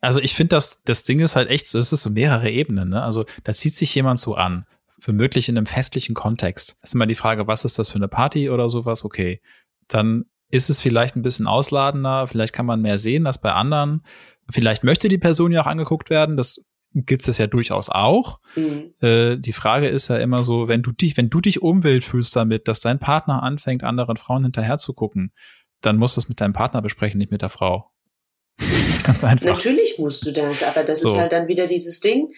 Also 0.01 0.21
ich 0.21 0.35
finde, 0.35 0.57
das, 0.57 0.83
das 0.85 1.05
Ding 1.05 1.21
ist 1.21 1.37
halt 1.37 1.51
echt 1.51 1.69
so, 1.69 1.79
es 1.79 1.93
ist 1.93 2.03
so 2.03 2.09
mehrere 2.09 2.51
Ebenen. 2.51 2.89
Ne? 2.89 3.03
Also 3.03 3.27
da 3.45 3.53
zieht 3.53 3.75
sich 3.75 3.95
jemand 3.95 4.21
so 4.21 4.37
an, 4.37 4.65
womöglich 5.03 5.51
in 5.51 5.59
einem 5.59 5.67
festlichen 5.67 6.15
Kontext. 6.15 6.79
Das 6.81 6.91
ist 6.91 6.95
immer 6.95 7.07
die 7.07 7.15
Frage, 7.15 7.47
was 7.47 7.67
ist 7.67 7.79
das 7.79 7.93
für 7.93 7.97
eine 7.97 8.09
Party 8.09 8.49
oder 8.49 8.71
sowas? 8.71 9.05
Okay, 9.05 9.43
dann 9.89 10.25
ist 10.51 10.71
es 10.71 10.81
vielleicht 10.81 11.17
ein 11.17 11.23
bisschen 11.23 11.47
ausladender, 11.47 12.27
vielleicht 12.27 12.55
kann 12.55 12.65
man 12.65 12.81
mehr 12.81 12.97
sehen 12.97 13.27
als 13.27 13.39
bei 13.39 13.53
anderen. 13.53 14.03
Vielleicht 14.51 14.85
möchte 14.85 15.09
die 15.09 15.19
Person 15.19 15.53
ja 15.53 15.63
auch 15.63 15.67
angeguckt 15.67 16.11
werden, 16.11 16.37
das 16.37 16.71
gibt 16.95 17.27
es 17.27 17.39
ja 17.39 17.47
durchaus 17.47 17.89
auch. 17.89 18.41
Mhm. 18.55 18.95
Äh, 19.01 19.37
die 19.37 19.53
Frage 19.53 19.89
ist 19.89 20.09
ja 20.09 20.17
immer 20.19 20.45
so, 20.45 20.69
wenn 20.69 20.83
du 20.83 20.93
dich, 20.93 21.17
wenn 21.17 21.31
du 21.31 21.41
dich 21.41 21.61
umwild 21.61 22.05
fühlst 22.05 22.37
damit, 22.37 22.69
dass 22.69 22.81
dein 22.81 22.99
Partner 22.99 23.43
anfängt, 23.43 23.83
anderen 23.83 24.17
Frauen 24.17 24.45
hinterher 24.45 24.79
zu 24.79 24.95
gucken, 24.95 25.33
dann 25.81 25.97
musst 25.97 26.17
du 26.17 26.21
es 26.21 26.29
mit 26.29 26.41
deinem 26.41 26.53
Partner 26.53 26.83
besprechen, 26.83 27.19
nicht 27.19 27.33
mit 27.33 27.43
der 27.43 27.49
Frau. 27.49 27.91
Ganz 29.03 29.25
einfach. 29.25 29.47
Natürlich 29.47 29.99
musst 29.99 30.25
du 30.25 30.33
das, 30.33 30.63
aber 30.63 30.85
das 30.85 31.01
so. 31.01 31.09
ist 31.09 31.19
halt 31.19 31.33
dann 31.33 31.49
wieder 31.49 31.67
dieses 31.67 32.01
Ding 32.01 32.29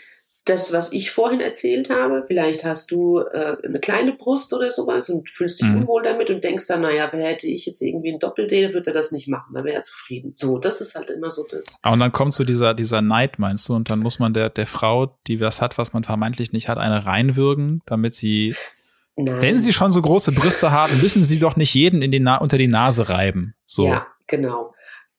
das, 0.47 0.73
was 0.73 0.93
ich 0.93 1.11
vorhin 1.11 1.41
erzählt 1.41 1.91
habe, 1.91 2.25
vielleicht 2.27 2.65
hast 2.65 2.93
du 2.93 3.19
äh, 3.19 3.57
eine 3.65 3.81
kleine 3.81 4.13
Brust 4.13 4.55
oder 4.55 4.71
sowas 4.71 5.11
und 5.11 5.29
fühlst 5.29 5.61
dich 5.61 5.69
mhm. 5.69 5.83
unwohl 5.83 6.05
damit 6.05 6.31
und 6.31 6.43
denkst 6.43 6.69
dann, 6.69 6.83
naja, 6.83 7.11
hätte 7.11 7.49
ich 7.49 7.67
jetzt 7.67 7.83
irgendwie 7.83 8.13
ein 8.13 8.21
Doppel-D, 8.21 8.73
würde 8.73 8.91
er 8.91 8.95
das 8.95 9.11
nicht 9.11 9.27
machen, 9.27 9.55
dann 9.55 9.65
wäre 9.65 9.75
er 9.75 9.83
zufrieden. 9.83 10.33
So, 10.37 10.59
das 10.59 10.81
ist 10.81 10.95
halt 10.95 11.11
immer 11.11 11.31
so 11.31 11.45
das. 11.45 11.81
Und 11.85 11.99
dann 11.99 12.13
kommt 12.13 12.33
so 12.33 12.45
dieser, 12.45 12.75
dieser 12.75 13.03
Neid, 13.03 13.39
meinst 13.41 13.69
du, 13.69 13.75
und 13.75 13.91
dann 13.91 13.99
muss 13.99 14.21
man 14.21 14.35
der, 14.35 14.49
der 14.49 14.67
Frau, 14.67 15.19
die 15.27 15.41
was 15.41 15.61
hat, 15.61 15.79
was 15.79 15.93
man 15.93 16.05
vermeintlich 16.05 16.53
nicht 16.53 16.69
hat, 16.69 16.79
eine 16.79 17.07
reinwürgen, 17.07 17.83
damit 17.87 18.15
sie 18.15 18.55
Nein. 19.19 19.41
Wenn 19.41 19.59
sie 19.59 19.73
schon 19.73 19.93
so 19.93 20.03
große 20.03 20.33
Brüste 20.33 20.73
haben, 20.73 21.01
müssen 21.01 21.25
sie 21.25 21.39
doch 21.39 21.57
nicht 21.57 21.73
jeden 21.73 22.03
in 22.03 22.13
die 22.13 22.21
Na 22.21 22.37
unter 22.37 22.59
die 22.59 22.69
Nase 22.69 23.09
reiben. 23.09 23.55
So. 23.65 23.87
Ja, 23.87 24.07
genau 24.27 24.75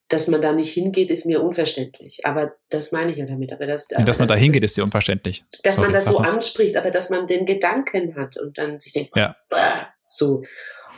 dass 0.10 0.28
man 0.28 0.42
da 0.42 0.54
nicht 0.54 0.72
hingeht, 0.72 1.12
ist 1.12 1.26
mir 1.26 1.44
unverständlich. 1.44 2.26
Aber 2.26 2.54
das 2.70 2.92
meine 2.92 3.12
ich 3.12 3.18
ja 3.18 3.26
damit. 3.26 3.52
Aber 3.52 3.68
das, 3.68 3.88
aber 3.94 4.06
dass 4.06 4.20
man 4.20 4.28
da 4.28 4.36
hingeht, 4.36 4.64
ist 4.64 4.78
dir 4.78 4.84
unverständlich. 4.84 5.44
Dass 5.64 5.76
Sorry, 5.76 5.88
man 5.88 5.94
das 5.94 6.06
so 6.06 6.18
anspricht, 6.18 6.78
aber 6.78 6.92
dass 6.92 7.10
man 7.10 7.28
den 7.28 7.46
Gedanken 7.46 8.16
hat 8.16 8.38
und 8.38 8.58
dann 8.58 8.80
sich 8.80 8.94
denkt, 8.94 9.16
ja. 9.16 9.36
so. 10.06 10.44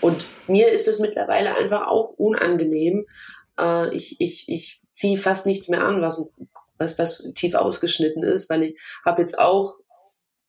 Und 0.01 0.25
mir 0.47 0.71
ist 0.71 0.87
es 0.87 0.99
mittlerweile 0.99 1.55
einfach 1.55 1.87
auch 1.87 2.09
unangenehm. 2.17 3.05
Äh, 3.59 3.95
ich 3.95 4.21
ich, 4.21 4.47
ich 4.47 4.81
ziehe 4.91 5.17
fast 5.17 5.45
nichts 5.45 5.69
mehr 5.69 5.83
an, 5.83 6.01
was, 6.01 6.31
was, 6.77 6.97
was 6.99 7.33
tief 7.33 7.55
ausgeschnitten 7.55 8.23
ist, 8.23 8.49
weil 8.49 8.63
ich 8.63 8.79
habe 9.03 9.21
jetzt 9.21 9.39
auch 9.39 9.75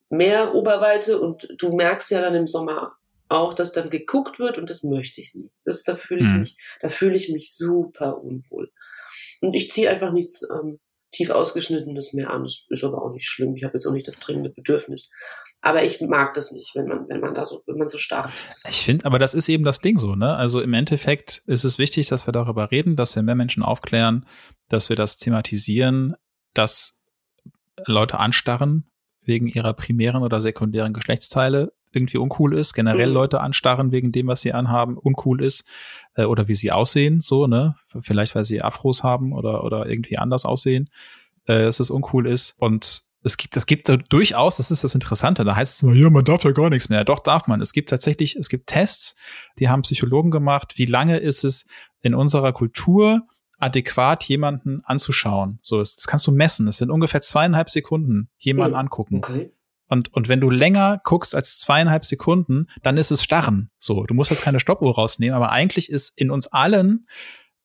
mehr 0.09 0.53
Oberweite 0.53 1.19
und 1.19 1.47
du 1.57 1.73
merkst 1.75 2.11
ja 2.11 2.21
dann 2.21 2.35
im 2.35 2.47
Sommer 2.47 2.93
auch, 3.31 3.53
dass 3.53 3.71
dann 3.71 3.89
geguckt 3.89 4.39
wird 4.39 4.57
und 4.57 4.69
das 4.69 4.83
möchte 4.83 5.21
ich 5.21 5.33
nicht. 5.35 5.61
Das, 5.65 5.83
da 5.83 5.95
fühle 5.95 6.21
ich 6.21 6.27
mhm. 6.27 6.39
mich, 6.41 6.57
da 6.81 6.89
fühle 6.89 7.15
ich 7.15 7.29
mich 7.29 7.55
super 7.55 8.21
unwohl. 8.21 8.71
Und 9.41 9.53
ich 9.53 9.71
ziehe 9.71 9.89
einfach 9.89 10.11
nichts 10.11 10.43
ähm, 10.51 10.79
tief 11.11 11.29
ausgeschnittenes 11.29 12.13
mehr 12.13 12.31
an. 12.31 12.43
Das 12.43 12.65
ist 12.69 12.83
aber 12.83 13.03
auch 13.03 13.11
nicht 13.11 13.27
schlimm. 13.27 13.55
Ich 13.55 13.63
habe 13.63 13.73
jetzt 13.73 13.85
auch 13.85 13.91
nicht 13.91 14.07
das 14.07 14.19
dringende 14.19 14.49
Bedürfnis. 14.49 15.09
Aber 15.59 15.83
ich 15.83 16.01
mag 16.01 16.33
das 16.33 16.51
nicht, 16.53 16.73
wenn 16.75 16.87
man, 16.87 17.07
wenn 17.09 17.19
man 17.19 17.33
da 17.33 17.43
so, 17.43 17.61
wenn 17.67 17.77
man 17.77 17.89
so 17.89 17.97
stark 17.97 18.31
ist. 18.49 18.67
Ich 18.69 18.81
finde, 18.81 19.05
aber 19.05 19.19
das 19.19 19.33
ist 19.33 19.49
eben 19.49 19.63
das 19.63 19.79
Ding 19.79 19.99
so, 19.99 20.15
ne? 20.15 20.35
Also 20.35 20.61
im 20.61 20.73
Endeffekt 20.73 21.43
ist 21.47 21.63
es 21.63 21.77
wichtig, 21.77 22.07
dass 22.07 22.27
wir 22.27 22.31
darüber 22.31 22.71
reden, 22.71 22.95
dass 22.95 23.15
wir 23.15 23.23
mehr 23.23 23.35
Menschen 23.35 23.61
aufklären, 23.61 24.25
dass 24.69 24.89
wir 24.89 24.95
das 24.95 25.17
thematisieren, 25.17 26.15
dass 26.53 27.03
Leute 27.85 28.19
anstarren 28.19 28.89
wegen 29.21 29.47
ihrer 29.47 29.73
primären 29.73 30.23
oder 30.23 30.41
sekundären 30.41 30.93
Geschlechtsteile 30.93 31.73
irgendwie 31.91 32.17
uncool 32.17 32.57
ist, 32.57 32.73
generell 32.73 33.07
mhm. 33.07 33.13
Leute 33.13 33.41
anstarren 33.41 33.91
wegen 33.91 34.11
dem, 34.11 34.27
was 34.27 34.41
sie 34.41 34.53
anhaben, 34.53 34.97
uncool 34.97 35.43
ist 35.43 35.67
äh, 36.15 36.23
oder 36.23 36.47
wie 36.47 36.55
sie 36.55 36.71
aussehen, 36.71 37.21
so, 37.21 37.47
ne? 37.47 37.75
Vielleicht, 37.99 38.35
weil 38.35 38.45
sie 38.45 38.61
Afros 38.61 39.03
haben 39.03 39.33
oder, 39.33 39.63
oder 39.63 39.87
irgendwie 39.87 40.17
anders 40.17 40.45
aussehen, 40.45 40.89
äh, 41.45 41.63
dass 41.63 41.79
es 41.79 41.91
uncool 41.91 42.27
ist. 42.27 42.55
Und 42.59 43.03
es 43.23 43.37
gibt, 43.37 43.55
es 43.55 43.65
gibt 43.65 43.91
durchaus, 44.09 44.57
das 44.57 44.71
ist 44.71 44.83
das 44.83 44.95
Interessante, 44.95 45.43
da 45.43 45.55
heißt 45.55 45.75
es 45.75 45.83
immer, 45.83 45.93
ja, 45.93 46.09
man 46.09 46.23
darf 46.25 46.43
ja 46.43 46.51
gar 46.51 46.69
nichts 46.69 46.89
mehr. 46.89 47.03
Doch, 47.03 47.19
darf 47.19 47.47
man. 47.47 47.61
Es 47.61 47.73
gibt 47.73 47.89
tatsächlich, 47.89 48.35
es 48.35 48.49
gibt 48.49 48.67
Tests, 48.67 49.15
die 49.59 49.69
haben 49.69 49.83
Psychologen 49.83 50.31
gemacht, 50.31 50.73
wie 50.77 50.85
lange 50.85 51.17
ist 51.17 51.43
es 51.43 51.67
in 52.01 52.15
unserer 52.15 52.53
Kultur 52.53 53.27
adäquat 53.59 54.23
jemanden 54.23 54.81
anzuschauen. 54.85 55.59
So, 55.61 55.77
das, 55.77 55.95
das 55.95 56.07
kannst 56.07 56.25
du 56.25 56.31
messen. 56.31 56.65
Das 56.65 56.77
sind 56.77 56.89
ungefähr 56.89 57.21
zweieinhalb 57.21 57.69
Sekunden 57.69 58.29
jemanden 58.39 58.75
oh, 58.75 58.79
angucken. 58.79 59.17
Okay. 59.17 59.51
Und, 59.91 60.13
und 60.13 60.29
wenn 60.29 60.39
du 60.39 60.49
länger 60.49 61.01
guckst 61.03 61.35
als 61.35 61.59
zweieinhalb 61.59 62.05
Sekunden, 62.05 62.67
dann 62.81 62.95
ist 62.95 63.11
es 63.11 63.21
Starren. 63.21 63.71
So, 63.77 64.05
du 64.05 64.13
musst 64.13 64.31
jetzt 64.31 64.41
keine 64.41 64.61
Stoppuhr 64.61 64.95
rausnehmen, 64.95 65.35
aber 65.35 65.51
eigentlich 65.51 65.89
ist 65.89 66.17
in 66.17 66.31
uns 66.31 66.47
allen 66.47 67.07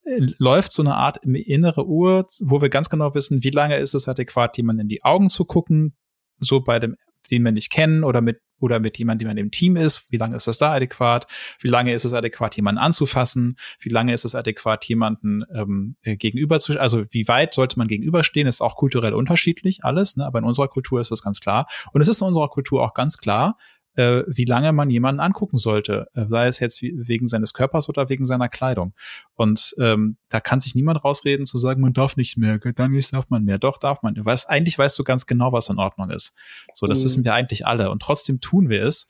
äh, 0.02 0.16
läuft 0.36 0.72
so 0.72 0.82
eine 0.82 0.96
Art 0.96 1.18
innere 1.24 1.86
Uhr, 1.86 2.26
wo 2.40 2.60
wir 2.60 2.68
ganz 2.68 2.90
genau 2.90 3.14
wissen, 3.14 3.44
wie 3.44 3.50
lange 3.50 3.76
ist 3.76 3.94
es 3.94 4.08
adäquat, 4.08 4.56
jemanden 4.56 4.82
in 4.82 4.88
die 4.88 5.04
Augen 5.04 5.30
zu 5.30 5.44
gucken, 5.44 5.94
so 6.40 6.60
bei 6.60 6.80
dem 6.80 6.96
den 7.30 7.44
wir 7.44 7.52
nicht 7.52 7.70
kennen 7.70 8.04
oder 8.04 8.20
mit 8.20 8.40
oder 8.59 8.80
mit 8.80 8.98
jemandem, 8.98 9.28
der 9.28 9.36
im 9.38 9.50
Team 9.50 9.76
ist. 9.76 10.07
Wie 10.11 10.16
lange 10.16 10.36
ist 10.36 10.46
das 10.46 10.59
da 10.59 10.72
adäquat? 10.72 11.26
Wie 11.61 11.68
lange 11.68 11.92
ist 11.92 12.04
es 12.04 12.12
adäquat, 12.12 12.57
jemanden 12.57 12.80
anzufassen? 12.80 13.57
Wie 13.80 13.90
lange 13.90 14.12
ist 14.12 14.24
es 14.24 14.34
adäquat, 14.34 14.84
jemanden 14.86 15.44
ähm, 15.52 15.96
äh, 16.02 16.16
gegenüber 16.16 16.59
zu, 16.59 16.78
also 16.80 17.04
wie 17.11 17.28
weit 17.28 17.54
sollte 17.54 17.78
man 17.78 17.88
gegenüberstehen? 17.88 18.46
ist 18.46 18.61
auch 18.61 18.76
kulturell 18.76 19.14
unterschiedlich 19.14 19.84
alles, 19.84 20.16
ne? 20.16 20.26
aber 20.26 20.38
in 20.38 20.44
unserer 20.44 20.68
Kultur 20.68 21.00
ist 21.00 21.11
das 21.11 21.22
ganz 21.22 21.40
klar. 21.40 21.66
Und 21.92 22.00
es 22.00 22.09
ist 22.09 22.20
in 22.20 22.26
unserer 22.26 22.48
Kultur 22.48 22.82
auch 22.82 22.94
ganz 22.94 23.18
klar, 23.18 23.57
äh, 23.97 24.24
wie 24.26 24.44
lange 24.44 24.72
man 24.72 24.90
jemanden 24.90 25.20
angucken 25.20 25.57
sollte, 25.57 26.09
äh, 26.14 26.26
sei 26.28 26.47
es 26.47 26.61
jetzt 26.61 26.82
wegen 26.82 27.28
seines 27.28 27.55
Körpers 27.55 27.88
oder 27.88 28.09
wegen 28.09 28.24
seiner 28.24 28.49
Kleidung. 28.49 28.94
Und 29.34 29.74
ähm, 29.78 30.18
da 30.28 30.40
kann 30.40 30.61
sich 30.61 30.74
niemand 30.74 31.03
rausreden 31.03 31.47
zu 31.47 31.59
sagen, 31.59 31.80
man 31.80 31.94
darf 31.94 32.16
nicht 32.16 32.36
mehr, 32.36 32.59
dann 32.59 32.90
nicht 32.90 33.14
darf 33.14 33.30
man 33.30 33.44
mehr. 33.44 33.59
Doch 33.59 33.78
darf 33.78 34.03
man. 34.03 34.14
Du 34.14 34.24
weißt, 34.24 34.49
eigentlich 34.49 34.78
weißt 34.78 34.99
du 34.99 35.05
ganz 35.05 35.26
genau, 35.26 35.53
was 35.53 35.70
in 35.70 35.78
Ordnung 35.78 36.11
ist. 36.11 36.36
So, 36.74 36.86
das 36.86 37.01
mhm. 37.01 37.05
wissen 37.05 37.24
wir 37.24 37.34
eigentlich 37.34 37.66
alle. 37.66 37.90
Und 37.90 38.03
trotzdem 38.03 38.40
tun 38.40 38.68
wir 38.68 38.84
es. 38.84 39.09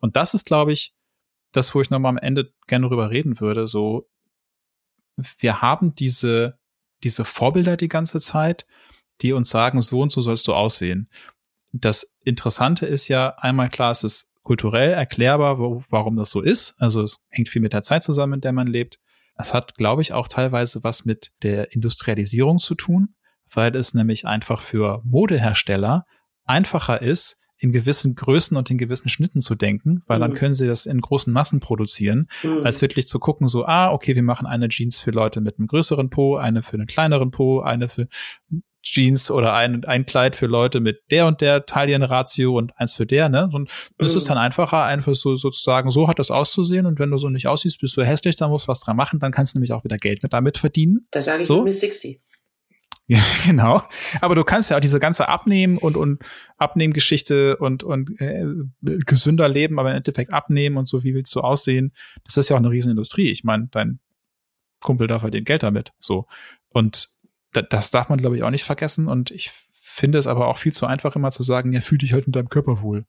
Und 0.00 0.16
das 0.16 0.34
ist, 0.34 0.44
glaube 0.44 0.72
ich, 0.72 0.94
das, 1.52 1.74
wo 1.74 1.80
ich 1.80 1.90
nochmal 1.90 2.10
am 2.10 2.18
Ende 2.18 2.52
gerne 2.66 2.86
drüber 2.86 3.10
reden 3.10 3.40
würde. 3.40 3.66
So, 3.66 4.06
wir 5.38 5.62
haben 5.62 5.94
diese, 5.94 6.58
diese 7.02 7.24
Vorbilder 7.24 7.78
die 7.78 7.88
ganze 7.88 8.20
Zeit, 8.20 8.66
die 9.22 9.32
uns 9.32 9.48
sagen, 9.48 9.80
so 9.80 10.02
und 10.02 10.12
so 10.12 10.20
sollst 10.20 10.46
du 10.46 10.52
aussehen 10.52 11.08
das 11.72 12.16
Interessante 12.24 12.86
ist 12.86 13.08
ja 13.08 13.34
einmal 13.38 13.68
klar, 13.68 13.90
es 13.90 14.04
ist 14.04 14.32
kulturell 14.42 14.92
erklärbar, 14.92 15.58
wo, 15.58 15.82
warum 15.90 16.16
das 16.16 16.30
so 16.30 16.40
ist. 16.40 16.80
Also 16.80 17.02
es 17.02 17.26
hängt 17.30 17.48
viel 17.48 17.62
mit 17.62 17.72
der 17.72 17.82
Zeit 17.82 18.02
zusammen, 18.02 18.34
in 18.34 18.40
der 18.40 18.52
man 18.52 18.66
lebt. 18.66 19.00
Es 19.36 19.52
hat, 19.52 19.74
glaube 19.74 20.02
ich, 20.02 20.12
auch 20.12 20.28
teilweise 20.28 20.84
was 20.84 21.04
mit 21.04 21.32
der 21.42 21.72
Industrialisierung 21.72 22.58
zu 22.58 22.74
tun, 22.74 23.14
weil 23.52 23.74
es 23.76 23.92
nämlich 23.92 24.26
einfach 24.26 24.60
für 24.60 25.02
Modehersteller 25.04 26.06
einfacher 26.44 27.02
ist, 27.02 27.42
in 27.58 27.72
gewissen 27.72 28.14
Größen 28.14 28.56
und 28.56 28.70
in 28.70 28.78
gewissen 28.78 29.08
Schnitten 29.08 29.40
zu 29.40 29.54
denken, 29.54 30.02
weil 30.06 30.18
mhm. 30.18 30.22
dann 30.22 30.34
können 30.34 30.54
sie 30.54 30.66
das 30.66 30.86
in 30.86 31.00
großen 31.00 31.32
Massen 31.32 31.60
produzieren, 31.60 32.28
mhm. 32.42 32.64
als 32.64 32.82
wirklich 32.82 33.06
zu 33.08 33.18
gucken, 33.18 33.48
so, 33.48 33.64
ah, 33.64 33.90
okay, 33.92 34.14
wir 34.14 34.22
machen 34.22 34.46
eine 34.46 34.68
Jeans 34.68 35.00
für 35.00 35.10
Leute 35.10 35.40
mit 35.40 35.58
einem 35.58 35.66
größeren 35.66 36.10
Po, 36.10 36.36
eine 36.36 36.62
für 36.62 36.74
einen 36.74 36.86
kleineren 36.86 37.30
Po, 37.30 37.60
eine 37.60 37.88
für 37.88 38.08
Jeans 38.86 39.30
oder 39.30 39.54
ein, 39.54 39.84
ein 39.84 40.06
Kleid 40.06 40.36
für 40.36 40.46
Leute 40.46 40.80
mit 40.80 41.00
der 41.10 41.26
und 41.26 41.40
der 41.40 41.66
Taillenratio 41.66 42.56
und 42.56 42.72
eins 42.76 42.94
für 42.94 43.06
der, 43.06 43.28
ne? 43.28 43.48
Und 43.52 43.70
das 43.98 44.12
mhm. 44.12 44.18
ist 44.18 44.30
dann 44.30 44.38
einfacher, 44.38 44.84
einfach 44.84 45.14
so 45.14 45.34
sozusagen, 45.34 45.90
so 45.90 46.08
hat 46.08 46.18
das 46.18 46.30
auszusehen 46.30 46.86
und 46.86 46.98
wenn 46.98 47.10
du 47.10 47.18
so 47.18 47.28
nicht 47.28 47.48
aussiehst, 47.48 47.80
bist 47.80 47.96
du 47.96 48.04
hässlich, 48.04 48.36
dann 48.36 48.50
musst 48.50 48.66
du 48.66 48.68
was 48.68 48.80
dran 48.80 48.96
machen, 48.96 49.18
dann 49.18 49.32
kannst 49.32 49.54
du 49.54 49.58
nämlich 49.58 49.72
auch 49.72 49.84
wieder 49.84 49.96
Geld 49.96 50.22
mit 50.22 50.32
damit 50.32 50.58
verdienen. 50.58 51.06
Da 51.10 51.20
sage 51.20 51.40
ich 51.40 51.46
so. 51.46 51.62
Miss 51.62 51.80
60. 51.86 52.20
Ja, 53.08 53.20
genau. 53.44 53.82
Aber 54.20 54.34
du 54.34 54.42
kannst 54.42 54.70
ja 54.70 54.76
auch 54.76 54.80
diese 54.80 54.98
ganze 54.98 55.28
Abnehmen 55.28 55.78
und, 55.78 55.96
und 55.96 56.22
Abnehmgeschichte 56.56 57.56
und, 57.56 57.84
und 57.84 58.20
äh, 58.20 58.44
gesünder 58.82 59.48
leben, 59.48 59.78
aber 59.78 59.90
im 59.90 59.96
Endeffekt 59.96 60.32
abnehmen 60.32 60.76
und 60.76 60.88
so, 60.88 61.04
wie 61.04 61.14
willst 61.14 61.34
du 61.36 61.40
aussehen? 61.40 61.92
Das 62.24 62.36
ist 62.36 62.48
ja 62.48 62.56
auch 62.56 62.60
eine 62.60 62.70
Riesenindustrie. 62.70 63.30
Ich 63.30 63.44
meine, 63.44 63.68
dein 63.70 64.00
Kumpel 64.80 65.06
darf 65.06 65.22
verdient 65.22 65.46
Geld 65.46 65.62
damit. 65.62 65.92
So. 65.98 66.26
Und 66.70 67.08
das 67.62 67.90
darf 67.90 68.08
man, 68.08 68.18
glaube 68.18 68.36
ich, 68.36 68.42
auch 68.42 68.50
nicht 68.50 68.64
vergessen. 68.64 69.08
Und 69.08 69.30
ich 69.30 69.52
finde 69.82 70.18
es 70.18 70.26
aber 70.26 70.48
auch 70.48 70.58
viel 70.58 70.72
zu 70.72 70.86
einfach, 70.86 71.16
immer 71.16 71.30
zu 71.30 71.42
sagen, 71.42 71.72
ja, 71.72 71.80
fühl 71.80 71.98
dich 71.98 72.12
halt 72.12 72.26
in 72.26 72.32
deinem 72.32 72.48
Körper 72.48 72.82
wohl. 72.82 73.04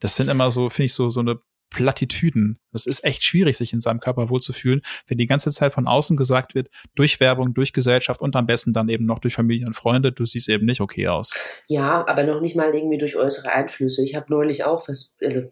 Das 0.00 0.16
sind 0.16 0.28
immer 0.28 0.50
so, 0.50 0.70
finde 0.70 0.86
ich, 0.86 0.94
so, 0.94 1.10
so 1.10 1.20
eine 1.20 1.40
Plattitüden. 1.72 2.60
Das 2.72 2.86
ist 2.86 3.02
echt 3.04 3.24
schwierig, 3.24 3.56
sich 3.56 3.72
in 3.72 3.80
seinem 3.80 4.00
Körper 4.00 4.28
wohlzufühlen, 4.28 4.82
wenn 5.08 5.18
die 5.18 5.26
ganze 5.26 5.50
Zeit 5.50 5.72
von 5.72 5.86
außen 5.86 6.16
gesagt 6.16 6.54
wird, 6.54 6.68
durch 6.94 7.18
Werbung, 7.18 7.54
durch 7.54 7.72
Gesellschaft 7.72 8.20
und 8.20 8.36
am 8.36 8.46
besten 8.46 8.72
dann 8.72 8.88
eben 8.88 9.06
noch 9.06 9.20
durch 9.20 9.34
Familie 9.34 9.66
und 9.66 9.74
Freunde, 9.74 10.12
du 10.12 10.24
siehst 10.24 10.48
eben 10.48 10.66
nicht 10.66 10.80
okay 10.80 11.08
aus. 11.08 11.32
Ja, 11.68 12.06
aber 12.06 12.24
noch 12.24 12.40
nicht 12.40 12.56
mal 12.56 12.74
irgendwie 12.74 12.98
durch 12.98 13.16
äußere 13.16 13.50
Einflüsse. 13.50 14.04
Ich 14.04 14.14
habe 14.14 14.26
neulich 14.28 14.64
auch, 14.64 14.86
also 14.88 15.42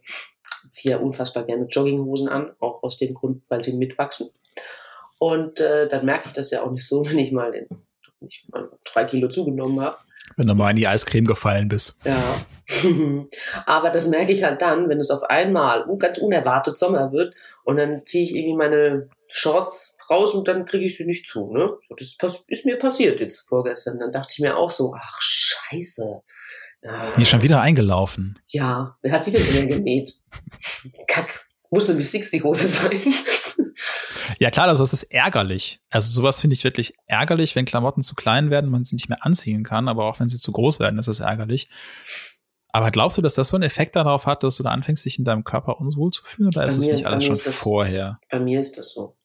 ziehe 0.70 0.94
ja 0.94 0.98
unfassbar 0.98 1.44
gerne 1.44 1.66
Jogginghosen 1.66 2.28
an, 2.28 2.52
auch 2.60 2.82
aus 2.82 2.98
dem 2.98 3.14
Grund, 3.14 3.42
weil 3.48 3.64
sie 3.64 3.76
mitwachsen. 3.76 4.28
Und 5.18 5.60
äh, 5.60 5.88
dann 5.88 6.04
merke 6.04 6.28
ich 6.28 6.32
das 6.32 6.50
ja 6.50 6.62
auch 6.62 6.70
nicht 6.70 6.86
so, 6.86 7.06
wenn 7.08 7.18
ich 7.18 7.32
mal, 7.32 7.52
den, 7.52 7.66
wenn 7.70 7.78
ich 8.28 8.46
mal 8.50 8.70
drei 8.84 9.04
Kilo 9.04 9.28
zugenommen 9.28 9.80
habe. 9.80 9.98
Wenn 10.36 10.46
du 10.46 10.54
mal 10.54 10.70
in 10.70 10.76
die 10.76 10.86
Eiscreme 10.86 11.26
gefallen 11.26 11.68
bist. 11.68 11.98
Ja. 12.04 12.40
Aber 13.66 13.90
das 13.90 14.08
merke 14.08 14.32
ich 14.32 14.44
halt 14.44 14.62
dann, 14.62 14.88
wenn 14.88 14.98
es 14.98 15.10
auf 15.10 15.24
einmal 15.24 15.86
ganz 15.98 16.18
unerwartet 16.18 16.78
Sommer 16.78 17.12
wird 17.12 17.34
und 17.64 17.76
dann 17.76 18.06
ziehe 18.06 18.24
ich 18.24 18.34
irgendwie 18.34 18.56
meine 18.56 19.08
Shorts 19.26 19.96
raus 20.08 20.34
und 20.34 20.46
dann 20.46 20.66
kriege 20.66 20.84
ich 20.84 20.96
sie 20.96 21.04
nicht 21.04 21.26
zu. 21.26 21.52
Ne? 21.52 21.72
Das 22.18 22.44
ist 22.46 22.66
mir 22.66 22.78
passiert 22.78 23.20
jetzt 23.20 23.40
vorgestern. 23.40 23.98
Dann 23.98 24.12
dachte 24.12 24.34
ich 24.36 24.40
mir 24.40 24.56
auch 24.56 24.70
so, 24.70 24.94
ach 24.96 25.20
scheiße. 25.20 26.22
Ja. 26.82 27.00
Ist 27.00 27.16
die 27.16 27.26
schon 27.26 27.42
wieder 27.42 27.60
eingelaufen? 27.60 28.38
Ja, 28.48 28.96
wer 29.02 29.12
hat 29.12 29.26
die 29.26 29.32
denn 29.32 29.46
immer 29.46 29.66
genäht? 29.66 30.14
Kack. 31.06 31.46
Muss 31.70 31.86
nämlich 31.86 32.10
60 32.10 32.42
Hose 32.42 32.66
sein. 32.66 33.00
Ja, 34.38 34.50
klar, 34.50 34.68
also 34.68 34.82
das 34.82 34.92
ist 34.92 35.04
ärgerlich. 35.04 35.80
Also 35.90 36.10
sowas 36.10 36.40
finde 36.40 36.54
ich 36.54 36.64
wirklich 36.64 36.94
ärgerlich, 37.06 37.56
wenn 37.56 37.64
Klamotten 37.64 38.02
zu 38.02 38.14
klein 38.14 38.50
werden, 38.50 38.70
man 38.70 38.84
sie 38.84 38.94
nicht 38.94 39.08
mehr 39.08 39.24
anziehen 39.24 39.64
kann, 39.64 39.88
aber 39.88 40.04
auch 40.04 40.20
wenn 40.20 40.28
sie 40.28 40.38
zu 40.38 40.52
groß 40.52 40.80
werden, 40.80 40.98
ist 40.98 41.08
das 41.08 41.20
ärgerlich. 41.20 41.68
Aber 42.72 42.90
glaubst 42.90 43.18
du, 43.18 43.22
dass 43.22 43.34
das 43.34 43.48
so 43.48 43.56
einen 43.56 43.64
Effekt 43.64 43.96
darauf 43.96 44.26
hat, 44.26 44.42
dass 44.42 44.56
du 44.56 44.62
da 44.62 44.70
anfängst, 44.70 45.04
dich 45.04 45.18
in 45.18 45.24
deinem 45.24 45.44
Körper 45.44 45.80
unwohl 45.80 46.12
zu 46.12 46.22
fühlen, 46.24 46.48
oder 46.48 46.62
bei 46.62 46.68
ist 46.68 46.76
es 46.76 46.86
nicht 46.86 47.06
alles 47.06 47.24
schon 47.24 47.34
das, 47.34 47.56
vorher? 47.56 48.16
Bei 48.30 48.38
mir 48.38 48.60
ist 48.60 48.78
das 48.78 48.92
so. 48.92 49.16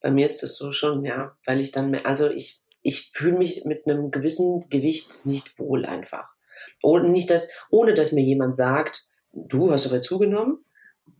Bei 0.00 0.10
mir 0.10 0.26
ist 0.26 0.42
das 0.42 0.56
so 0.56 0.72
schon, 0.72 1.04
ja, 1.04 1.36
weil 1.44 1.60
ich 1.60 1.70
dann, 1.70 1.90
mehr, 1.90 2.06
also 2.06 2.30
ich, 2.30 2.62
ich 2.80 3.10
fühle 3.12 3.36
mich 3.36 3.64
mit 3.64 3.86
einem 3.86 4.10
gewissen 4.10 4.68
Gewicht 4.68 5.24
nicht 5.24 5.58
wohl 5.58 5.84
einfach. 5.84 6.28
Ohne, 6.82 7.10
nicht 7.10 7.30
das, 7.30 7.50
ohne 7.70 7.94
dass 7.94 8.12
mir 8.12 8.24
jemand 8.24 8.56
sagt, 8.56 9.04
du 9.32 9.70
hast 9.70 9.86
aber 9.86 10.00
zugenommen, 10.00 10.64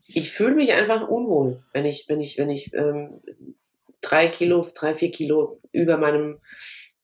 ich 0.06 0.30
fühle 0.30 0.54
mich 0.54 0.72
einfach 0.72 1.08
unwohl, 1.08 1.62
wenn 1.72 1.84
ich, 1.84 2.06
wenn 2.08 2.20
ich, 2.20 2.38
wenn 2.38 2.50
ich 2.50 2.72
ähm, 2.74 3.20
drei 4.00 4.28
Kilo, 4.28 4.66
drei, 4.74 4.94
vier 4.94 5.10
Kilo 5.10 5.60
über 5.72 5.96
meinem 5.96 6.38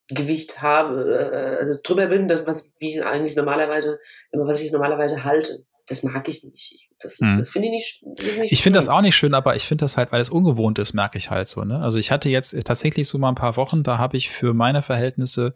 Gewicht 0.08 0.62
habe, 0.62 1.30
äh, 1.32 1.58
also 1.60 1.78
drüber 1.82 2.06
bin, 2.08 2.28
das, 2.28 2.46
was 2.46 2.74
wie 2.78 2.90
ich 2.90 3.04
eigentlich 3.04 3.36
normalerweise, 3.36 3.98
was 4.32 4.60
ich 4.60 4.72
normalerweise 4.72 5.24
halte. 5.24 5.64
Das 5.86 6.02
mag 6.02 6.28
ich 6.28 6.44
nicht. 6.44 6.90
Das, 6.98 7.18
mhm. 7.20 7.38
das 7.38 7.48
finde 7.48 7.68
ich 7.68 7.72
nicht. 7.72 8.02
Das 8.16 8.36
nicht 8.36 8.52
ich 8.52 8.62
finde 8.62 8.78
das 8.78 8.90
auch 8.90 9.00
nicht 9.00 9.16
schön, 9.16 9.32
aber 9.32 9.56
ich 9.56 9.64
finde 9.64 9.84
das 9.84 9.96
halt, 9.96 10.12
weil 10.12 10.20
es 10.20 10.28
ungewohnt 10.28 10.78
ist, 10.78 10.92
merke 10.92 11.16
ich 11.16 11.30
halt 11.30 11.48
so. 11.48 11.64
Ne? 11.64 11.80
Also 11.80 11.98
ich 11.98 12.10
hatte 12.10 12.28
jetzt 12.28 12.54
tatsächlich 12.66 13.08
so 13.08 13.16
mal 13.16 13.30
ein 13.30 13.34
paar 13.34 13.56
Wochen, 13.56 13.82
da 13.82 13.96
habe 13.96 14.18
ich 14.18 14.28
für 14.28 14.52
meine 14.52 14.82
Verhältnisse, 14.82 15.54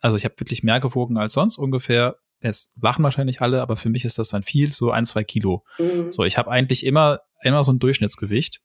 also 0.00 0.16
ich 0.16 0.24
habe 0.24 0.38
wirklich 0.38 0.62
mehr 0.62 0.78
gewogen 0.78 1.16
als 1.16 1.32
sonst 1.32 1.58
ungefähr 1.58 2.16
jetzt 2.40 2.74
lachen 2.80 3.02
wahrscheinlich 3.02 3.40
alle, 3.40 3.62
aber 3.62 3.76
für 3.76 3.88
mich 3.88 4.04
ist 4.04 4.18
das 4.18 4.28
dann 4.28 4.42
viel, 4.42 4.72
so 4.72 4.90
ein, 4.90 5.06
zwei 5.06 5.24
Kilo. 5.24 5.64
Mhm. 5.78 6.12
So, 6.12 6.24
ich 6.24 6.38
habe 6.38 6.50
eigentlich 6.50 6.84
immer, 6.84 7.20
immer 7.42 7.64
so 7.64 7.72
ein 7.72 7.78
Durchschnittsgewicht. 7.78 8.62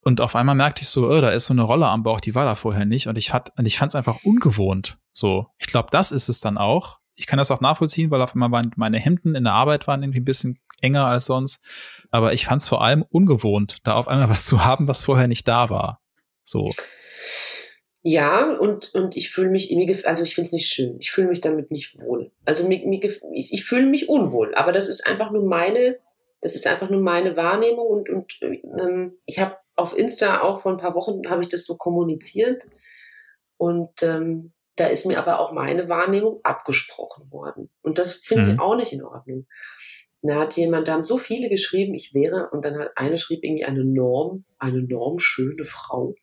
Und 0.00 0.20
auf 0.20 0.36
einmal 0.36 0.54
merkte 0.54 0.82
ich 0.82 0.88
so, 0.88 1.08
oh, 1.08 1.20
da 1.20 1.30
ist 1.30 1.46
so 1.46 1.54
eine 1.54 1.62
Rolle 1.62 1.86
am 1.86 2.02
Bauch, 2.02 2.20
die 2.20 2.34
war 2.34 2.44
da 2.44 2.54
vorher 2.54 2.84
nicht. 2.84 3.08
Und 3.08 3.18
ich, 3.18 3.32
hat, 3.32 3.52
und 3.58 3.66
ich 3.66 3.78
fand 3.78 3.90
es 3.90 3.94
einfach 3.94 4.24
ungewohnt. 4.24 4.98
So, 5.12 5.48
ich 5.58 5.66
glaube, 5.66 5.88
das 5.90 6.12
ist 6.12 6.28
es 6.28 6.40
dann 6.40 6.56
auch. 6.56 6.98
Ich 7.14 7.26
kann 7.26 7.38
das 7.38 7.50
auch 7.50 7.60
nachvollziehen, 7.60 8.10
weil 8.10 8.22
auf 8.22 8.34
einmal 8.34 8.52
waren 8.52 8.70
meine 8.76 8.98
Hemden 8.98 9.34
in 9.34 9.44
der 9.44 9.54
Arbeit 9.54 9.86
waren 9.88 10.02
irgendwie 10.02 10.20
ein 10.20 10.24
bisschen 10.24 10.60
enger 10.80 11.06
als 11.06 11.26
sonst. 11.26 11.64
Aber 12.10 12.32
ich 12.32 12.46
fand 12.46 12.62
es 12.62 12.68
vor 12.68 12.82
allem 12.82 13.04
ungewohnt, 13.10 13.78
da 13.82 13.94
auf 13.94 14.08
einmal 14.08 14.30
was 14.30 14.46
zu 14.46 14.64
haben, 14.64 14.88
was 14.88 15.02
vorher 15.02 15.28
nicht 15.28 15.46
da 15.48 15.68
war. 15.68 16.00
So. 16.44 16.70
Ja, 18.10 18.56
und, 18.56 18.94
und 18.94 19.18
ich 19.18 19.28
fühle 19.28 19.50
mich, 19.50 19.70
also 20.06 20.24
ich 20.24 20.34
finde 20.34 20.46
es 20.46 20.52
nicht 20.54 20.72
schön. 20.72 20.96
Ich 20.98 21.10
fühle 21.10 21.28
mich 21.28 21.42
damit 21.42 21.70
nicht 21.70 22.00
wohl. 22.00 22.32
Also 22.46 22.66
mir, 22.66 22.78
mir, 22.86 23.04
ich, 23.04 23.52
ich 23.52 23.66
fühle 23.66 23.84
mich 23.84 24.08
unwohl, 24.08 24.54
aber 24.54 24.72
das 24.72 24.88
ist 24.88 25.06
einfach 25.06 25.30
nur 25.30 25.44
meine, 25.44 25.98
das 26.40 26.54
ist 26.54 26.66
einfach 26.66 26.88
nur 26.88 27.02
meine 27.02 27.36
Wahrnehmung 27.36 27.86
und, 27.86 28.08
und 28.08 28.40
ähm, 28.80 29.18
ich 29.26 29.40
habe 29.40 29.58
auf 29.76 29.94
Insta 29.94 30.40
auch 30.40 30.62
vor 30.62 30.72
ein 30.72 30.78
paar 30.78 30.94
Wochen 30.94 31.28
habe 31.28 31.42
ich 31.42 31.50
das 31.50 31.66
so 31.66 31.76
kommuniziert 31.76 32.62
und 33.58 34.02
ähm, 34.02 34.54
da 34.76 34.86
ist 34.86 35.04
mir 35.04 35.18
aber 35.18 35.38
auch 35.38 35.52
meine 35.52 35.90
Wahrnehmung 35.90 36.40
abgesprochen 36.44 37.30
worden 37.30 37.68
und 37.82 37.98
das 37.98 38.14
finde 38.14 38.44
mhm. 38.44 38.50
ich 38.52 38.60
auch 38.60 38.76
nicht 38.76 38.94
in 38.94 39.04
Ordnung. 39.04 39.46
Da 40.22 40.36
hat 40.36 40.56
jemand, 40.56 40.88
da 40.88 40.94
haben 40.94 41.04
so 41.04 41.18
viele 41.18 41.50
geschrieben, 41.50 41.92
ich 41.92 42.14
wäre 42.14 42.48
und 42.52 42.64
dann 42.64 42.78
hat 42.78 42.92
eine 42.96 43.18
schrieb 43.18 43.44
irgendwie 43.44 43.66
eine 43.66 43.84
Norm, 43.84 44.46
eine 44.58 44.82
normschöne 44.82 45.66
Frau 45.66 46.14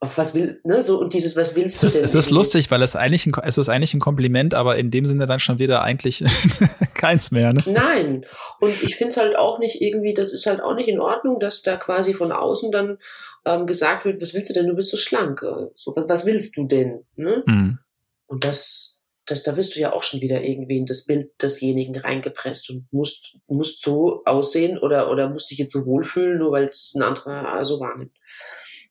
was 0.00 0.34
will, 0.34 0.60
ne, 0.64 0.82
so, 0.82 1.00
und 1.00 1.14
dieses, 1.14 1.36
was 1.36 1.56
willst 1.56 1.82
du 1.82 1.86
es 1.86 1.94
denn? 1.94 2.04
Es 2.04 2.14
ist 2.14 2.30
lustig, 2.30 2.70
weil 2.70 2.82
es 2.82 2.96
eigentlich 2.96 3.26
ein, 3.26 3.32
es 3.44 3.56
ist 3.56 3.68
eigentlich 3.68 3.94
ein 3.94 4.00
Kompliment, 4.00 4.52
aber 4.52 4.76
in 4.76 4.90
dem 4.90 5.06
Sinne 5.06 5.26
dann 5.26 5.40
schon 5.40 5.58
wieder 5.58 5.82
eigentlich 5.82 6.22
keins 6.94 7.30
mehr, 7.30 7.54
ne? 7.54 7.60
Nein. 7.66 8.26
Und 8.60 8.82
ich 8.82 8.96
finde 8.96 9.10
es 9.10 9.16
halt 9.16 9.36
auch 9.36 9.58
nicht 9.58 9.80
irgendwie, 9.80 10.12
das 10.12 10.32
ist 10.32 10.46
halt 10.46 10.60
auch 10.60 10.74
nicht 10.74 10.88
in 10.88 11.00
Ordnung, 11.00 11.40
dass 11.40 11.62
da 11.62 11.76
quasi 11.76 12.12
von 12.12 12.30
außen 12.30 12.70
dann 12.72 12.98
ähm, 13.46 13.66
gesagt 13.66 14.04
wird, 14.04 14.20
was 14.20 14.34
willst 14.34 14.50
du 14.50 14.54
denn? 14.54 14.66
Du 14.66 14.74
bist 14.74 14.90
so 14.90 14.98
schlank. 14.98 15.40
So, 15.74 15.92
was, 15.96 16.08
was 16.08 16.26
willst 16.26 16.56
du 16.58 16.66
denn? 16.66 17.04
Ne? 17.14 17.42
Mhm. 17.46 17.78
Und 18.26 18.44
das, 18.44 19.02
das, 19.24 19.44
da 19.44 19.56
wirst 19.56 19.76
du 19.76 19.80
ja 19.80 19.94
auch 19.94 20.02
schon 20.02 20.20
wieder 20.20 20.42
irgendwie 20.42 20.76
in 20.76 20.86
das 20.86 21.06
Bild 21.06 21.30
desjenigen 21.40 21.96
reingepresst 21.96 22.68
und 22.68 22.86
musst, 22.90 23.38
musst 23.46 23.82
so 23.82 24.22
aussehen 24.26 24.78
oder, 24.78 25.10
oder 25.10 25.30
musst 25.30 25.50
dich 25.50 25.58
jetzt 25.58 25.72
so 25.72 25.86
wohlfühlen, 25.86 26.38
nur 26.38 26.52
weil 26.52 26.66
es 26.66 26.92
ein 26.94 27.02
anderer 27.02 27.64
so 27.64 27.80
wahrnimmt. 27.80 28.12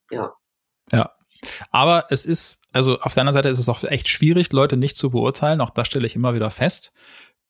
Ja. 0.09 0.33
Ja. 0.91 1.11
Aber 1.71 2.05
es 2.09 2.25
ist, 2.25 2.59
also 2.71 2.99
auf 2.99 3.13
deiner 3.13 3.33
Seite 3.33 3.49
ist 3.49 3.59
es 3.59 3.69
auch 3.69 3.83
echt 3.83 4.09
schwierig, 4.09 4.51
Leute 4.51 4.77
nicht 4.77 4.97
zu 4.97 5.11
beurteilen. 5.11 5.61
Auch 5.61 5.69
das 5.69 5.88
stelle 5.88 6.05
ich 6.05 6.15
immer 6.15 6.33
wieder 6.33 6.51
fest, 6.51 6.93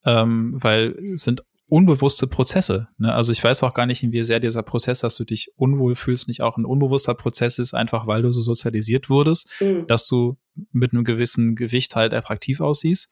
ähm, 0.03 0.53
weil 0.57 0.91
es 1.13 1.23
sind 1.23 1.43
unbewusste 1.67 2.27
Prozesse. 2.27 2.87
Ne? 2.97 3.13
Also 3.13 3.31
ich 3.31 3.43
weiß 3.43 3.63
auch 3.63 3.73
gar 3.73 3.85
nicht, 3.85 4.03
wie 4.03 4.23
sehr 4.23 4.39
dieser 4.39 4.63
Prozess, 4.63 4.99
dass 4.99 5.15
du 5.15 5.23
dich 5.23 5.51
unwohl 5.55 5.95
fühlst, 5.95 6.27
nicht 6.27 6.41
auch 6.41 6.57
ein 6.57 6.65
unbewusster 6.65 7.15
Prozess 7.15 7.57
ist, 7.57 7.73
einfach 7.73 8.05
weil 8.05 8.21
du 8.21 8.31
so 8.31 8.41
sozialisiert 8.41 9.09
wurdest, 9.09 9.49
mhm. 9.59 9.87
dass 9.87 10.05
du 10.05 10.37
mit 10.71 10.93
einem 10.93 11.03
gewissen 11.03 11.55
Gewicht 11.55 11.95
halt 11.95 12.13
attraktiv 12.13 12.61
aussiehst. 12.61 13.11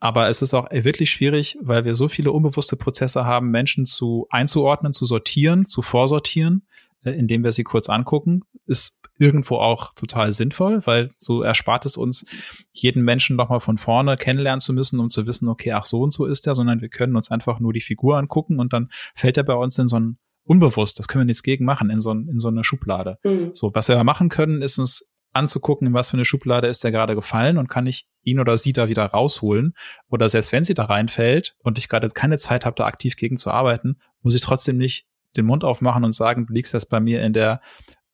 Aber 0.00 0.28
es 0.28 0.42
ist 0.42 0.54
auch 0.54 0.70
wirklich 0.70 1.10
schwierig, 1.10 1.58
weil 1.60 1.84
wir 1.84 1.94
so 1.94 2.08
viele 2.08 2.30
unbewusste 2.30 2.76
Prozesse 2.76 3.24
haben, 3.24 3.50
Menschen 3.50 3.84
zu 3.84 4.26
einzuordnen, 4.30 4.92
zu 4.92 5.04
sortieren, 5.04 5.66
zu 5.66 5.82
vorsortieren, 5.82 6.66
äh, 6.68 6.87
indem 7.02 7.44
wir 7.44 7.52
sie 7.52 7.64
kurz 7.64 7.88
angucken. 7.88 8.42
Ist 8.66 8.98
irgendwo 9.18 9.56
auch 9.56 9.92
total 9.94 10.32
sinnvoll, 10.32 10.86
weil 10.86 11.10
so 11.18 11.42
erspart 11.42 11.86
es 11.86 11.96
uns, 11.96 12.26
jeden 12.72 13.02
Menschen 13.02 13.36
nochmal 13.36 13.60
von 13.60 13.76
vorne 13.76 14.16
kennenlernen 14.16 14.60
zu 14.60 14.72
müssen, 14.72 15.00
um 15.00 15.10
zu 15.10 15.26
wissen, 15.26 15.48
okay, 15.48 15.72
ach 15.72 15.84
so 15.84 16.02
und 16.02 16.12
so 16.12 16.26
ist 16.26 16.46
er, 16.46 16.54
sondern 16.54 16.80
wir 16.80 16.88
können 16.88 17.16
uns 17.16 17.30
einfach 17.30 17.60
nur 17.60 17.72
die 17.72 17.80
Figur 17.80 18.18
angucken 18.18 18.60
und 18.60 18.72
dann 18.72 18.88
fällt 19.14 19.36
er 19.36 19.44
bei 19.44 19.54
uns 19.54 19.78
in 19.78 19.88
so 19.88 19.98
ein 19.98 20.18
unbewusst, 20.44 20.98
das 20.98 21.08
können 21.08 21.22
wir 21.22 21.26
nichts 21.26 21.42
gegen 21.42 21.64
machen, 21.64 21.90
in 21.90 22.00
so, 22.00 22.10
in 22.10 22.38
so 22.38 22.48
eine 22.48 22.64
Schublade. 22.64 23.18
Mhm. 23.22 23.50
So, 23.52 23.70
was 23.74 23.88
wir 23.88 24.02
machen 24.02 24.28
können, 24.28 24.62
ist 24.62 24.78
uns 24.78 25.12
anzugucken, 25.32 25.86
in 25.86 25.94
was 25.94 26.10
für 26.10 26.16
eine 26.16 26.24
Schublade 26.24 26.68
ist 26.68 26.82
der 26.84 26.90
gerade 26.90 27.14
gefallen 27.14 27.58
und 27.58 27.68
kann 27.68 27.86
ich 27.86 28.08
ihn 28.22 28.40
oder 28.40 28.56
sie 28.56 28.72
da 28.72 28.88
wieder 28.88 29.04
rausholen. 29.04 29.74
Oder 30.08 30.28
selbst 30.28 30.52
wenn 30.52 30.64
sie 30.64 30.74
da 30.74 30.84
reinfällt 30.84 31.54
und 31.62 31.76
ich 31.76 31.88
gerade 31.88 32.08
keine 32.08 32.38
Zeit 32.38 32.64
habe, 32.64 32.76
da 32.76 32.86
aktiv 32.86 33.16
gegen 33.16 33.36
zu 33.36 33.50
arbeiten, 33.50 33.98
muss 34.22 34.34
ich 34.34 34.40
trotzdem 34.40 34.78
nicht 34.78 35.06
den 35.36 35.46
Mund 35.46 35.64
aufmachen 35.64 36.04
und 36.04 36.12
sagen, 36.12 36.46
du 36.46 36.52
liegst 36.52 36.74
jetzt 36.74 36.90
bei 36.90 37.00
mir 37.00 37.22
in 37.22 37.32
der 37.32 37.60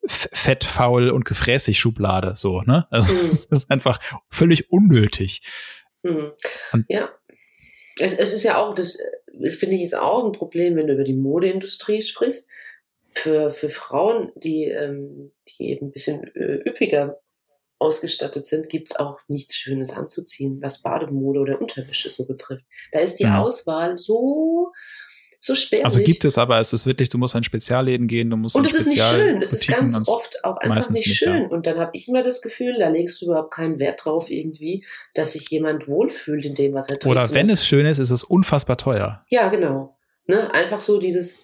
fett, 0.07 0.65
faul 0.65 1.11
und 1.11 1.25
gefräßig 1.25 1.79
Schublade, 1.79 2.37
so, 2.37 2.63
ne? 2.63 2.87
Also, 2.91 3.15
mhm. 3.15 3.21
es 3.21 3.45
ist 3.47 3.71
einfach 3.71 3.99
völlig 4.29 4.71
unnötig. 4.71 5.43
Mhm. 6.03 6.33
ja. 6.89 7.09
Es, 7.99 8.13
es, 8.13 8.33
ist 8.33 8.43
ja 8.43 8.59
auch, 8.59 8.75
das, 8.75 8.99
das 9.33 9.55
finde 9.55 9.77
ich 9.77 9.83
ist 9.83 9.97
auch 9.97 10.25
ein 10.25 10.33
Problem, 10.33 10.77
wenn 10.77 10.89
du 10.89 10.95
über 10.95 11.05
die 11.05 11.15
Modeindustrie 11.15 12.03
sprichst. 12.03 12.49
Für, 13.17 13.53
für 13.53 13.69
Frauen, 13.69 14.33
die, 14.35 14.65
ähm, 14.65 15.31
die 15.49 15.71
eben 15.71 15.87
ein 15.87 15.93
bisschen 15.93 16.25
äh, 16.35 16.69
üppiger 16.69 17.21
ausgestattet 17.79 18.47
sind, 18.47 18.69
gibt 18.69 18.91
es 18.91 18.97
auch 18.97 19.21
nichts 19.29 19.55
Schönes 19.57 19.93
anzuziehen, 19.93 20.61
was 20.61 20.83
Bademode 20.83 21.39
oder 21.39 21.61
Unterwäsche 21.61 22.11
so 22.11 22.27
betrifft. 22.27 22.65
Da 22.91 22.99
ist 22.99 23.21
die 23.21 23.25
ja. 23.25 23.41
Auswahl 23.41 23.99
so 23.99 24.73
so 25.45 25.55
spärlich. 25.55 25.85
Also 25.85 26.01
gibt 26.01 26.25
es 26.25 26.39
aber, 26.39 26.59
es 26.59 26.73
ist 26.73 26.87
wirklich, 26.87 27.11
du 27.11 27.19
musst 27.19 27.37
an 27.37 27.45
Spezialläden 27.45 28.09
gehen, 28.09 28.31
du 28.31 28.37
musst 28.39 28.57
Und 28.57 28.65
es 28.65 28.73
ist 28.73 28.87
nicht 28.87 29.03
schön, 29.03 29.43
es 29.43 29.53
ist 29.53 29.69
ganz 29.69 30.09
oft 30.09 30.43
auch 30.43 30.57
einfach 30.57 30.89
nicht 30.89 31.15
schön. 31.15 31.43
Ja. 31.43 31.49
Und 31.49 31.67
dann 31.67 31.79
habe 31.79 31.91
ich 31.93 32.09
immer 32.09 32.23
das 32.23 32.41
Gefühl, 32.41 32.79
da 32.79 32.89
legst 32.89 33.21
du 33.21 33.27
überhaupt 33.27 33.53
keinen 33.53 33.79
Wert 33.79 34.03
drauf 34.03 34.31
irgendwie, 34.31 34.87
dass 35.13 35.33
sich 35.33 35.51
jemand 35.51 35.87
wohlfühlt 35.87 36.47
in 36.47 36.55
dem, 36.55 36.73
was 36.73 36.89
er 36.89 36.99
tut. 36.99 37.11
Oder 37.11 37.31
wenn 37.35 37.51
es 37.51 37.67
schön 37.67 37.85
ist, 37.85 37.99
ist 37.99 38.11
es 38.11 38.25
unfassbar 38.25 38.79
teuer. 38.79 39.21
Ja, 39.29 39.51
genau. 39.51 39.99
Ne? 40.27 40.53
Einfach 40.55 40.81
so 40.81 40.99
dieses, 40.99 41.37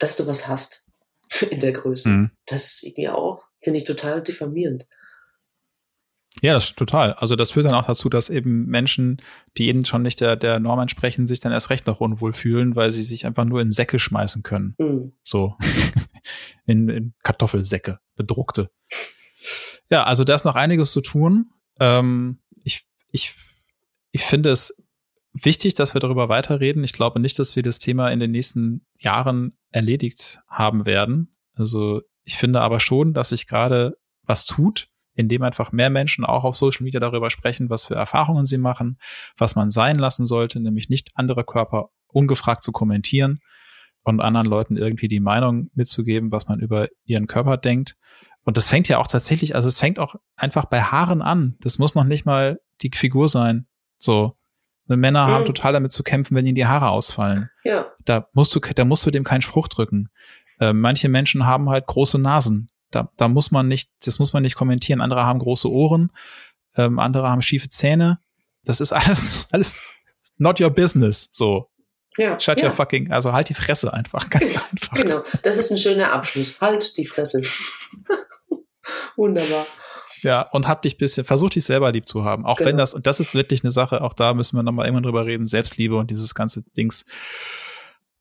dass 0.00 0.16
du 0.16 0.26
was 0.26 0.48
hast 0.48 0.84
in 1.50 1.60
der 1.60 1.72
Größe. 1.72 2.08
Mhm. 2.08 2.30
Das 2.46 2.64
ist 2.64 2.82
irgendwie 2.82 3.10
auch, 3.10 3.44
finde 3.58 3.78
ich 3.78 3.84
total 3.84 4.22
diffamierend. 4.22 4.88
Ja, 6.42 6.52
das 6.52 6.70
ist 6.70 6.78
total. 6.78 7.14
Also 7.14 7.34
das 7.34 7.52
führt 7.52 7.66
dann 7.66 7.74
auch 7.74 7.86
dazu, 7.86 8.08
dass 8.08 8.28
eben 8.28 8.66
Menschen, 8.66 9.22
die 9.56 9.68
eben 9.68 9.84
schon 9.84 10.02
nicht 10.02 10.20
der, 10.20 10.36
der 10.36 10.60
Norm 10.60 10.80
entsprechen, 10.80 11.26
sich 11.26 11.40
dann 11.40 11.52
erst 11.52 11.70
recht 11.70 11.86
noch 11.86 12.00
unwohl 12.00 12.32
fühlen, 12.32 12.76
weil 12.76 12.90
sie 12.90 13.02
sich 13.02 13.24
einfach 13.24 13.44
nur 13.44 13.60
in 13.60 13.70
Säcke 13.70 13.98
schmeißen 13.98 14.42
können. 14.42 14.74
Mhm. 14.78 15.12
So. 15.22 15.56
in, 16.66 16.88
in 16.88 17.14
Kartoffelsäcke, 17.22 18.00
bedruckte. 18.16 18.70
Ja, 19.90 20.04
also 20.04 20.24
da 20.24 20.34
ist 20.34 20.44
noch 20.44 20.56
einiges 20.56 20.92
zu 20.92 21.00
tun. 21.00 21.50
Ähm, 21.80 22.40
ich, 22.64 22.86
ich, 23.12 23.34
ich 24.10 24.22
finde 24.22 24.50
es 24.50 24.84
wichtig, 25.32 25.74
dass 25.74 25.94
wir 25.94 26.00
darüber 26.00 26.28
weiterreden. 26.28 26.84
Ich 26.84 26.92
glaube 26.92 27.20
nicht, 27.20 27.38
dass 27.38 27.56
wir 27.56 27.62
das 27.62 27.78
Thema 27.78 28.10
in 28.10 28.20
den 28.20 28.32
nächsten 28.32 28.84
Jahren 28.98 29.56
erledigt 29.70 30.40
haben 30.48 30.84
werden. 30.84 31.34
Also 31.54 32.02
ich 32.24 32.36
finde 32.36 32.60
aber 32.60 32.80
schon, 32.80 33.14
dass 33.14 33.30
sich 33.30 33.46
gerade 33.46 33.96
was 34.22 34.44
tut 34.44 34.88
indem 35.16 35.42
einfach 35.42 35.72
mehr 35.72 35.90
Menschen 35.90 36.24
auch 36.24 36.44
auf 36.44 36.54
Social 36.54 36.84
Media 36.84 37.00
darüber 37.00 37.30
sprechen, 37.30 37.70
was 37.70 37.84
für 37.84 37.94
Erfahrungen 37.94 38.44
sie 38.44 38.58
machen, 38.58 38.98
was 39.36 39.56
man 39.56 39.70
sein 39.70 39.96
lassen 39.96 40.26
sollte, 40.26 40.60
nämlich 40.60 40.88
nicht 40.88 41.10
andere 41.14 41.44
Körper 41.44 41.88
ungefragt 42.06 42.62
zu 42.62 42.70
kommentieren 42.70 43.40
und 44.02 44.20
anderen 44.20 44.46
Leuten 44.46 44.76
irgendwie 44.76 45.08
die 45.08 45.20
Meinung 45.20 45.70
mitzugeben, 45.74 46.30
was 46.30 46.48
man 46.48 46.60
über 46.60 46.88
ihren 47.04 47.26
Körper 47.26 47.56
denkt. 47.56 47.96
Und 48.44 48.56
das 48.56 48.68
fängt 48.68 48.88
ja 48.88 48.98
auch 48.98 49.08
tatsächlich, 49.08 49.56
also 49.56 49.66
es 49.66 49.80
fängt 49.80 49.98
auch 49.98 50.14
einfach 50.36 50.66
bei 50.66 50.80
Haaren 50.80 51.22
an. 51.22 51.56
Das 51.60 51.78
muss 51.78 51.96
noch 51.96 52.04
nicht 52.04 52.24
mal 52.24 52.60
die 52.82 52.90
Figur 52.94 53.26
sein. 53.26 53.66
So. 53.98 54.36
Männer 54.86 55.26
mhm. 55.26 55.30
haben 55.32 55.44
total 55.44 55.72
damit 55.72 55.90
zu 55.90 56.04
kämpfen, 56.04 56.36
wenn 56.36 56.46
ihnen 56.46 56.54
die 56.54 56.66
Haare 56.66 56.90
ausfallen. 56.90 57.50
Ja. 57.64 57.86
Da 58.04 58.28
musst 58.34 58.54
du, 58.54 58.60
da 58.60 58.84
musst 58.84 59.04
du 59.04 59.10
dem 59.10 59.24
keinen 59.24 59.42
Spruch 59.42 59.66
drücken. 59.66 60.10
Äh, 60.60 60.72
manche 60.72 61.08
Menschen 61.08 61.44
haben 61.44 61.68
halt 61.68 61.86
große 61.86 62.18
Nasen. 62.18 62.70
Da, 62.90 63.10
da 63.16 63.28
muss 63.28 63.50
man 63.50 63.68
nicht, 63.68 63.90
das 64.04 64.18
muss 64.18 64.32
man 64.32 64.42
nicht 64.42 64.54
kommentieren. 64.54 65.00
Andere 65.00 65.24
haben 65.24 65.38
große 65.38 65.70
Ohren, 65.70 66.12
ähm, 66.76 66.98
andere 66.98 67.28
haben 67.28 67.42
schiefe 67.42 67.68
Zähne. 67.68 68.20
Das 68.64 68.80
ist 68.80 68.92
alles, 68.92 69.48
alles 69.52 69.82
not 70.38 70.60
your 70.60 70.70
business. 70.70 71.30
So. 71.32 71.70
Ja, 72.18 72.40
Shut 72.40 72.60
ja. 72.60 72.68
your 72.68 72.72
fucking, 72.72 73.12
also 73.12 73.32
halt 73.32 73.50
die 73.50 73.54
Fresse 73.54 73.92
einfach, 73.92 74.30
ganz 74.30 74.54
einfach. 74.72 74.94
Genau, 74.94 75.22
das 75.42 75.58
ist 75.58 75.70
ein 75.70 75.78
schöner 75.78 76.12
Abschluss. 76.12 76.60
Halt 76.60 76.96
die 76.96 77.04
Fresse. 77.04 77.42
Wunderbar. 79.16 79.66
Ja, 80.22 80.42
und 80.42 80.66
hab 80.66 80.82
dich 80.82 80.96
bisschen, 80.96 81.24
versuch 81.24 81.50
dich 81.50 81.64
selber 81.64 81.92
lieb 81.92 82.08
zu 82.08 82.24
haben. 82.24 82.46
Auch 82.46 82.56
genau. 82.56 82.70
wenn 82.70 82.78
das, 82.78 82.94
und 82.94 83.06
das 83.06 83.20
ist 83.20 83.34
wirklich 83.34 83.62
eine 83.62 83.70
Sache, 83.70 84.00
auch 84.00 84.14
da 84.14 84.32
müssen 84.32 84.56
wir 84.56 84.62
nochmal 84.62 84.86
irgendwann 84.86 85.02
drüber 85.02 85.26
reden, 85.26 85.46
Selbstliebe 85.46 85.96
und 85.96 86.10
dieses 86.10 86.34
ganze 86.34 86.62
Dings. 86.76 87.04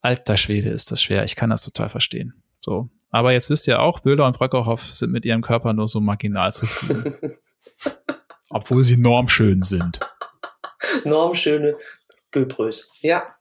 Alter 0.02 0.38
Schwede 0.38 0.70
ist 0.70 0.92
das 0.92 1.02
schwer. 1.02 1.24
Ich 1.24 1.36
kann 1.36 1.50
das 1.50 1.64
total 1.64 1.90
verstehen. 1.90 2.44
So. 2.60 2.90
Aber 3.10 3.32
jetzt 3.32 3.50
wisst 3.50 3.68
ihr 3.68 3.82
auch, 3.82 4.00
Böhler 4.00 4.26
und 4.26 4.38
Bröckerhoff 4.38 4.84
sind 4.84 5.12
mit 5.12 5.26
ihrem 5.26 5.42
Körper 5.42 5.74
nur 5.74 5.88
so 5.88 6.00
marginal 6.00 6.52
zufrieden. 6.52 7.38
Obwohl 8.50 8.84
sie 8.84 8.98
normschön 8.98 9.62
sind. 9.62 10.00
Normschöne 11.04 11.78
Böbrös. 12.32 12.92
Ja. 13.02 13.36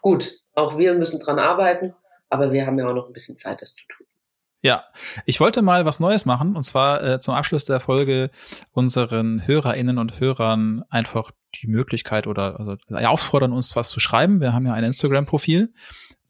Gut. 0.00 0.38
Auch 0.54 0.78
wir 0.78 0.94
müssen 0.94 1.20
dran 1.20 1.38
arbeiten, 1.38 1.94
aber 2.28 2.52
wir 2.52 2.66
haben 2.66 2.78
ja 2.78 2.86
auch 2.86 2.94
noch 2.94 3.06
ein 3.06 3.12
bisschen 3.12 3.38
Zeit, 3.38 3.62
das 3.62 3.74
zu 3.74 3.86
tun. 3.88 4.06
Ja, 4.60 4.84
ich 5.26 5.40
wollte 5.40 5.60
mal 5.60 5.84
was 5.84 5.98
Neues 5.98 6.24
machen 6.24 6.54
und 6.54 6.62
zwar 6.62 7.02
äh, 7.02 7.20
zum 7.20 7.34
Abschluss 7.34 7.64
der 7.64 7.80
Folge 7.80 8.30
unseren 8.70 9.44
Hörerinnen 9.46 9.98
und 9.98 10.20
Hörern 10.20 10.84
einfach 10.88 11.32
die 11.54 11.68
Möglichkeit 11.68 12.26
oder 12.26 12.58
also 12.58 12.76
auffordern 12.90 13.52
uns 13.52 13.76
was 13.76 13.90
zu 13.90 14.00
schreiben. 14.00 14.40
Wir 14.40 14.52
haben 14.52 14.66
ja 14.66 14.72
ein 14.72 14.84
Instagram-Profil 14.84 15.72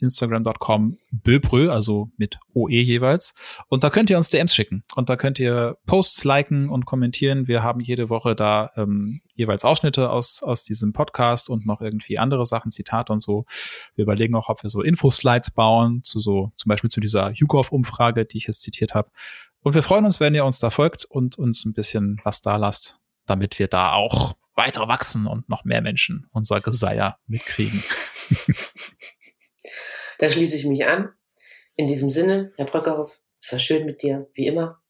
instagram.com 0.02 0.98
böbrö, 1.10 1.70
also 1.70 2.10
mit 2.16 2.38
OE 2.54 2.70
jeweils. 2.70 3.34
Und 3.68 3.84
da 3.84 3.90
könnt 3.90 4.10
ihr 4.10 4.16
uns 4.16 4.28
DMs 4.28 4.54
schicken. 4.54 4.82
Und 4.94 5.08
da 5.08 5.16
könnt 5.16 5.38
ihr 5.38 5.78
Posts 5.86 6.24
liken 6.24 6.68
und 6.68 6.84
kommentieren. 6.84 7.46
Wir 7.46 7.62
haben 7.62 7.80
jede 7.80 8.10
Woche 8.10 8.34
da 8.34 8.72
ähm, 8.76 9.22
jeweils 9.34 9.64
Ausschnitte 9.64 10.10
aus, 10.10 10.42
aus 10.42 10.64
diesem 10.64 10.92
Podcast 10.92 11.48
und 11.48 11.64
noch 11.66 11.80
irgendwie 11.80 12.18
andere 12.18 12.44
Sachen, 12.44 12.70
Zitate 12.70 13.12
und 13.12 13.20
so. 13.20 13.46
Wir 13.94 14.02
überlegen 14.02 14.34
auch, 14.34 14.48
ob 14.48 14.62
wir 14.62 14.70
so 14.70 14.82
Infoslides 14.82 15.52
bauen, 15.52 16.02
zu 16.04 16.18
so, 16.18 16.52
zum 16.56 16.68
Beispiel 16.68 16.90
zu 16.90 17.00
dieser 17.00 17.30
YouGov-Umfrage, 17.30 18.24
die 18.24 18.38
ich 18.38 18.46
jetzt 18.46 18.62
zitiert 18.62 18.94
habe. 18.94 19.10
Und 19.62 19.74
wir 19.74 19.82
freuen 19.82 20.04
uns, 20.04 20.18
wenn 20.18 20.34
ihr 20.34 20.44
uns 20.44 20.58
da 20.58 20.70
folgt 20.70 21.04
und 21.04 21.38
uns 21.38 21.64
ein 21.64 21.72
bisschen 21.72 22.20
was 22.24 22.40
da 22.40 22.56
lasst, 22.56 23.00
damit 23.26 23.58
wir 23.58 23.68
da 23.68 23.92
auch 23.92 24.34
weiter 24.54 24.88
wachsen 24.88 25.26
und 25.26 25.48
noch 25.48 25.64
mehr 25.64 25.80
Menschen 25.80 26.28
unser 26.32 26.60
Geseier 26.60 27.18
mitkriegen. 27.26 27.82
Da 30.22 30.30
schließe 30.30 30.56
ich 30.56 30.64
mich 30.66 30.86
an. 30.86 31.12
In 31.74 31.88
diesem 31.88 32.08
Sinne, 32.08 32.52
Herr 32.56 32.66
Bröckerhoff, 32.66 33.20
es 33.40 33.50
war 33.50 33.58
schön 33.58 33.84
mit 33.84 34.02
dir, 34.02 34.30
wie 34.34 34.46
immer. 34.46 34.80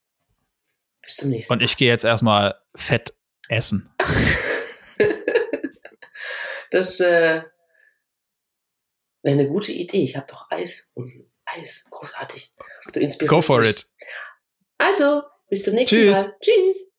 Bis 1.01 1.17
zum 1.17 1.31
nächsten 1.31 1.51
Mal. 1.51 1.57
Und 1.57 1.63
ich 1.63 1.79
gehe 1.79 1.89
jetzt 1.89 2.05
erstmal 2.05 2.61
fett 2.77 3.17
essen. 3.49 3.91
das 6.71 7.01
äh, 7.01 7.45
wäre 9.23 9.39
eine 9.39 9.49
gute 9.49 9.73
Idee. 9.73 10.05
Ich 10.05 10.17
habe 10.17 10.27
doch 10.29 10.51
Eis. 10.51 10.91
Und 10.93 11.31
Eis, 11.47 11.87
großartig. 11.89 12.53
Du 12.93 13.27
Go 13.27 13.41
for 13.41 13.63
it. 13.63 13.87
Also, 14.77 15.23
bis 15.49 15.65
zum 15.65 15.77
nächsten 15.77 15.97
Tschüss. 15.97 16.27
Mal. 16.27 16.37
Tschüss. 16.43 16.92